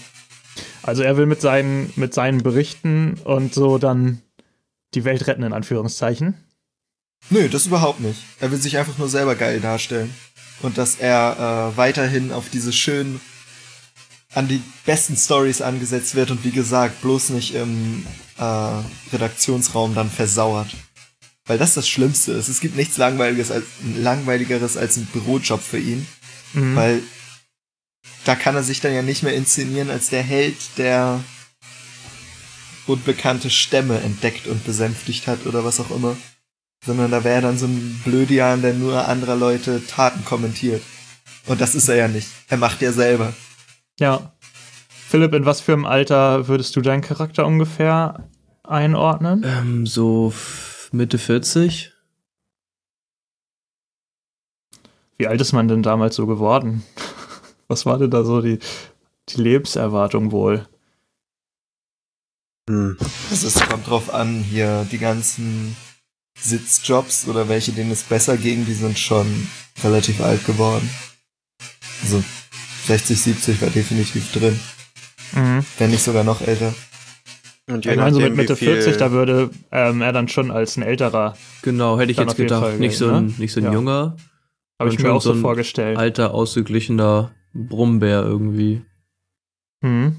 Also 0.82 1.04
er 1.04 1.18
will 1.18 1.28
mit 1.28 1.40
seinen, 1.40 1.94
mit 1.96 2.14
seinen 2.14 2.44
Berichten 2.44 3.16
und 3.24 3.54
so 3.54 3.78
dann 3.78 4.22
die 4.96 5.06
Welt 5.06 5.28
retten, 5.28 5.44
in 5.44 5.54
Anführungszeichen. 5.54 6.36
Nö, 7.30 7.48
das 7.48 7.68
überhaupt 7.68 8.00
nicht. 8.00 8.20
Er 8.40 8.52
will 8.52 8.60
sich 8.60 8.78
einfach 8.78 8.98
nur 8.98 9.08
selber 9.08 9.36
geil 9.36 9.62
darstellen. 9.62 10.14
Und 10.62 10.78
dass 10.78 10.96
er 10.96 11.72
äh, 11.74 11.78
weiterhin 11.78 12.32
auf 12.32 12.50
diese 12.50 12.74
schönen, 12.74 13.22
an 14.34 14.48
die 14.48 14.62
besten 14.86 15.16
Stories 15.16 15.62
angesetzt 15.62 16.16
wird 16.16 16.32
und 16.32 16.44
wie 16.44 16.52
gesagt, 16.52 17.02
bloß 17.02 17.30
nicht 17.30 17.56
im 17.56 18.06
äh, 18.38 19.14
Redaktionsraum 19.14 19.96
dann 19.96 20.10
versauert. 20.10 20.70
Weil 21.46 21.58
das 21.58 21.74
das 21.74 21.90
Schlimmste 21.90 22.32
ist. 22.32 22.48
Es 22.48 22.62
gibt 22.62 22.78
nichts 22.78 22.98
langweiliges 22.98 23.52
als, 23.52 23.66
langweiligeres 23.98 24.78
als 24.78 24.98
ein 24.98 25.06
Bürojob 25.08 25.62
für 25.62 25.80
ihn. 25.80 26.08
Mhm. 26.54 26.76
Weil 26.76 27.04
da 28.24 28.36
kann 28.36 28.56
er 28.56 28.64
sich 28.64 28.80
dann 28.80 28.94
ja 28.94 29.02
nicht 29.02 29.24
mehr 29.24 29.36
inszenieren 29.36 29.90
als 29.90 30.10
der 30.10 30.24
Held, 30.24 30.56
der 30.78 31.20
unbekannte 32.88 33.50
Stämme 33.50 34.00
entdeckt 34.00 34.48
und 34.48 34.66
besänftigt 34.66 35.28
hat 35.28 35.46
oder 35.46 35.66
was 35.66 35.80
auch 35.80 35.92
immer. 35.92 36.16
Sondern 36.86 37.12
da 37.12 37.24
wäre 37.24 37.36
er 37.36 37.42
dann 37.42 37.58
so 37.58 37.66
ein 37.66 38.02
Blödian, 38.04 38.62
der 38.62 38.74
nur 38.74 39.08
anderer 39.08 39.36
Leute 39.36 39.86
Taten 39.86 40.24
kommentiert. 40.26 40.82
Und 41.46 41.60
das 41.60 41.76
ist 41.76 41.90
er 41.90 41.96
ja 41.96 42.08
nicht. 42.08 42.28
Er 42.50 42.58
macht 42.58 42.82
ja 42.82 42.92
selber. 42.92 43.34
Ja. 44.00 44.34
Philipp, 45.10 45.34
in 45.34 45.46
was 45.46 45.62
für 45.62 45.74
einem 45.74 45.86
Alter 45.86 46.48
würdest 46.48 46.76
du 46.76 46.82
deinen 46.82 47.02
Charakter 47.02 47.46
ungefähr 47.46 48.28
einordnen? 48.64 49.46
Ähm, 49.46 49.86
so 49.86 50.34
Mitte 50.94 51.18
40. 51.18 51.92
Wie 55.18 55.26
alt 55.26 55.42
ist 55.42 55.52
man 55.52 55.68
denn 55.68 55.82
damals 55.82 56.16
so 56.16 56.28
geworden? 56.28 56.84
Was 57.68 57.88
war 57.88 57.98
denn 57.98 58.12
da 58.12 58.24
so 58.24 58.42
die, 58.42 58.60
die 59.30 59.42
Lebenserwartung 59.42 60.32
wohl? 60.32 60.68
Hm. 62.70 62.96
Also 63.32 63.48
es 63.48 63.60
kommt 63.68 63.88
drauf 63.88 64.14
an, 64.14 64.44
hier 64.44 64.88
die 64.92 65.00
ganzen 65.00 65.76
Sitzjobs 66.40 67.28
oder 67.28 67.50
welche, 67.50 67.72
denen 67.72 67.90
es 67.90 68.04
besser 68.04 68.38
ging, 68.38 68.68
die 68.68 68.76
sind 68.76 69.00
schon 69.00 69.48
relativ 69.84 70.22
alt 70.22 70.46
geworden. 70.46 70.88
Also 72.04 72.24
60, 72.86 73.20
70 73.20 73.62
war 73.64 73.72
definitiv 73.72 74.32
drin. 74.32 74.60
Mhm. 75.32 75.66
Wenn 75.80 75.90
nicht 75.90 76.04
sogar 76.04 76.24
noch 76.24 76.42
älter. 76.42 76.76
Und 77.70 77.86
Ich 77.86 77.96
meine, 77.96 78.14
so 78.14 78.20
mit 78.20 78.36
Mitte 78.36 78.56
40, 78.58 78.98
da 78.98 79.12
würde 79.12 79.50
ähm, 79.72 80.02
er 80.02 80.12
dann 80.12 80.28
schon 80.28 80.52
als 80.52 80.76
ein 80.76 80.84
älterer, 80.84 81.38
Genau, 81.62 81.98
hätte 81.98 82.12
ich 82.12 82.18
jetzt 82.18 82.36
gedacht. 82.36 82.62
Fall 82.62 82.78
nicht, 82.78 82.98
so 82.98 83.08
ein, 83.08 83.28
ne? 83.28 83.34
nicht 83.38 83.54
so 83.54 83.62
ein 83.62 83.66
Ja. 83.66 83.74
junger, 83.74 84.18
habe 84.80 84.90
ich 84.90 85.00
mir 85.00 85.14
auch 85.14 85.22
so 85.22 85.34
vorgestellt. 85.34 85.98
alter, 85.98 86.34
ausgeglichener 86.34 87.32
Brummbär 87.54 88.22
irgendwie. 88.24 88.84
Mhm. 89.82 90.18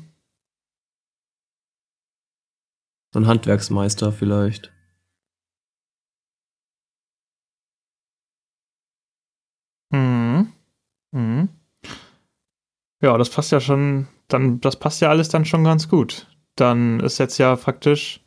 So 3.13 3.21
ein 3.21 3.27
Handwerksmeister 3.27 4.11
vielleicht. 4.11 4.73
Mhm. 9.91 10.53
Mhm. 11.13 11.49
Ja, 13.03 13.19
das 13.19 13.29
passt 13.31 13.53
ja 13.53 13.61
schon, 13.61 14.09
dann, 14.29 14.61
das 14.61 14.79
passt 14.79 15.01
ja 15.03 15.11
alles 15.11 15.29
dann 15.29 15.45
schon 15.45 15.63
ganz 15.65 15.89
gut. 15.89 16.27
Dann 16.57 17.01
ist 17.01 17.19
jetzt 17.19 17.39
ja 17.39 17.57
faktisch 17.57 18.21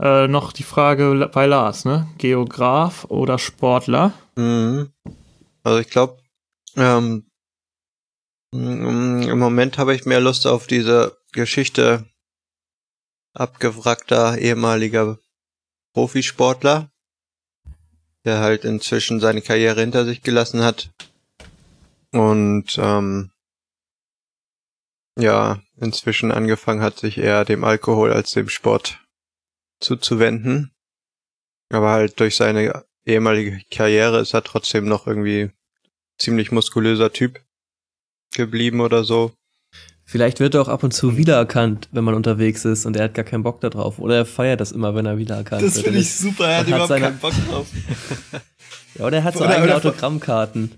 äh, 0.00 0.26
noch 0.26 0.52
die 0.52 0.62
Frage 0.62 1.30
bei 1.32 1.46
Lars, 1.46 1.84
ne? 1.84 2.08
Geograf 2.18 3.04
oder 3.06 3.38
Sportler? 3.38 4.12
Mhm. 4.36 4.92
Also 5.62 5.78
ich 5.78 5.90
glaube, 5.90 6.18
ähm, 6.76 7.26
im 8.52 9.38
Moment 9.38 9.78
habe 9.78 9.94
ich 9.94 10.06
mehr 10.06 10.20
Lust 10.20 10.46
auf 10.46 10.66
diese 10.66 11.18
Geschichte 11.32 12.08
abgewrackter 13.32 14.38
ehemaliger 14.38 15.18
Profisportler, 15.92 16.90
der 18.24 18.38
halt 18.38 18.64
inzwischen 18.64 19.18
seine 19.18 19.42
Karriere 19.42 19.80
hinter 19.80 20.04
sich 20.04 20.22
gelassen 20.22 20.62
hat 20.62 20.90
und 22.12 22.78
ähm, 22.78 23.32
ja, 25.18 25.60
inzwischen 25.76 26.30
angefangen 26.32 26.80
hat, 26.82 26.98
sich 26.98 27.18
eher 27.18 27.44
dem 27.44 27.64
Alkohol 27.64 28.12
als 28.12 28.32
dem 28.32 28.48
Sport 28.48 28.98
zuzuwenden. 29.80 30.70
Aber 31.70 31.90
halt 31.90 32.20
durch 32.20 32.36
seine 32.36 32.84
ehemalige 33.04 33.60
Karriere 33.70 34.20
ist 34.20 34.34
er 34.34 34.44
trotzdem 34.44 34.86
noch 34.86 35.06
irgendwie 35.06 35.50
ziemlich 36.18 36.52
muskulöser 36.52 37.12
Typ 37.12 37.40
geblieben 38.34 38.80
oder 38.80 39.04
so. 39.04 39.32
Vielleicht 40.06 40.38
wird 40.38 40.54
er 40.54 40.60
auch 40.62 40.68
ab 40.68 40.82
und 40.82 40.92
zu 40.92 41.16
wiedererkannt, 41.16 41.88
wenn 41.92 42.04
man 42.04 42.14
unterwegs 42.14 42.64
ist 42.66 42.84
und 42.84 42.94
er 42.96 43.04
hat 43.04 43.14
gar 43.14 43.24
keinen 43.24 43.42
Bock 43.42 43.60
darauf. 43.62 43.98
Oder 43.98 44.16
er 44.18 44.26
feiert 44.26 44.60
das 44.60 44.70
immer, 44.70 44.94
wenn 44.94 45.06
er 45.06 45.16
wiedererkannt 45.16 45.62
Das 45.62 45.76
wird. 45.76 45.84
finde 45.86 45.98
Und 45.98 46.04
ich 46.04 46.14
super, 46.14 46.46
er 46.48 46.58
hat 46.58 46.66
überhaupt 46.68 46.88
seine- 46.88 47.06
keinen 47.06 47.18
Bock 47.18 47.32
drauf. 47.48 47.66
Ja, 48.96 49.06
oder 49.06 49.16
er 49.16 49.24
hat 49.24 49.34
so 49.34 49.40
Oder- 49.40 49.48
eigene 49.50 49.64
oder- 49.66 49.76
Autogrammkarten. 49.76 50.70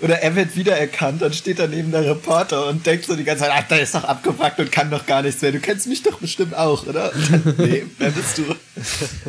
Oder 0.00 0.20
er 0.20 0.34
wird 0.34 0.56
wiedererkannt, 0.56 1.22
dann 1.22 1.32
steht 1.32 1.58
er 1.60 1.68
neben 1.68 1.92
der 1.92 2.04
Reporter 2.04 2.66
und 2.66 2.84
denkt 2.84 3.04
so 3.04 3.14
die 3.14 3.22
ganze 3.24 3.44
Zeit, 3.44 3.52
ach, 3.54 3.68
der 3.68 3.80
ist 3.80 3.94
doch 3.94 4.04
abgepackt 4.04 4.58
und 4.58 4.72
kann 4.72 4.90
doch 4.90 5.06
gar 5.06 5.22
nichts 5.22 5.40
mehr. 5.40 5.52
Du 5.52 5.60
kennst 5.60 5.86
mich 5.86 6.02
doch 6.02 6.18
bestimmt 6.18 6.54
auch, 6.56 6.86
oder? 6.86 7.12
Dann, 7.30 7.54
nee, 7.58 7.84
wer 7.98 8.10
bist 8.10 8.38
du? 8.38 8.42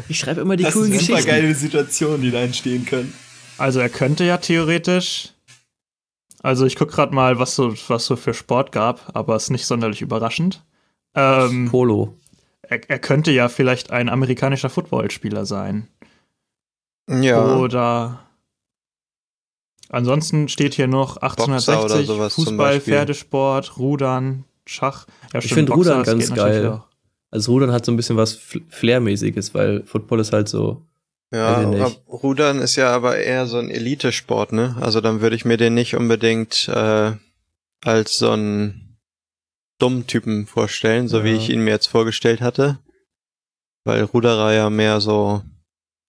Ich 0.09 0.17
schreibe 0.19 0.41
immer 0.41 0.55
die 0.55 0.63
Das 0.63 0.73
coolen 0.73 0.91
sind 0.91 1.01
super 1.01 1.13
Geschichten. 1.17 1.29
geile 1.41 1.55
Situationen, 1.55 2.21
die 2.21 2.31
da 2.31 2.39
entstehen 2.39 2.85
können. 2.85 3.13
Also 3.57 3.79
er 3.79 3.89
könnte 3.89 4.23
ja 4.23 4.37
theoretisch. 4.37 5.29
Also 6.41 6.65
ich 6.65 6.75
gucke 6.75 6.93
gerade 6.93 7.13
mal, 7.13 7.39
was 7.39 7.55
so, 7.55 7.73
was 7.87 8.05
so 8.05 8.15
für 8.15 8.33
Sport 8.33 8.71
gab, 8.71 9.15
aber 9.15 9.35
ist 9.35 9.51
nicht 9.51 9.65
sonderlich 9.67 10.01
überraschend. 10.01 10.63
Ähm, 11.15 11.69
Polo. 11.71 12.17
er, 12.63 12.81
er 12.89 12.99
könnte 12.99 13.31
ja 13.31 13.49
vielleicht 13.49 13.91
ein 13.91 14.09
amerikanischer 14.09 14.69
Footballspieler 14.69 15.45
sein. 15.45 15.87
Ja. 17.09 17.55
Oder 17.55 18.24
ansonsten 19.95 20.47
steht 20.49 20.73
hier 20.75 20.87
noch 20.87 21.15
Boxer 21.19 21.33
oder 21.45 21.55
1860 21.95 22.07
sowas 22.07 22.35
zum 22.35 22.45
Fußball. 22.45 22.81
Pferdesport, 22.81 23.77
Rudern, 23.77 24.43
Schach. 24.65 25.05
Ja, 25.33 25.39
Ich 25.39 25.53
find 25.53 25.69
Rudern 25.71 26.03
ganz 26.03 26.33
geil. 26.33 26.81
Also 27.31 27.51
Rudern 27.51 27.71
hat 27.71 27.85
so 27.85 27.91
ein 27.91 27.97
bisschen 27.97 28.17
was 28.17 28.37
Fl- 28.37 28.63
Flair-mäßiges, 28.69 29.53
weil 29.53 29.83
Football 29.83 30.19
ist 30.19 30.31
halt 30.33 30.47
so. 30.47 30.85
Ja, 31.33 31.59
Rudern 32.07 32.59
ist 32.59 32.75
ja 32.77 32.91
aber 32.95 33.17
eher 33.17 33.45
so 33.47 33.57
ein 33.57 33.69
Elitesport, 33.69 34.53
ne? 34.53 34.75
Also 34.79 35.01
dann 35.01 35.21
würde 35.21 35.35
ich 35.35 35.43
mir 35.43 35.57
den 35.57 35.73
nicht 35.73 35.95
unbedingt 35.95 36.69
äh, 36.69 37.11
als 37.83 38.17
so 38.17 38.29
einen 38.31 38.97
dummen 39.79 40.07
Typen 40.07 40.45
vorstellen, 40.47 41.07
so 41.09 41.23
wie 41.25 41.31
Ja. 41.31 41.35
ich 41.37 41.49
ihn 41.49 41.61
mir 41.63 41.71
jetzt 41.71 41.87
vorgestellt 41.87 42.39
hatte. 42.41 42.79
Weil 43.83 44.03
Ruderer 44.03 44.53
ja 44.53 44.69
mehr 44.69 45.01
so, 45.01 45.41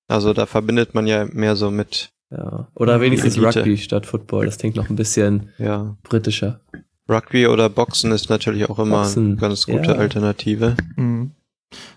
also 0.07 0.32
da 0.32 0.47
verbindet 0.47 0.95
man 0.95 1.07
ja 1.07 1.24
mehr 1.24 1.57
so 1.57 1.70
mit, 1.70 2.11
Ja. 2.31 2.68
Oder 2.74 3.01
wenigstens. 3.01 3.39
Rugby 3.39 3.77
statt 3.79 4.07
Football. 4.07 4.47
Das 4.47 4.59
klingt 4.59 4.77
noch 4.77 4.91
ein 4.91 4.97
bisschen 4.97 5.51
ja. 5.59 5.97
britischer. 6.03 6.61
Rugby 7.09 7.47
oder 7.47 7.68
Boxen 7.68 8.11
ist 8.11 8.29
natürlich 8.31 8.68
auch 8.68 8.79
immer 8.79 9.03
Boxen, 9.03 9.27
eine 9.27 9.37
ganz 9.37 9.66
gute 9.66 9.93
ja. 9.93 9.95
Alternative. 9.95 10.77
Mhm. 10.97 11.33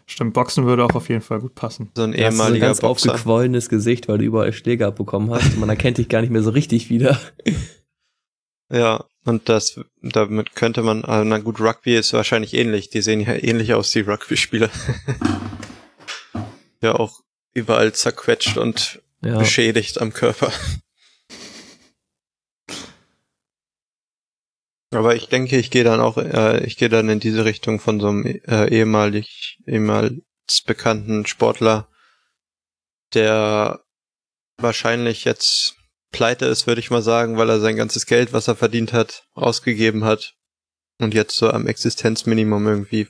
Stimmt, 0.05 0.33
Boxen 0.33 0.65
würde 0.65 0.83
auch 0.83 0.95
auf 0.95 1.09
jeden 1.09 1.21
Fall 1.21 1.39
gut 1.39 1.55
passen. 1.55 1.91
So 1.95 2.03
ein 2.03 2.11
Da 2.11 2.17
hast 2.17 2.21
du 2.21 2.27
ein 2.27 2.33
ehemaliger 2.33 2.67
ganz 2.67 2.81
Boxer. 2.81 3.11
aufgequollenes 3.11 3.69
Gesicht, 3.69 4.07
weil 4.07 4.19
du 4.19 4.25
überall 4.25 4.53
Schläge 4.53 4.85
abbekommen 4.85 5.31
hast. 5.31 5.53
Und 5.53 5.59
man 5.59 5.69
erkennt 5.69 5.97
dich 5.97 6.09
gar 6.09 6.21
nicht 6.21 6.31
mehr 6.31 6.43
so 6.43 6.51
richtig 6.51 6.89
wieder. 6.89 7.19
Ja, 8.71 9.05
und 9.25 9.49
das, 9.49 9.79
damit 10.01 10.53
könnte 10.53 10.83
man, 10.83 11.03
ah, 11.03 11.23
na 11.23 11.39
gut, 11.39 11.59
Rugby 11.59 11.95
ist 11.95 12.13
wahrscheinlich 12.13 12.53
ähnlich. 12.53 12.91
Die 12.91 13.01
sehen 13.01 13.19
ja 13.19 13.33
ähnlich 13.33 13.73
aus, 13.73 13.89
die 13.89 14.01
Rugby-Spieler. 14.01 14.69
ja, 16.83 16.93
auch 16.93 17.21
überall 17.53 17.93
zerquetscht 17.93 18.57
und 18.57 19.01
Ja. 19.21 19.37
beschädigt 19.37 19.99
am 19.99 20.13
Körper. 20.13 20.51
Aber 24.91 25.15
ich 25.15 25.27
denke, 25.27 25.57
ich 25.57 25.69
gehe 25.69 25.83
dann 25.83 25.99
auch, 25.99 26.17
äh, 26.17 26.65
ich 26.65 26.77
gehe 26.77 26.89
dann 26.89 27.09
in 27.09 27.19
diese 27.19 27.45
Richtung 27.45 27.79
von 27.79 27.99
so 27.99 28.07
einem 28.07 28.25
äh, 28.25 28.69
ehemalig, 28.69 29.59
ehemals 29.67 30.21
bekannten 30.65 31.27
Sportler, 31.27 31.87
der 33.13 33.83
wahrscheinlich 34.57 35.25
jetzt 35.25 35.75
pleite 36.11 36.45
ist, 36.45 36.65
würde 36.65 36.81
ich 36.81 36.89
mal 36.89 37.03
sagen, 37.03 37.37
weil 37.37 37.49
er 37.49 37.59
sein 37.59 37.75
ganzes 37.75 38.07
Geld, 38.07 38.33
was 38.33 38.47
er 38.47 38.55
verdient 38.55 38.93
hat, 38.93 39.27
ausgegeben 39.33 40.05
hat 40.05 40.33
und 40.99 41.13
jetzt 41.13 41.35
so 41.35 41.51
am 41.51 41.67
Existenzminimum 41.67 42.67
irgendwie 42.67 43.07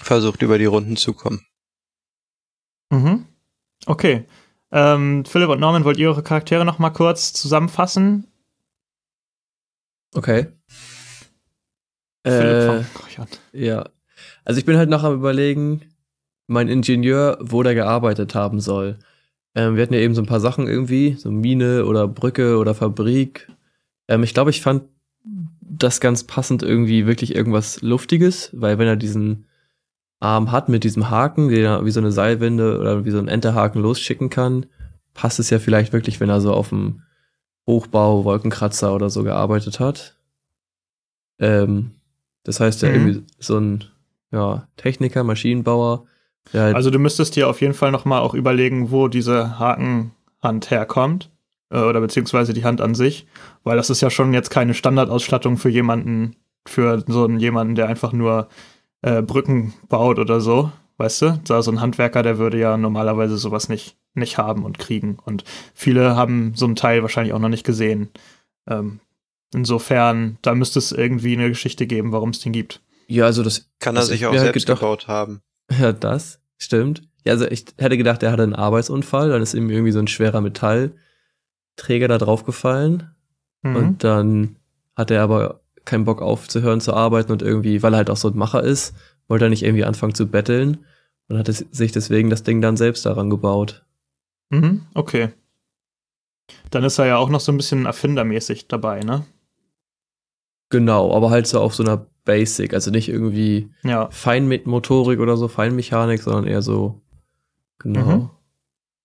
versucht, 0.00 0.40
über 0.42 0.58
die 0.58 0.64
Runden 0.64 0.96
zu 0.96 1.12
kommen. 1.12 1.46
Mhm. 2.90 3.31
Okay. 3.86 4.24
Ähm, 4.70 5.24
Philipp 5.24 5.50
und 5.50 5.60
Norman, 5.60 5.84
wollt 5.84 5.98
ihr 5.98 6.08
eure 6.08 6.22
Charaktere 6.22 6.64
noch 6.64 6.78
mal 6.78 6.90
kurz 6.90 7.32
zusammenfassen? 7.32 8.26
Okay. 10.14 10.48
Philipp, 12.24 12.86
Äh, 13.52 13.64
ja. 13.64 13.88
Also 14.44 14.58
ich 14.58 14.64
bin 14.64 14.76
halt 14.76 14.88
noch 14.88 15.02
am 15.04 15.14
überlegen, 15.14 15.82
mein 16.46 16.68
Ingenieur, 16.68 17.38
wo 17.40 17.62
der 17.62 17.74
gearbeitet 17.74 18.34
haben 18.34 18.60
soll. 18.60 18.98
Ähm, 19.54 19.76
wir 19.76 19.82
hatten 19.82 19.94
ja 19.94 20.00
eben 20.00 20.14
so 20.14 20.22
ein 20.22 20.26
paar 20.26 20.40
Sachen 20.40 20.66
irgendwie, 20.66 21.14
so 21.14 21.30
Mine 21.30 21.84
oder 21.84 22.08
Brücke 22.08 22.58
oder 22.58 22.74
Fabrik. 22.74 23.48
Ähm, 24.08 24.22
ich 24.22 24.34
glaube, 24.34 24.50
ich 24.50 24.62
fand 24.62 24.84
das 25.60 26.00
ganz 26.00 26.24
passend 26.24 26.62
irgendwie 26.62 27.06
wirklich 27.06 27.34
irgendwas 27.34 27.82
Luftiges, 27.82 28.50
weil 28.52 28.78
wenn 28.78 28.88
er 28.88 28.96
diesen 28.96 29.46
Arm 30.22 30.52
hat 30.52 30.68
mit 30.68 30.84
diesem 30.84 31.10
Haken, 31.10 31.48
den 31.48 31.64
er 31.64 31.84
wie 31.84 31.90
so 31.90 32.00
eine 32.00 32.12
Seilwinde 32.12 32.78
oder 32.78 33.04
wie 33.04 33.10
so 33.10 33.18
ein 33.18 33.28
Enterhaken 33.28 33.82
losschicken 33.82 34.30
kann, 34.30 34.66
passt 35.14 35.38
es 35.40 35.50
ja 35.50 35.58
vielleicht 35.58 35.92
wirklich, 35.92 36.20
wenn 36.20 36.30
er 36.30 36.40
so 36.40 36.52
auf 36.52 36.68
dem 36.70 37.02
Hochbau, 37.66 38.24
Wolkenkratzer 38.24 38.94
oder 38.94 39.10
so 39.10 39.22
gearbeitet 39.24 39.80
hat. 39.80 40.16
Ähm, 41.38 41.92
das 42.44 42.60
heißt, 42.60 42.82
er 42.82 42.90
Mhm. 42.90 42.94
irgendwie 42.94 43.22
so 43.38 43.58
ein 43.58 43.84
ja, 44.30 44.66
Techniker, 44.76 45.24
Maschinenbauer, 45.24 46.06
halt 46.52 46.74
Also 46.74 46.90
du 46.90 46.98
müsstest 46.98 47.36
dir 47.36 47.48
auf 47.48 47.60
jeden 47.60 47.74
Fall 47.74 47.92
noch 47.92 48.04
mal 48.04 48.20
auch 48.20 48.34
überlegen, 48.34 48.90
wo 48.90 49.08
diese 49.08 49.58
Hakenhand 49.58 50.70
herkommt. 50.70 51.30
Äh, 51.70 51.80
oder 51.80 52.00
beziehungsweise 52.00 52.52
die 52.52 52.64
Hand 52.64 52.80
an 52.80 52.94
sich. 52.94 53.26
Weil 53.62 53.76
das 53.76 53.90
ist 53.90 54.00
ja 54.00 54.10
schon 54.10 54.32
jetzt 54.34 54.50
keine 54.50 54.74
Standardausstattung 54.74 55.56
für 55.56 55.68
jemanden, 55.68 56.36
für 56.66 57.04
so 57.06 57.24
einen 57.24 57.38
jemanden, 57.38 57.74
der 57.74 57.88
einfach 57.88 58.12
nur 58.12 58.48
äh, 59.02 59.22
Brücken 59.22 59.74
baut 59.88 60.18
oder 60.18 60.40
so. 60.40 60.72
Weißt 60.98 61.22
du? 61.22 61.40
Da 61.44 61.62
so 61.62 61.70
ein 61.70 61.80
Handwerker, 61.80 62.22
der 62.22 62.38
würde 62.38 62.58
ja 62.58 62.76
normalerweise 62.76 63.36
sowas 63.36 63.68
nicht, 63.68 63.96
nicht 64.14 64.38
haben 64.38 64.64
und 64.64 64.78
kriegen. 64.78 65.18
Und 65.24 65.44
viele 65.74 66.16
haben 66.16 66.52
so 66.54 66.64
einen 66.66 66.76
Teil 66.76 67.02
wahrscheinlich 67.02 67.32
auch 67.34 67.38
noch 67.40 67.48
nicht 67.48 67.64
gesehen. 67.64 68.08
Ähm, 68.68 69.00
insofern, 69.54 70.38
da 70.42 70.54
müsste 70.54 70.78
es 70.78 70.92
irgendwie 70.92 71.32
eine 71.34 71.48
Geschichte 71.48 71.86
geben, 71.86 72.12
warum 72.12 72.30
es 72.30 72.40
den 72.40 72.52
gibt. 72.52 72.80
ja, 73.08 73.24
also 73.24 73.42
das 73.42 73.68
Kann 73.80 73.96
er 73.96 74.02
sich 74.02 74.20
ich 74.22 74.26
auch 74.26 74.36
selbst 74.36 74.66
gedacht- 74.66 74.80
gebaut 74.80 75.08
haben. 75.08 75.40
Ja, 75.78 75.92
das 75.92 76.40
stimmt. 76.58 77.02
Ja, 77.24 77.32
also 77.32 77.46
ich 77.46 77.64
hätte 77.78 77.96
gedacht, 77.96 78.22
er 78.22 78.32
hatte 78.32 78.42
einen 78.42 78.54
Arbeitsunfall, 78.54 79.28
dann 79.30 79.42
ist 79.42 79.54
ihm 79.54 79.70
irgendwie 79.70 79.92
so 79.92 79.98
ein 79.98 80.08
schwerer 80.08 80.40
Metallträger 80.40 82.08
da 82.08 82.18
drauf 82.18 82.44
gefallen 82.44 83.10
Mhm. 83.62 83.76
und 83.76 84.04
dann 84.04 84.56
hat 84.96 85.10
er 85.10 85.22
aber 85.22 85.61
keinen 85.84 86.04
Bock 86.04 86.22
aufzuhören 86.22 86.80
zu 86.80 86.94
arbeiten 86.94 87.32
und 87.32 87.42
irgendwie, 87.42 87.82
weil 87.82 87.94
er 87.94 87.98
halt 87.98 88.10
auch 88.10 88.16
so 88.16 88.28
ein 88.28 88.36
Macher 88.36 88.62
ist, 88.62 88.94
wollte 89.28 89.46
er 89.46 89.50
nicht 89.50 89.62
irgendwie 89.62 89.84
anfangen 89.84 90.14
zu 90.14 90.26
betteln 90.26 90.84
und 91.28 91.38
hat 91.38 91.48
es, 91.48 91.64
sich 91.70 91.92
deswegen 91.92 92.30
das 92.30 92.42
Ding 92.42 92.60
dann 92.60 92.76
selbst 92.76 93.04
daran 93.06 93.30
gebaut. 93.30 93.84
Mhm, 94.50 94.86
okay. 94.94 95.30
Dann 96.70 96.84
ist 96.84 96.98
er 96.98 97.06
ja 97.06 97.16
auch 97.16 97.28
noch 97.28 97.40
so 97.40 97.52
ein 97.52 97.56
bisschen 97.56 97.86
erfindermäßig 97.86 98.68
dabei, 98.68 99.00
ne? 99.00 99.24
Genau, 100.70 101.14
aber 101.14 101.30
halt 101.30 101.46
so 101.46 101.60
auf 101.60 101.74
so 101.74 101.82
einer 101.82 102.06
Basic, 102.24 102.72
also 102.74 102.90
nicht 102.90 103.08
irgendwie 103.08 103.70
Ja. 103.82 104.10
Feinmotorik 104.10 105.20
oder 105.20 105.36
so, 105.36 105.48
Feinmechanik, 105.48 106.22
sondern 106.22 106.46
eher 106.46 106.62
so, 106.62 107.00
genau. 107.78 108.04
Mhm. 108.04 108.30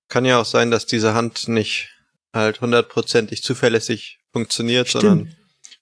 Kann 0.08 0.26
ja 0.26 0.40
auch 0.40 0.46
sein, 0.46 0.72
dass 0.72 0.86
diese 0.86 1.14
Hand 1.14 1.48
nicht 1.48 1.90
halt 2.34 2.62
hundertprozentig 2.62 3.44
zuverlässig 3.44 4.20
funktioniert, 4.32 4.88
Stimmt. 4.88 5.04
sondern 5.04 5.36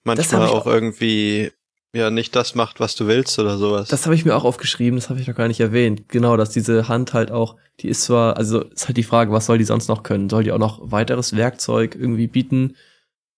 manchmal 0.05 0.47
auch 0.47 0.65
irgendwie 0.65 1.51
ja 1.93 2.09
nicht 2.09 2.35
das 2.35 2.55
macht, 2.55 2.79
was 2.79 2.95
du 2.95 3.07
willst 3.07 3.39
oder 3.39 3.57
sowas. 3.57 3.87
Das 3.87 4.05
habe 4.05 4.15
ich 4.15 4.25
mir 4.25 4.35
auch 4.35 4.43
aufgeschrieben, 4.43 4.99
das 4.99 5.09
habe 5.09 5.19
ich 5.21 5.27
noch 5.27 5.35
gar 5.35 5.47
nicht 5.47 5.59
erwähnt. 5.61 6.09
Genau, 6.09 6.35
dass 6.37 6.49
diese 6.49 6.87
Hand 6.89 7.13
halt 7.13 7.31
auch, 7.31 7.55
die 7.79 7.87
ist 7.87 8.03
zwar, 8.03 8.35
also 8.37 8.61
ist 8.63 8.87
halt 8.87 8.97
die 8.97 9.03
Frage, 9.03 9.31
was 9.31 9.45
soll 9.45 9.57
die 9.57 9.63
sonst 9.63 9.87
noch 9.87 10.03
können? 10.03 10.29
Soll 10.29 10.43
die 10.43 10.51
auch 10.51 10.57
noch 10.57 10.79
weiteres 10.91 11.35
Werkzeug 11.35 11.95
irgendwie 11.95 12.27
bieten, 12.27 12.75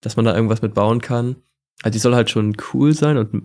dass 0.01 0.15
man 0.15 0.25
da 0.25 0.33
irgendwas 0.35 0.61
mit 0.63 0.73
bauen 0.73 1.01
kann? 1.01 1.35
Also 1.83 1.93
die 1.93 1.99
soll 1.99 2.15
halt 2.15 2.31
schon 2.31 2.55
cool 2.73 2.93
sein 2.95 3.17
und 3.17 3.43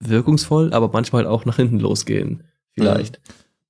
wirkungsvoll, 0.00 0.72
aber 0.74 0.90
manchmal 0.92 1.22
halt 1.24 1.32
auch 1.32 1.44
nach 1.46 1.56
hinten 1.56 1.78
losgehen. 1.80 2.44
Vielleicht. 2.74 3.20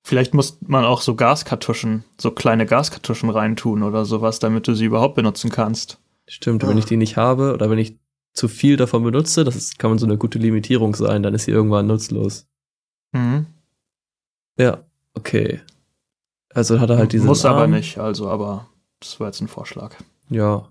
Vielleicht 0.03 0.35
muss 0.35 0.59
man 0.67 0.85
auch 0.85 1.03
so 1.03 1.15
Gaskartuschen, 1.15 2.05
so 2.19 2.31
kleine 2.33 2.67
Gaskartuschen 2.67 3.31
reintun 3.31 3.83
oder 3.83 4.05
sowas, 4.05 4.39
damit 4.39 4.67
du 4.67 4.75
sie 4.75 4.87
überhaupt 4.87 5.15
benutzen 5.15 5.51
kannst. 5.51 5.99
Stimmt, 6.27 6.63
wenn 6.63 6.77
Ah. 6.77 6.79
ich 6.79 6.85
die 6.87 6.97
nicht 6.97 7.17
habe 7.17 7.53
oder 7.53 7.71
wenn 7.71 7.79
ich 7.79 7.97
zu 8.41 8.49
viel 8.49 8.79
davon 8.79 9.05
benutze, 9.05 9.45
das 9.45 9.55
ist, 9.55 9.79
kann 9.79 9.91
man 9.91 9.99
so 9.99 10.07
eine 10.07 10.17
gute 10.17 10.39
Limitierung 10.39 10.97
sein, 10.97 11.23
dann 11.23 11.35
ist 11.35 11.45
sie 11.45 11.51
irgendwann 11.51 11.87
nutzlos. 11.87 12.47
Mhm. 13.13 13.45
Ja, 14.59 14.79
okay. 15.15 15.61
Also 16.55 16.81
hat 16.81 16.89
er 16.89 16.97
halt 16.97 17.13
diese. 17.13 17.27
Muss 17.27 17.45
aber 17.45 17.67
nicht, 17.67 17.99
also, 17.99 18.29
aber 18.31 18.67
das 18.99 19.21
war 19.21 19.27
jetzt 19.27 19.43
ein 19.43 19.49
Vorschlag. 19.49 19.95
Ja, 20.31 20.67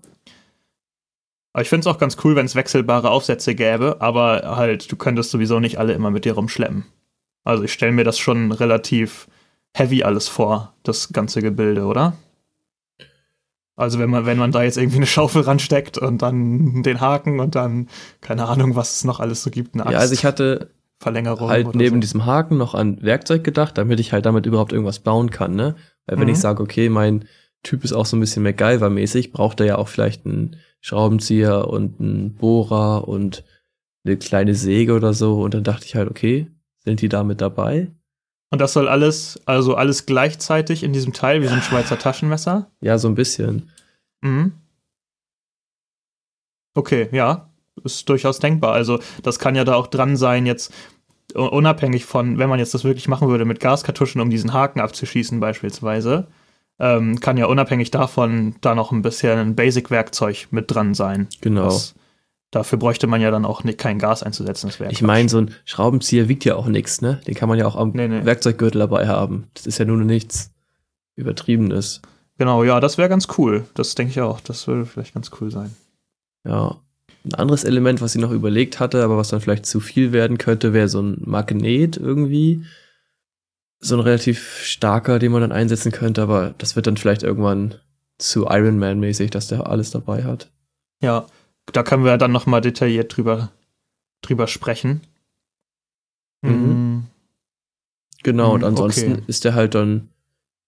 Aber 1.52 1.62
ich 1.62 1.68
finde 1.68 1.80
es 1.80 1.86
auch 1.86 1.98
ganz 1.98 2.16
cool, 2.24 2.34
wenn 2.34 2.46
es 2.46 2.56
wechselbare 2.56 3.10
Aufsätze 3.10 3.54
gäbe, 3.54 4.00
aber 4.00 4.56
halt, 4.56 4.90
du 4.90 4.96
könntest 4.96 5.30
sowieso 5.30 5.60
nicht 5.60 5.78
alle 5.78 5.92
immer 5.92 6.10
mit 6.10 6.24
dir 6.24 6.32
rumschleppen. 6.34 6.86
Also 7.44 7.62
ich 7.62 7.72
stelle 7.72 7.92
mir 7.92 8.04
das 8.04 8.18
schon 8.18 8.50
relativ 8.50 9.28
heavy 9.74 10.02
alles 10.02 10.28
vor, 10.28 10.74
das 10.82 11.12
ganze 11.12 11.40
Gebilde, 11.40 11.84
oder? 11.84 12.16
Also 13.80 13.98
wenn 13.98 14.10
man, 14.10 14.26
wenn 14.26 14.38
man 14.38 14.52
da 14.52 14.62
jetzt 14.62 14.76
irgendwie 14.76 14.98
eine 14.98 15.06
Schaufel 15.06 15.42
ransteckt 15.42 15.98
und 15.98 16.22
dann 16.22 16.82
den 16.82 17.00
Haken 17.00 17.40
und 17.40 17.54
dann, 17.54 17.88
keine 18.20 18.46
Ahnung, 18.46 18.76
was 18.76 18.96
es 18.96 19.04
noch 19.04 19.20
alles 19.20 19.42
so 19.42 19.50
gibt, 19.50 19.74
eine 19.74 19.84
Axt, 19.84 19.92
Ja, 19.92 19.98
also 19.98 20.14
ich 20.14 20.24
hatte 20.24 20.70
Verlängerung 20.98 21.48
halt 21.48 21.74
neben 21.74 21.96
so. 21.96 22.00
diesem 22.00 22.26
Haken 22.26 22.56
noch 22.58 22.74
an 22.74 23.00
Werkzeug 23.02 23.42
gedacht, 23.42 23.78
damit 23.78 23.98
ich 24.00 24.12
halt 24.12 24.26
damit 24.26 24.46
überhaupt 24.46 24.72
irgendwas 24.72 24.98
bauen 24.98 25.30
kann, 25.30 25.54
ne? 25.54 25.76
Weil 26.06 26.18
wenn 26.18 26.28
Mhm. 26.28 26.34
ich 26.34 26.38
sage, 26.40 26.62
okay, 26.62 26.88
mein 26.88 27.24
Typ 27.62 27.84
ist 27.84 27.92
auch 27.92 28.06
so 28.06 28.16
ein 28.16 28.20
bisschen 28.20 28.42
MacGyver-mäßig, 28.46 29.32
braucht 29.32 29.60
er 29.60 29.66
ja 29.66 29.78
auch 29.78 29.88
vielleicht 29.88 30.26
einen 30.26 30.56
Schraubenzieher 30.80 31.68
und 31.68 32.00
einen 32.00 32.34
Bohrer 32.34 33.06
und 33.08 33.44
eine 34.04 34.16
kleine 34.16 34.54
Säge 34.54 34.94
oder 34.94 35.12
so. 35.14 35.40
Und 35.42 35.54
dann 35.54 35.64
dachte 35.64 35.84
ich 35.86 35.94
halt, 35.94 36.10
okay, 36.10 36.46
sind 36.78 37.00
die 37.02 37.08
da 37.08 37.22
mit 37.24 37.40
dabei? 37.40 37.90
Und 38.50 38.60
das 38.60 38.72
soll 38.72 38.88
alles, 38.88 39.40
also 39.46 39.76
alles 39.76 40.06
gleichzeitig 40.06 40.82
in 40.82 40.92
diesem 40.92 41.12
Teil, 41.12 41.40
wie 41.40 41.46
so 41.46 41.54
ein 41.54 41.62
Schweizer 41.62 41.98
Taschenmesser? 41.98 42.70
Ja, 42.80 42.98
so 42.98 43.08
ein 43.08 43.14
bisschen. 43.14 43.70
Mhm. 44.22 44.52
Okay, 46.74 47.08
ja, 47.12 47.48
ist 47.84 48.08
durchaus 48.08 48.40
denkbar. 48.40 48.72
Also 48.72 49.00
das 49.22 49.38
kann 49.38 49.54
ja 49.54 49.64
da 49.64 49.74
auch 49.74 49.86
dran 49.86 50.16
sein, 50.16 50.46
jetzt 50.46 50.72
unabhängig 51.34 52.04
von, 52.04 52.38
wenn 52.38 52.48
man 52.48 52.58
jetzt 52.58 52.74
das 52.74 52.84
wirklich 52.84 53.06
machen 53.06 53.28
würde 53.28 53.44
mit 53.44 53.60
Gaskartuschen, 53.60 54.20
um 54.20 54.30
diesen 54.30 54.52
Haken 54.52 54.80
abzuschießen 54.80 55.38
beispielsweise, 55.38 56.26
ähm, 56.80 57.20
kann 57.20 57.36
ja 57.36 57.46
unabhängig 57.46 57.90
davon 57.92 58.56
da 58.60 58.74
noch 58.74 58.90
ein 58.90 59.02
bisschen 59.02 59.38
ein 59.38 59.54
Basic-Werkzeug 59.54 60.48
mit 60.50 60.74
dran 60.74 60.94
sein. 60.94 61.28
Genau. 61.40 61.66
Was, 61.66 61.94
dafür 62.50 62.78
bräuchte 62.78 63.06
man 63.06 63.20
ja 63.20 63.30
dann 63.30 63.44
auch 63.44 63.64
nicht, 63.64 63.78
kein 63.78 63.98
Gas 63.98 64.22
einzusetzen. 64.22 64.70
Ich 64.90 65.02
meine, 65.02 65.28
so 65.28 65.38
ein 65.38 65.54
Schraubenzieher 65.64 66.28
wiegt 66.28 66.44
ja 66.44 66.56
auch 66.56 66.66
nichts, 66.66 67.00
ne? 67.00 67.20
Den 67.26 67.34
kann 67.34 67.48
man 67.48 67.58
ja 67.58 67.66
auch 67.66 67.76
am 67.76 67.92
Nee, 67.92 68.08
nee. 68.08 68.24
Werkzeuggürtel 68.24 68.80
dabei 68.80 69.08
haben. 69.08 69.46
Das 69.54 69.66
ist 69.66 69.78
ja 69.78 69.84
nur 69.84 69.98
nichts 69.98 70.52
Übertriebenes. 71.16 72.02
Genau, 72.38 72.64
ja, 72.64 72.80
das 72.80 72.98
wäre 72.98 73.08
ganz 73.08 73.28
cool. 73.38 73.64
Das 73.74 73.94
denke 73.94 74.12
ich 74.12 74.20
auch. 74.20 74.40
Das 74.40 74.66
würde 74.66 74.86
vielleicht 74.86 75.14
ganz 75.14 75.30
cool 75.40 75.50
sein. 75.50 75.74
Ja. 76.44 76.80
Ein 77.24 77.34
anderes 77.34 77.64
Element, 77.64 78.00
was 78.00 78.14
ich 78.14 78.20
noch 78.20 78.30
überlegt 78.30 78.80
hatte, 78.80 79.04
aber 79.04 79.18
was 79.18 79.28
dann 79.28 79.42
vielleicht 79.42 79.66
zu 79.66 79.78
viel 79.78 80.12
werden 80.12 80.38
könnte, 80.38 80.72
wäre 80.72 80.88
so 80.88 81.02
ein 81.02 81.18
Magnet 81.20 81.98
irgendwie. 81.98 82.64
So 83.78 83.94
ein 83.94 84.00
relativ 84.00 84.62
starker, 84.62 85.18
den 85.18 85.32
man 85.32 85.42
dann 85.42 85.52
einsetzen 85.52 85.92
könnte, 85.92 86.22
aber 86.22 86.54
das 86.56 86.76
wird 86.76 86.86
dann 86.86 86.96
vielleicht 86.96 87.22
irgendwann 87.22 87.74
zu 88.16 88.46
Iron 88.46 88.78
Man 88.78 89.00
mäßig, 89.00 89.30
dass 89.30 89.48
der 89.48 89.66
alles 89.66 89.90
dabei 89.90 90.24
hat. 90.24 90.50
Ja, 91.02 91.26
da 91.72 91.82
können 91.82 92.04
wir 92.04 92.16
dann 92.18 92.32
noch 92.32 92.46
mal 92.46 92.60
detailliert 92.60 93.16
drüber, 93.16 93.50
drüber 94.22 94.46
sprechen. 94.46 95.02
Mhm. 96.42 96.50
Mm, 96.52 97.06
Genau, 98.22 98.52
und 98.54 98.60
Hm, 98.62 98.68
ansonsten 98.68 99.12
okay. 99.14 99.22
ist 99.28 99.44
der 99.44 99.54
halt 99.54 99.74
dann, 99.74 100.08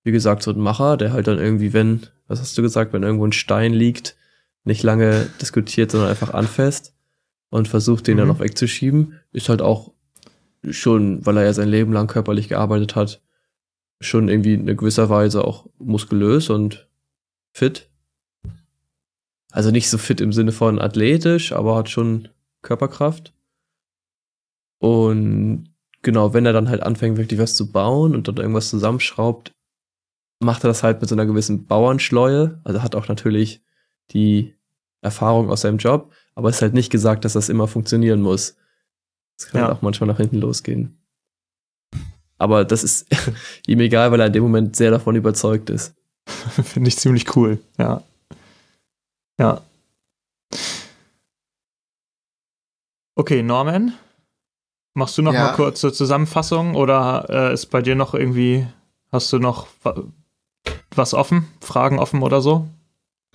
wie 0.05 0.13
gesagt, 0.13 0.43
so 0.43 0.51
ein 0.53 0.59
Macher, 0.61 0.97
der 0.97 1.13
halt 1.13 1.27
dann 1.27 1.39
irgendwie, 1.39 1.73
wenn, 1.75 2.07
was 2.27 2.41
hast 2.41 2.57
du 2.57 2.63
gesagt, 2.63 2.93
wenn 2.93 3.03
irgendwo 3.03 3.27
ein 3.27 3.33
Stein 3.33 3.75
liegt, 3.75 4.17
nicht 4.65 4.83
lange 4.83 5.29
diskutiert, 5.41 5.91
sondern 5.91 6.09
einfach 6.09 6.33
anfasst 6.33 6.95
und 7.51 7.69
versucht, 7.69 8.07
den 8.07 8.17
dann 8.17 8.27
Mhm. 8.29 8.33
noch 8.35 8.41
wegzuschieben, 8.41 9.19
ist 9.33 9.49
halt 9.51 9.61
auch 9.61 9.93
schon, 10.71 11.27
weil 11.27 11.37
er 11.37 11.45
ja 11.45 11.53
sein 11.53 11.69
Leben 11.69 11.93
lang 11.93 12.07
körperlich 12.07 12.49
gearbeitet 12.49 12.97
hat, 12.97 13.21
schon 14.01 14.29
irgendwie 14.29 14.55
in 14.55 14.67
gewisser 14.67 15.11
Weise 15.11 15.45
auch 15.45 15.67
muskulös 15.79 16.49
und 16.49 16.89
fit. 17.53 17.91
Also 19.53 19.71
nicht 19.71 19.89
so 19.91 19.99
fit 19.99 20.21
im 20.21 20.33
Sinne 20.33 20.51
von 20.53 20.81
athletisch, 20.81 21.53
aber 21.53 21.77
hat 21.77 21.91
schon 21.91 22.29
Körperkraft. 22.63 23.33
Und 24.79 25.73
genau, 26.03 26.35
wenn 26.35 26.47
er 26.47 26.53
dann 26.53 26.69
halt 26.69 26.83
anfängt, 26.83 27.19
wirklich 27.19 27.39
was 27.39 27.55
zu 27.55 27.71
bauen 27.71 28.15
und 28.15 28.27
dann 28.29 28.39
irgendwas 28.39 28.71
zusammenschraubt, 28.71 29.53
macht 30.41 30.65
er 30.65 30.69
das 30.69 30.83
halt 30.83 31.01
mit 31.01 31.09
so 31.09 31.15
einer 31.15 31.27
gewissen 31.27 31.67
Bauernschleue. 31.67 32.61
Also 32.65 32.83
hat 32.83 32.95
auch 32.97 33.09
natürlich 33.09 33.63
die 34.11 34.55
Erfahrung 35.03 35.51
aus 35.51 35.61
seinem 35.61 35.79
Job, 35.79 36.13
aber 36.35 36.49
es 36.49 36.57
ist 36.57 36.63
halt 36.63 36.75
nicht 36.75 36.91
gesagt, 36.91 37.25
dass 37.25 37.35
das 37.35 37.49
immer 37.49 37.69
funktionieren 37.69 38.23
muss. 38.23 38.57
Es 39.39 39.47
kann 39.49 39.61
Ja. 39.61 39.67
halt 39.69 39.77
auch 39.77 39.83
manchmal 39.83 40.09
nach 40.09 40.17
hinten 40.17 40.39
losgehen. 40.39 40.99
Aber 42.39 42.65
das 42.65 42.83
ist 42.83 43.07
ihm 43.67 43.81
egal, 43.81 44.11
weil 44.11 44.21
er 44.21 44.27
in 44.27 44.33
dem 44.33 44.43
Moment 44.43 44.77
sehr 44.77 44.91
davon 44.91 45.15
überzeugt 45.15 45.71
ist. 45.71 45.95
Finde 46.27 46.89
ich 46.89 46.97
ziemlich 46.99 47.37
cool, 47.37 47.59
ja. 47.79 48.03
Ja. 49.43 49.61
Okay, 53.17 53.43
Norman, 53.43 53.95
machst 54.95 55.19
du 55.19 55.23
noch 55.23 55.33
Ja. 55.33 55.47
mal 55.47 55.55
kurze 55.55 55.93
Zusammenfassung 55.93 56.75
oder 56.77 57.27
äh, 57.29 57.53
ist 57.53 57.67
bei 57.67 57.83
dir 57.83 57.95
noch 57.95 58.15
irgendwie, 58.15 58.67
hast 59.11 59.33
du 59.33 59.39
noch 59.39 59.67
wa- 59.83 60.03
was 60.95 61.13
offen, 61.13 61.49
Fragen 61.61 61.99
offen 61.99 62.23
oder 62.23 62.41
so? 62.41 62.69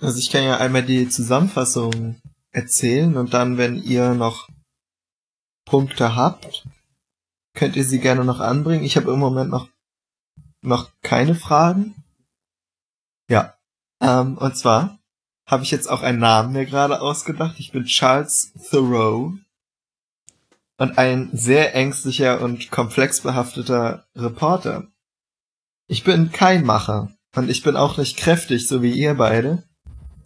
Also 0.00 0.18
ich 0.18 0.30
kann 0.30 0.44
ja 0.44 0.56
einmal 0.56 0.82
die 0.84 1.08
Zusammenfassung 1.08 2.20
erzählen 2.52 3.16
und 3.16 3.34
dann, 3.34 3.58
wenn 3.58 3.82
ihr 3.82 4.14
noch 4.14 4.48
Punkte 5.66 6.16
habt, 6.16 6.64
könnt 7.54 7.76
ihr 7.76 7.84
sie 7.84 8.00
gerne 8.00 8.24
noch 8.24 8.40
anbringen. 8.40 8.84
Ich 8.84 8.96
habe 8.96 9.12
im 9.12 9.18
Moment 9.18 9.50
noch 9.50 9.68
noch 10.62 10.90
keine 11.02 11.34
Fragen. 11.34 11.94
Ja. 13.30 13.54
Ähm, 14.00 14.38
und 14.38 14.56
zwar 14.56 14.97
habe 15.48 15.64
ich 15.64 15.72
jetzt 15.72 15.90
auch 15.90 16.02
einen 16.02 16.20
Namen 16.20 16.52
mir 16.52 16.64
gerade 16.64 17.00
ausgedacht. 17.00 17.56
Ich 17.58 17.72
bin 17.72 17.86
Charles 17.86 18.52
Thoreau 18.70 19.32
und 20.76 20.96
ein 20.96 21.30
sehr 21.32 21.74
ängstlicher 21.74 22.40
und 22.40 22.70
komplex 22.70 23.22
behafteter 23.22 24.06
Reporter. 24.14 24.86
Ich 25.88 26.04
bin 26.04 26.30
kein 26.30 26.64
Macher 26.64 27.10
und 27.34 27.50
ich 27.50 27.64
bin 27.64 27.74
auch 27.74 27.98
nicht 27.98 28.16
kräftig, 28.16 28.68
so 28.68 28.82
wie 28.82 28.92
ihr 28.92 29.14
beide 29.14 29.64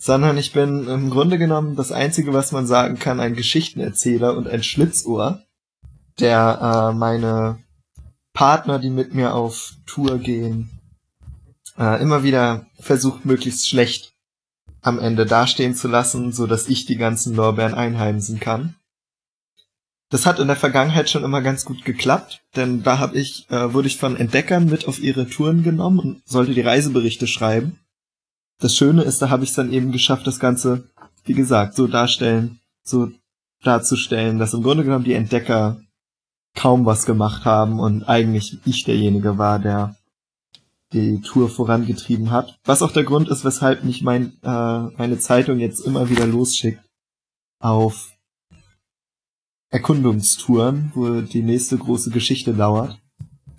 sondern 0.03 0.37
ich 0.37 0.53
bin 0.53 0.89
im 0.89 1.11
Grunde 1.11 1.39
genommen 1.39 1.77
das 1.77 1.93
Einzige, 1.93 2.33
was 2.33 2.51
man 2.51 2.67
sagen 2.67 2.99
kann, 2.99 3.21
ein 3.21 3.37
Geschichtenerzähler 3.37 4.37
und 4.37 4.49
ein 4.49 4.65
Schlitzohr, 4.65 5.45
der 6.19 6.91
äh, 6.91 6.93
meine 6.93 7.61
Partner, 8.33 8.81
die 8.81 8.91
mit 8.91 9.15
mir 9.15 9.33
auf 9.33 9.75
Tour 9.87 10.19
gehen, 10.19 10.81
äh, 11.79 12.03
immer 12.03 12.25
wieder 12.25 12.67
versucht, 12.81 13.25
möglichst 13.25 13.69
schlecht 13.69 14.12
am 14.83 14.99
Ende 14.99 15.25
dastehen 15.27 15.75
zu 15.75 15.89
lassen, 15.89 16.33
so 16.33 16.47
dass 16.47 16.69
ich 16.69 16.85
die 16.85 16.97
ganzen 16.97 17.35
Lorbeeren 17.35 17.75
einheimsen 17.75 18.41
kann. 18.41 18.75
Das 20.11 20.27
hat 20.27 20.39
in 20.39 20.49
der 20.49 20.57
Vergangenheit 20.57 21.09
schon 21.09 21.25
immer 21.25 21.41
ganz 21.41 21.65
gut 21.65 21.87
geklappt, 21.87 22.43
denn 22.55 22.83
da 22.83 22.99
hab 22.99 23.15
ich, 23.15 23.49
äh, 23.51 23.73
wurde 23.73 23.89
ich 23.89 23.97
von 23.97 24.17
Entdeckern 24.17 24.67
mit 24.67 24.87
auf 24.87 24.99
ihre 25.01 25.27
Touren 25.27 25.63
genommen 25.63 25.99
und 26.01 26.23
sollte 26.27 26.53
die 26.53 26.61
Reiseberichte 26.61 27.27
schreiben. 27.27 27.79
Das 28.61 28.77
Schöne 28.77 29.03
ist, 29.03 29.23
da 29.23 29.31
habe 29.31 29.45
ich 29.45 29.51
es 29.51 29.57
dann 29.57 29.73
eben 29.73 29.91
geschafft, 29.91 30.27
das 30.27 30.39
Ganze, 30.39 30.91
wie 31.25 31.33
gesagt, 31.33 31.75
so 31.75 31.87
darstellen, 31.87 32.61
so 32.85 33.11
darzustellen, 33.63 34.39
dass 34.39 34.53
im 34.53 34.63
Grunde 34.63 34.85
genommen 34.85 35.05
die 35.05 35.15
Entdecker 35.15 35.81
kaum 36.55 36.85
was 36.85 37.07
gemacht 37.07 37.45
haben 37.47 37.81
und 37.81 38.05
eigentlich 38.05 38.59
ich 38.67 38.85
derjenige 38.85 39.39
war, 39.39 39.59
der 39.59 39.97
die 40.93 41.21
Tour 41.21 41.49
vorangetrieben 41.49 42.31
hat. 42.31 42.59
Was 42.65 42.83
auch 42.83 42.93
der 42.93 43.05
Grund 43.05 43.29
ist, 43.29 43.45
weshalb 43.45 43.85
mich 43.85 44.03
mein, 44.03 44.37
äh, 44.43 44.81
meine 44.97 45.19
Zeitung 45.19 45.59
jetzt 45.59 45.81
immer 45.81 46.11
wieder 46.11 46.27
losschickt 46.27 46.83
auf 47.61 48.13
Erkundungstouren, 49.71 50.93
wo 50.95 51.23
die 51.23 51.43
nächste 51.43 51.79
große 51.79 52.11
Geschichte 52.11 52.53
dauert. 52.53 52.99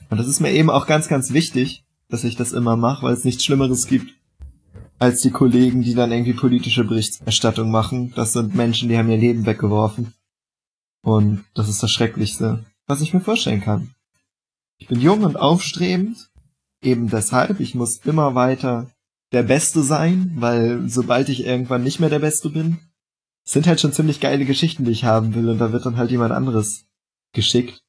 Und 0.10 0.18
das 0.20 0.28
ist 0.28 0.42
mir 0.42 0.52
eben 0.52 0.70
auch 0.70 0.86
ganz, 0.86 1.08
ganz 1.08 1.34
wichtig, 1.34 1.84
dass 2.08 2.24
ich 2.24 2.36
das 2.36 2.52
immer 2.52 2.78
mache, 2.78 3.04
weil 3.04 3.14
es 3.14 3.24
nichts 3.24 3.44
Schlimmeres 3.44 3.88
gibt, 3.88 4.14
als 5.00 5.22
die 5.22 5.32
Kollegen, 5.32 5.82
die 5.82 5.96
dann 5.96 6.12
irgendwie 6.12 6.34
politische 6.34 6.84
Berichterstattung 6.84 7.72
machen. 7.72 8.14
Das 8.16 8.34
sind 8.34 8.54
Menschen, 8.54 8.90
die 8.90 8.98
haben 8.98 9.10
ihr 9.10 9.18
Leben 9.18 9.48
weggeworfen. 9.48 10.14
Und 11.02 11.44
das 11.56 11.68
ist 11.68 11.82
das 11.82 11.92
Schrecklichste, 11.92 12.64
was 12.86 13.02
ich 13.02 13.14
mir 13.14 13.22
vorstellen 13.22 13.62
kann. 13.62 13.90
Ich 14.78 14.88
bin 14.88 15.02
jung 15.02 15.24
und 15.24 15.36
aufstrebend, 15.36 16.30
eben 16.84 17.10
deshalb, 17.10 17.60
ich 17.60 17.76
muss 17.76 17.98
immer 18.06 18.36
weiter 18.36 18.88
der 19.32 19.44
Beste 19.44 19.82
sein, 19.82 20.34
weil 20.36 20.88
sobald 20.88 21.30
ich 21.30 21.46
irgendwann 21.46 21.84
nicht 21.84 22.00
mehr 22.00 22.10
der 22.10 22.20
Beste 22.20 22.50
bin, 22.50 22.80
sind 23.44 23.68
halt 23.68 23.82
schon 23.82 23.94
ziemlich 23.94 24.20
geile 24.20 24.46
Geschichten, 24.46 24.86
die 24.86 24.92
ich 24.92 25.04
haben 25.04 25.36
will, 25.36 25.50
und 25.50 25.58
da 25.60 25.72
wird 25.72 25.86
dann 25.86 25.98
halt 25.98 26.12
jemand 26.12 26.32
anderes 26.32 26.86
geschickt. 27.34 27.82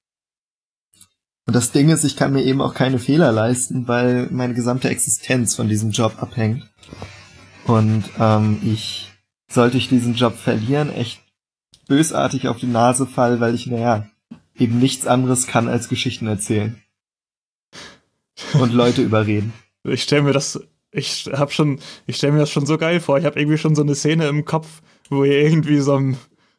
Und 1.47 1.55
das 1.55 1.73
Ding 1.73 1.91
ist, 1.91 2.05
ich 2.05 2.17
kann 2.17 2.33
mir 2.33 2.43
eben 2.43 2.63
auch 2.63 2.75
keine 2.75 2.99
Fehler 2.99 3.31
leisten, 3.31 3.87
weil 3.87 4.29
meine 4.31 4.55
gesamte 4.55 4.89
Existenz 4.89 5.55
von 5.55 5.69
diesem 5.69 5.91
Job 5.91 6.23
abhängt. 6.23 6.69
Und 7.67 8.05
ähm, 8.19 8.61
ich, 8.65 9.13
sollte 9.49 9.77
ich 9.77 9.89
diesen 9.89 10.15
Job 10.15 10.37
verlieren, 10.37 10.91
echt 10.91 11.21
bösartig 11.87 12.49
auf 12.49 12.59
die 12.59 12.67
Nase 12.67 13.07
fall, 13.07 13.41
weil 13.41 13.55
ich, 13.55 13.67
naja, 13.67 14.09
eben 14.57 14.79
nichts 14.79 15.07
anderes 15.07 15.47
kann 15.47 15.69
als 15.69 15.89
Geschichten 15.89 16.27
erzählen. 16.27 16.81
Und 18.53 18.73
Leute 18.73 19.03
überreden. 19.03 19.53
Ich 19.85 20.03
stelle 20.03 20.23
mir 20.23 20.33
das, 20.33 20.61
ich 20.93 21.29
habe 21.33 21.53
schon, 21.53 21.81
ich 22.07 22.17
stelle 22.17 22.33
mir 22.33 22.41
das 22.41 22.51
schon 22.51 22.67
so 22.67 22.79
geil 22.79 23.01
vor. 23.01 23.19
Ich 23.19 23.25
habe 23.25 23.39
irgendwie 23.39 23.59
schon 23.59 23.75
so 23.75 23.83
eine 23.83 23.95
Szene 23.95 24.29
im 24.29 24.45
Kopf, 24.45 24.83
wo 25.11 25.25
ihr 25.25 25.41
irgendwie 25.41 25.79
so 25.79 25.95
einem 25.95 26.17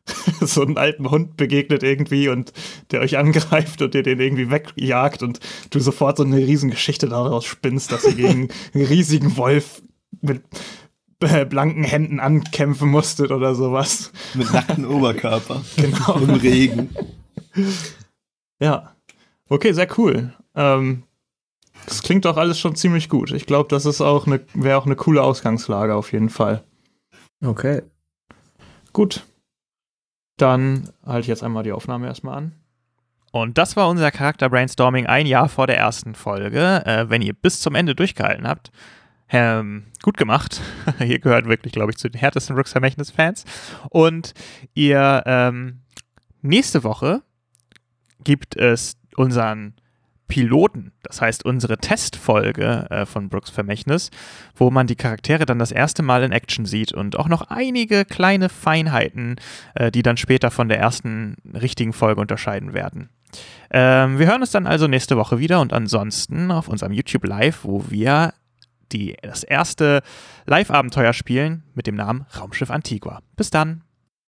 so 0.42 0.62
einen 0.62 0.78
alten 0.78 1.10
Hund 1.10 1.38
begegnet 1.38 1.84
irgendwie 1.84 2.30
und 2.30 2.54
der 2.92 3.02
euch 3.02 3.18
angreift 3.18 3.82
und 3.82 3.96
ihr 3.96 4.04
den 4.04 4.20
irgendwie 4.20 4.52
wegjagt 4.52 5.24
und 5.24 5.40
du 5.72 5.80
sofort 5.80 6.18
so 6.18 6.24
eine 6.24 6.38
riesen 6.38 6.70
Geschichte 6.70 7.10
daraus 7.10 7.46
spinnst, 7.46 7.92
dass 7.92 8.06
ihr 8.06 8.14
gegen 8.14 8.50
einen 8.74 8.86
riesigen 8.86 9.36
Wolf 9.38 9.82
mit 10.22 10.44
äh, 11.22 11.46
blanken 11.46 11.84
Händen 11.84 12.20
ankämpfen 12.20 12.90
musstet 12.90 13.32
oder 13.32 13.56
sowas. 13.56 14.12
Mit 14.34 14.52
nacktem 14.54 14.86
Oberkörper. 14.90 15.64
Genau. 15.76 16.20
Im 16.20 16.30
Regen. 16.32 16.90
Ja. 18.60 18.96
Okay, 19.50 19.74
sehr 19.74 19.88
cool. 19.98 20.34
Ähm, 20.56 21.04
das 21.86 22.02
klingt 22.02 22.26
doch 22.26 22.38
alles 22.38 22.60
schon 22.60 22.76
ziemlich 22.76 23.10
gut. 23.10 23.32
Ich 23.32 23.46
glaube, 23.46 23.70
das 23.70 23.86
ist 23.86 24.02
auch 24.02 24.28
eine, 24.28 24.42
wäre 24.54 24.78
auch 24.78 24.86
eine 24.86 24.96
coole 24.96 25.22
Ausgangslage 25.22 25.96
auf 25.96 26.12
jeden 26.12 26.30
Fall. 26.30 26.64
Okay. 27.44 27.84
Gut. 28.94 29.26
Dann 30.38 30.90
halte 31.06 31.22
ich 31.22 31.28
jetzt 31.28 31.44
einmal 31.44 31.64
die 31.64 31.72
Aufnahme 31.72 32.08
erstmal 32.08 32.38
an. 32.38 32.52
Und 33.32 33.58
das 33.58 33.76
war 33.76 33.90
unser 33.90 34.12
Charakter 34.12 34.50
Brainstorming 34.50 35.08
ein 35.08 35.26
Jahr 35.28 35.50
vor 35.50 35.68
der 35.68 35.78
ersten 35.78 36.16
Folge. 36.16 36.84
Äh, 36.86 37.10
wenn 37.10 37.22
ihr 37.22 37.34
bis 37.34 37.60
zum 37.60 37.76
Ende 37.76 37.94
durchgehalten 37.94 38.48
habt, 38.48 38.72
ähm, 39.30 39.88
gut 40.02 40.18
gemacht. 40.18 40.62
ihr 41.00 41.20
gehört 41.20 41.46
wirklich, 41.46 41.74
glaube 41.74 41.92
ich, 41.92 41.98
zu 41.98 42.10
den 42.10 42.20
härtesten 42.20 42.56
Rooks 42.56 42.72
Vermächtnis-Fans. 42.72 43.44
Und 43.90 44.34
ihr 44.74 45.24
ähm, 45.26 45.82
nächste 46.42 46.84
Woche 46.84 47.24
gibt 48.24 48.56
es 48.56 48.98
unseren 49.16 49.74
Piloten, 50.28 50.92
das 51.04 51.22
heißt 51.22 51.46
unsere 51.46 51.78
Testfolge 51.78 52.88
äh, 52.90 53.06
von 53.06 53.30
Brooks 53.30 53.50
Vermächtnis, 53.50 54.10
wo 54.56 54.72
man 54.72 54.88
die 54.88 54.96
Charaktere 54.96 55.46
dann 55.46 55.60
das 55.60 55.72
erste 55.72 56.04
Mal 56.04 56.24
in 56.24 56.32
Action 56.32 56.66
sieht 56.66 56.94
und 56.94 57.18
auch 57.18 57.28
noch 57.28 57.44
einige 57.50 58.06
kleine 58.06 58.50
Feinheiten, 58.50 59.36
äh, 59.76 59.92
die 59.92 60.04
dann 60.04 60.18
später 60.18 60.52
von 60.52 60.68
der 60.68 60.80
ersten 60.80 61.36
richtigen 61.54 61.94
Folge 61.94 62.22
unterscheiden 62.22 62.74
werden. 62.74 63.10
Ähm, 63.72 64.20
wir 64.20 64.28
hören 64.28 64.42
uns 64.42 64.52
dann 64.52 64.68
also 64.68 64.88
nächste 64.88 65.18
Woche 65.18 65.40
wieder 65.40 65.62
und 65.62 65.74
ansonsten 65.74 66.52
auf 66.52 66.68
unserem 66.68 66.94
YouTube 66.94 67.26
Live, 67.26 67.64
wo 67.64 67.86
wir 67.90 68.34
die, 68.92 69.18
das 69.22 69.44
erste 69.44 70.02
Live-Abenteuer 70.46 71.14
spielen 71.14 71.64
mit 71.74 71.88
dem 71.88 71.96
Namen 71.96 72.26
Raumschiff 72.40 72.72
Antigua. 72.72 73.20
Bis 73.36 73.50
dann! 73.50 73.82